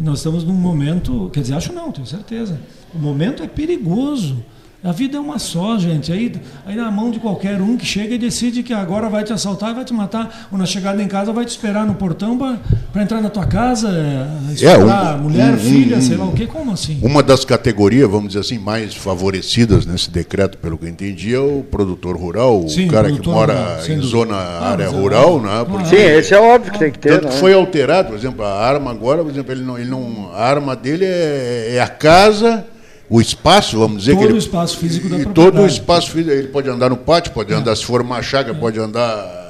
[0.00, 2.58] nós estamos num momento, quer dizer, acho não, tenho certeza.
[2.94, 4.36] O momento é perigoso.
[4.82, 6.10] A vida é uma só, gente.
[6.10, 6.32] Aí,
[6.64, 9.72] aí na mão de qualquer um que chega e decide que agora vai te assaltar
[9.72, 12.38] e vai te matar, ou na chegada em casa vai te esperar no portão
[12.90, 16.32] para entrar na tua casa, é, esperar um- mulher, um- filha, um- sei lá o
[16.32, 16.98] quê, como assim?
[17.02, 21.38] Uma das categorias, vamos dizer assim, mais favorecidas nesse decreto, pelo que eu entendi, é
[21.38, 25.40] o produtor rural, Sim, o cara que mora rural, em zona Ah, área é rural,
[25.42, 25.62] né?
[25.68, 25.86] Claro.
[25.86, 27.10] Sim, esse é óbvio que tem que ter.
[27.10, 27.30] Tanto né?
[27.32, 30.42] que foi alterado, por exemplo, a arma agora, por exemplo, ele não, ele não, a
[30.42, 32.64] arma dele é, é a casa,
[33.10, 35.34] o espaço, vamos dizer Todo que ele, o espaço físico da propriedade.
[35.34, 38.56] todo o espaço físico, ele pode andar no pátio, pode andar, se for uma chácara,
[38.56, 39.40] pode andar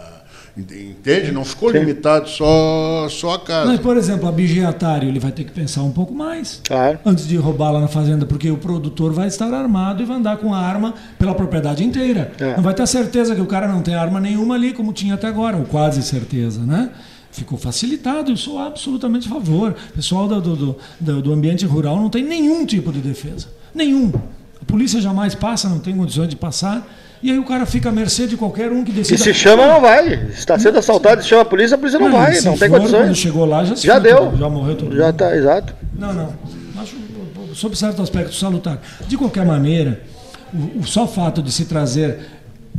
[0.56, 1.32] Entende?
[1.32, 3.74] Não ficou limitado só, só a casa.
[3.74, 6.60] E, por exemplo, a bigiatário, ele vai ter que pensar um pouco mais
[7.04, 10.36] antes de roubar lá na fazenda, porque o produtor vai estar armado e vai andar
[10.38, 12.32] com a arma pela propriedade inteira.
[12.38, 12.56] É.
[12.56, 15.28] Não vai ter certeza que o cara não tem arma nenhuma ali, como tinha até
[15.28, 16.90] agora, ou quase certeza, né?
[17.32, 19.77] Ficou facilitado, eu sou absolutamente a favor.
[19.90, 20.40] O pessoal do,
[21.01, 23.47] do, do, ambiente rural não tem nenhum tipo de defesa.
[23.74, 24.12] Nenhum.
[24.61, 26.86] A polícia jamais passa, não tem condições de passar.
[27.23, 29.15] E aí o cara fica à mercê de qualquer um que decida.
[29.15, 30.28] E se chama, não vai.
[30.31, 32.78] Está sendo assaltado, se chama a polícia, a polícia não, Não, vai, não tem for,
[32.78, 33.02] condições.
[33.05, 34.27] quando chegou lá, já se Já deu.
[34.27, 35.16] tudo, já morreu todo Já mundo.
[35.16, 35.74] tá, exato.
[35.97, 36.35] Não, não.
[36.81, 36.97] Acho,
[37.55, 38.81] sob certo aspecto, salutar.
[39.07, 40.02] De qualquer maneira,
[40.52, 42.19] o, o só fato de se trazer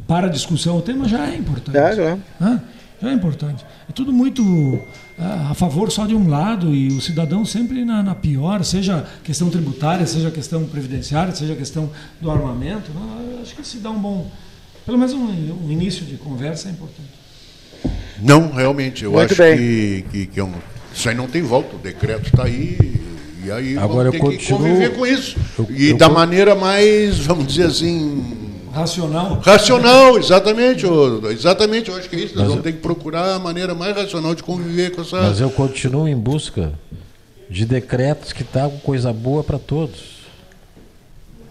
[0.07, 1.78] para discussão o tema já é importante.
[1.78, 2.19] É, claro.
[2.41, 2.61] Hã?
[3.02, 3.65] Já é importante.
[3.91, 4.80] É tudo muito
[5.19, 9.05] ah, a favor só de um lado e o cidadão sempre na, na pior, seja
[9.22, 11.89] questão tributária, seja questão previdenciária, seja questão
[12.22, 12.89] do armamento.
[12.95, 14.31] Não, eu acho que se dá um bom.
[14.85, 15.26] Pelo menos um,
[15.65, 17.09] um início de conversa é importante.
[18.22, 19.57] Não, realmente, eu Muito acho bem.
[19.57, 20.53] que, que, que é um-
[20.95, 21.76] isso aí não tem volta.
[21.76, 22.77] O decreto está aí
[23.43, 25.35] e aí Agora vamos ter eu que continuo- conviver com isso.
[25.59, 29.39] eu- e eu da maneira mais, vamos dizer assim, Racional.
[29.43, 30.85] racional, exatamente.
[31.31, 32.35] Exatamente, eu acho que é isso.
[32.35, 35.22] Nós Mas vamos eu- ter que procurar a maneira mais racional de conviver com essa.
[35.22, 36.72] Mas eu continuo em busca
[37.49, 40.22] de decretos que tragam coisa boa para todos.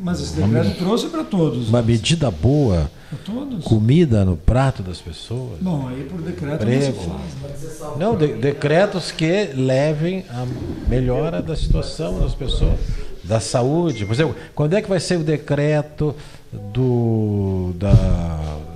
[0.03, 1.69] Mas esse decreto trouxe para todos.
[1.69, 3.63] Uma medida boa, Para todos.
[3.65, 5.59] comida no prato das pessoas.
[5.61, 6.99] Bom, aí por decreto não se Emprego.
[7.03, 7.81] faz.
[7.91, 7.97] né?
[7.99, 10.47] Não, de- decretos que levem a
[10.89, 12.79] melhora da situação das pessoas,
[13.23, 14.07] da saúde.
[14.07, 16.17] Por exemplo, quando é que vai ser o decreto
[16.53, 17.93] do da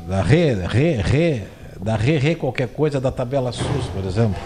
[0.08, 1.42] da re, re, re,
[1.80, 4.36] da re, re qualquer coisa da tabela SUS, por exemplo?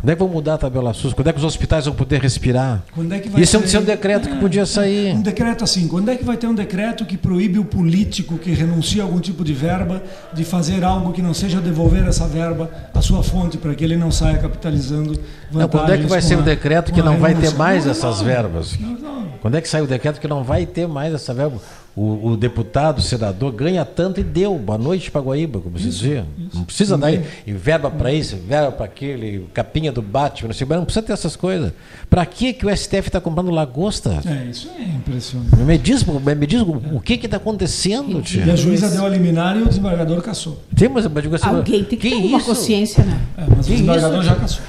[0.00, 1.12] Quando é que vão mudar a tabela SUS?
[1.12, 2.84] Quando é que os hospitais vão poder respirar?
[2.94, 5.12] Quando é que vai Isso é um, ser- é um decreto que podia sair.
[5.12, 8.52] Um decreto assim, quando é que vai ter um decreto que proíbe o político que
[8.52, 10.00] renuncia a algum tipo de verba
[10.32, 13.96] de fazer algo que não seja devolver essa verba à sua fonte para que ele
[13.96, 15.18] não saia capitalizando
[15.52, 18.22] Não, quando é que vai vantagens ser a- decreto que não vai ter mais essas
[18.22, 18.78] verbas?
[19.42, 21.56] Quando é que sai o decreto que não vai ter mais essa verba?
[21.98, 24.54] O, o deputado, o senador ganha tanto e deu.
[24.56, 26.24] Boa noite para Guaíba, como se dizia.
[26.54, 30.64] Não precisa dar e verba para isso, verba para aquele, capinha do Batman, não sei,
[30.64, 31.72] mas não precisa ter essas coisas.
[32.08, 34.20] Para que que o STF está comprando lagosta?
[34.24, 35.56] É, isso é impressionante.
[35.56, 38.46] Me diz, me diz o o que está acontecendo, tio?
[38.46, 40.62] E a juíza deu a liminar e o desembargador caçou.
[40.76, 42.46] Tem, mas eu digo assim, Alguém tem que, ter uma isso?
[42.46, 43.20] consciência, né?
[43.36, 44.28] É, mas Que o desembargador isso?
[44.28, 44.62] já caçou.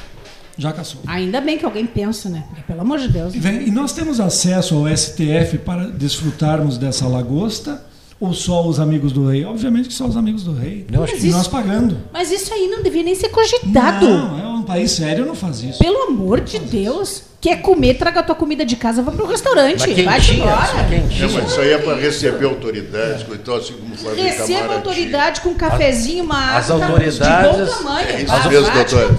[0.60, 1.02] Já caçou.
[1.07, 2.44] Ainda bem que alguém pensa, né?
[2.49, 3.34] Porque, pelo amor de Deus.
[3.34, 7.89] E, e nós temos acesso ao STF para desfrutarmos dessa lagosta
[8.19, 9.45] ou só os amigos do rei?
[9.45, 10.85] Obviamente que só os amigos do rei.
[10.91, 11.97] Não, acho e que- nós pagando.
[12.11, 14.07] Mas isso aí não devia nem ser cogitado.
[14.07, 15.79] Não, é um país sério, não faz isso.
[15.79, 17.23] Pelo amor de Deus.
[17.41, 19.79] Quer comer, traga a tua comida de casa, vá pro restaurante.
[19.79, 20.89] Mas Vai embora.
[20.89, 21.25] quentinha.
[21.25, 25.39] É, mas isso aí é para receber autoridades, então, assim como fazer Receba a autoridade
[25.39, 28.07] com um cafezinho, uma As água autoridades- de bom tamanho.
[28.09, 29.15] É isso mesmo, doutor.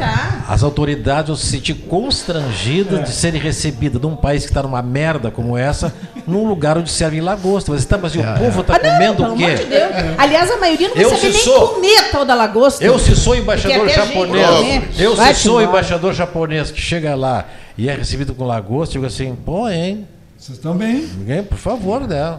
[0.47, 3.03] As autoridades vão se sentir constrangidas É.
[3.05, 5.95] de serem recebidas num país que está numa merda como essa,
[6.31, 7.73] num lugar onde servem lagosta.
[7.73, 9.45] Mas, tá, mas o povo está Ah, não, comendo pelo o quê?
[9.45, 9.91] amor de Deus.
[10.19, 12.85] Aliás, a maioria não vai Eu, saber se nem sou- comer a tal da lagosta.
[12.85, 17.47] Eu, se sou embaixador japonês, eu, Vai se sou embaixador japonês que chega lá
[17.77, 20.07] e é recebido com lagosta, digo assim, pô, hein?
[20.39, 21.07] Vocês estão bem?
[21.19, 22.39] Ninguém, por favor, né?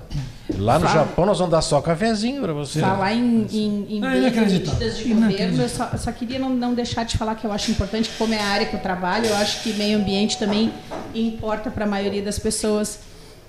[0.58, 1.06] Lá no Fala.
[1.06, 2.80] Japão nós vamos dar só cafezinho para você.
[2.82, 6.74] Falar em, em, em É medidas de governo, eu só, eu só queria não, não
[6.74, 9.36] deixar de falar que eu acho importante, como é a área que eu trabalho, eu
[9.38, 10.74] acho que meio ambiente também
[11.16, 13.00] importa para a maioria das pessoas.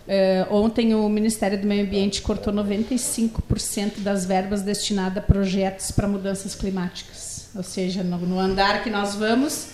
[0.07, 6.09] É, ontem o Ministério do Meio Ambiente cortou 95% das verbas destinadas a projetos para
[6.09, 7.49] mudanças climáticas.
[7.55, 9.69] Ou seja, no, no andar que nós vamos,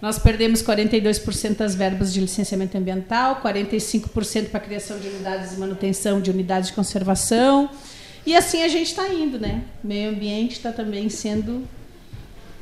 [0.00, 6.20] nós perdemos 42% das verbas de licenciamento ambiental, 45% para criação de unidades de manutenção
[6.20, 7.68] de unidades de conservação.
[8.26, 9.62] E assim a gente está indo, né?
[9.82, 11.62] O meio ambiente está também sendo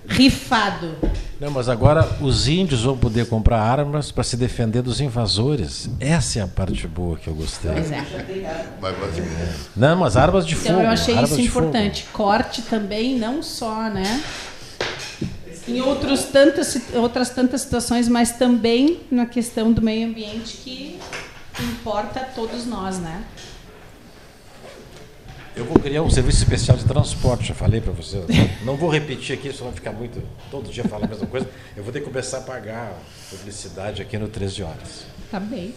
[0.06, 0.94] rifado.
[1.40, 5.90] Não, mas agora os índios vão poder comprar armas para se defender dos invasores.
[5.98, 7.72] Essa é a parte boa que eu gostei.
[7.72, 8.04] Pois é.
[9.74, 10.68] Não, mas armas de fogo.
[10.68, 11.66] Então eu achei isso de fogo.
[11.66, 12.06] importante.
[12.12, 14.22] Corte também, não só, né?
[15.66, 20.98] Em outros tantas, outras tantas situações, mas também na questão do meio ambiente que
[21.60, 23.22] importa a todos nós, né?
[25.54, 28.24] Eu vou criar um serviço especial de transporte, já falei para você.
[28.64, 30.22] Não vou repetir aqui, senão vai ficar muito.
[30.50, 31.46] Todo dia falar a mesma coisa.
[31.76, 32.94] Eu vou ter que começar a pagar
[33.30, 35.04] publicidade aqui no 13 horas.
[35.30, 35.74] Tá bem.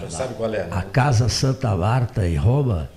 [0.00, 0.86] Já sabe qual é, A né?
[0.92, 2.90] Casa Santa Marta, em Roma,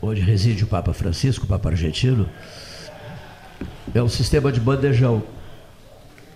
[0.00, 2.28] onde reside o Papa Francisco, o Papa argentino,
[3.94, 5.22] é um sistema de bandejão.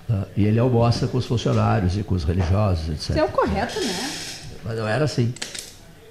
[0.07, 0.27] tá?
[0.37, 3.29] E ele almoça com os funcionários e com os religiosos, Isso é etc.
[3.29, 4.11] o correto, né?
[4.65, 5.33] Mas não era assim.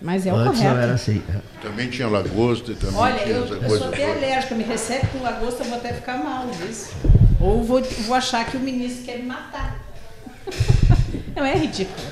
[0.01, 0.75] Mas é o Antes correto.
[0.75, 1.23] não era assim.
[1.61, 5.07] Também tinha lagosta, também Olha, tinha eu, essa eu coisa sou até alérgica, me recebe
[5.07, 6.91] com lagosta, eu vou até ficar mal disso.
[7.39, 9.79] Ou vou, vou achar que o ministro quer me matar.
[11.35, 12.07] Não, é ridículo.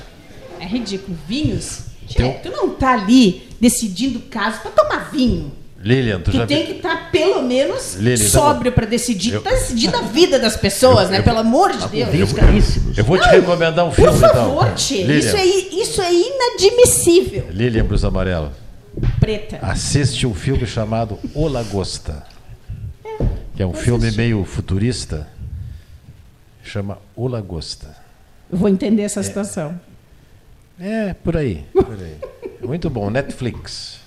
[0.60, 1.16] É ridículo.
[1.26, 1.86] Vinhos.
[2.06, 5.52] Tchê, tu não tá ali decidindo caso para tomar vinho.
[5.78, 9.34] Lilian, tu, Tu já tem vi- que estar, pelo menos, Lili, tá sóbrio para decidir.
[9.34, 11.20] Eu- tá decidindo a vida das pessoas, né?
[11.22, 12.08] Pelo amor de Deus.
[12.10, 12.96] Vinhos caríssimos.
[12.98, 14.74] Eu vou te Não, recomendar um Por filme, favor, então.
[14.74, 15.02] Tchê.
[15.04, 17.46] Lilian, Isso é, isso é inadmissível.
[17.50, 18.52] Lilian Blusa Amarela.
[19.20, 19.58] Preta.
[19.62, 22.24] Assiste um filme chamado O Lagosta.
[23.54, 25.28] Que é um filme meio futurista.
[26.64, 27.94] Chama O Lagosta.
[28.50, 29.78] Eu vou entender essa situação.
[30.80, 31.64] É, por aí.
[31.72, 32.16] Por aí.
[32.62, 33.08] Muito bom.
[33.10, 34.00] Netflix.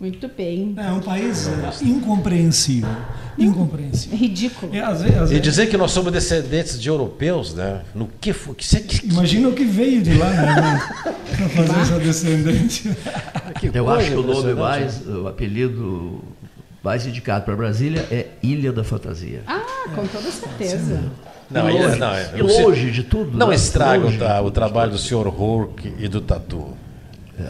[0.00, 0.74] Muito bem.
[0.76, 2.88] É um país é, incompreensível.
[3.36, 4.16] Incompreensível.
[4.16, 4.74] É ridículo.
[4.74, 7.82] É, às vezes- às E vezes- dizer que nós somos descendentes de europeus, né?
[7.94, 8.54] No que foi?
[8.54, 10.88] Que, que, que, Imagina o que veio de lá, né?
[11.36, 12.96] Para fazer essa descendência.
[13.74, 16.22] Eu acho que o nome mais, o apelido
[16.82, 19.42] mais indicado para Brasília é Ilha da Fantasia.
[19.46, 19.60] Ah,
[19.94, 21.02] com toda certeza.
[21.50, 23.36] Não, E é- longe, não, é- e longe de tudo.
[23.36, 23.54] Não né?
[23.56, 25.28] estraga o, o trabalho do Sr.
[25.28, 26.76] Hulk e do Tatu.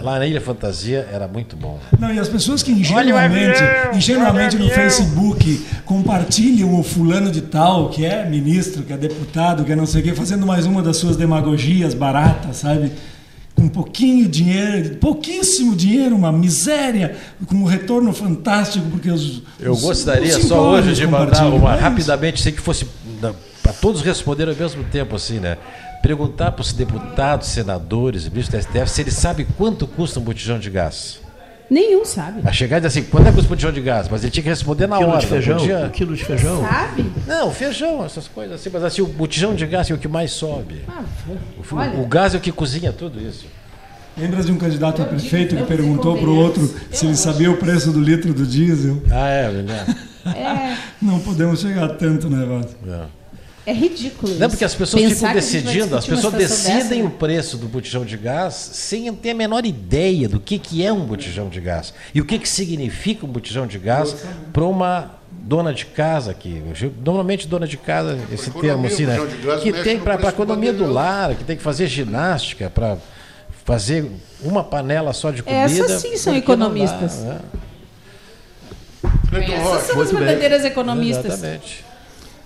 [0.02, 1.78] Lá na Ilha Fantasia era muito bom.
[1.98, 3.58] Não, e as pessoas que ingenuamente,
[3.94, 4.68] ingenuamente no.
[4.68, 9.86] Facebook compartilham o fulano de tal, que é ministro, que é deputado, que é não
[9.86, 12.92] sei o quê, fazendo mais uma das suas demagogias baratas, sabe?
[13.54, 17.16] Com pouquinho dinheiro, pouquíssimo dinheiro, uma miséria,
[17.46, 19.42] com um retorno fantástico, porque os.
[19.58, 22.86] Eu os- gostaria os só hoje de mandar uma É rapidamente, sei que fosse
[23.62, 25.56] para todos responderem ao mesmo tempo, assim, né?
[26.02, 30.58] Perguntar para os deputados, senadores, ministros do STF, se eles sabem quanto custa um botijão
[30.58, 31.20] de gás.
[31.70, 32.40] Nenhum sabe.
[32.44, 34.08] A chegar e dizer assim, quanto é que custa um botijão de gás?
[34.08, 35.20] Mas ele tinha que responder na quilo hora.
[35.20, 36.60] de feijão, podia- um quilo de feijão.
[36.62, 37.12] Sabe?
[37.26, 40.30] Não, feijão, essas coisas assim, mas assim, o botijão de gás é o que mais
[40.30, 40.82] sobe.
[40.88, 42.00] Ah, O, olha.
[42.00, 43.44] o gás é o que cozinha tudo isso.
[44.16, 47.56] Lembras de um candidato a prefeito que perguntou para o outro se ele sabia o
[47.56, 49.02] preço do litro do diesel?
[49.10, 49.96] Ah, é, né?
[50.26, 52.76] É, Não podemos chegar a tanto negócio.
[52.86, 53.17] é
[53.72, 54.32] ridículo.
[54.34, 54.50] Não, isso.
[54.50, 58.16] porque as pessoas Pensar ficam decidindo, as pessoas decidem dessa, o preço do botijão de
[58.16, 62.20] gás sem ter a menor ideia do que, que é um botijão de gás e
[62.20, 64.16] o que, que significa um botijão de gás
[64.52, 66.62] para uma dona de casa aqui.
[67.04, 69.16] Normalmente dona de casa, esse termo assim, né?
[69.16, 72.70] botijão de gás Que tem para a economia do lar, que tem que fazer ginástica
[72.70, 72.98] para
[73.64, 74.10] fazer
[74.42, 75.62] uma panela só de comida.
[75.62, 77.18] Essas sim são não dá, economistas.
[77.18, 77.40] né?
[79.32, 81.26] Essas Rocha, são as verdadeiras economistas.
[81.26, 81.84] Exatamente.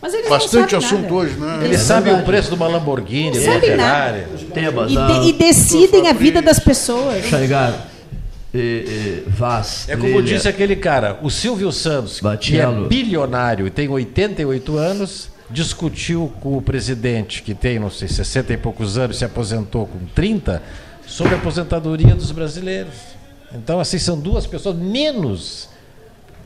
[0.03, 1.15] Mas eles bastante sabem assunto nada.
[1.15, 1.61] hoje, né?
[1.65, 4.25] Ele É sabe o preço de uma Lamborghini, de uma sabe Ferrari.
[4.53, 7.25] Temas, E, de- e decidem a vida das pessoas.
[7.27, 7.87] Xarigar,
[8.53, 12.89] eh, eh, Vaz, É como Lilia, disse aquele cara, o Silvio Santos, que é Batiello.
[12.89, 18.57] bilionário e tem 88 anos, discutiu com o presidente, que tem, não sei, 60 e
[18.57, 20.61] poucos anos, se aposentou com 30,
[21.07, 22.95] sobre a aposentadoria dos brasileiros.
[23.55, 25.69] Então, assim, são duas pessoas menos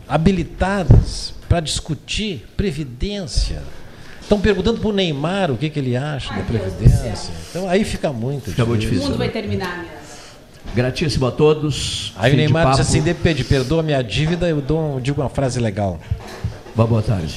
[0.09, 3.63] habilitadas para discutir previdência.
[4.21, 7.33] Estão perguntando para o Neymar o que, que ele acha da previdência.
[7.51, 9.05] Então, aí fica muito Fica muito O difícil.
[9.05, 9.97] mundo vai terminar mesmo.
[10.75, 12.13] Gratíssimo a todos.
[12.17, 16.01] Aí o Neymar disse assim, depende, perdoa minha dívida, eu dou, digo uma frase legal.
[16.75, 17.37] Uma boa tarde.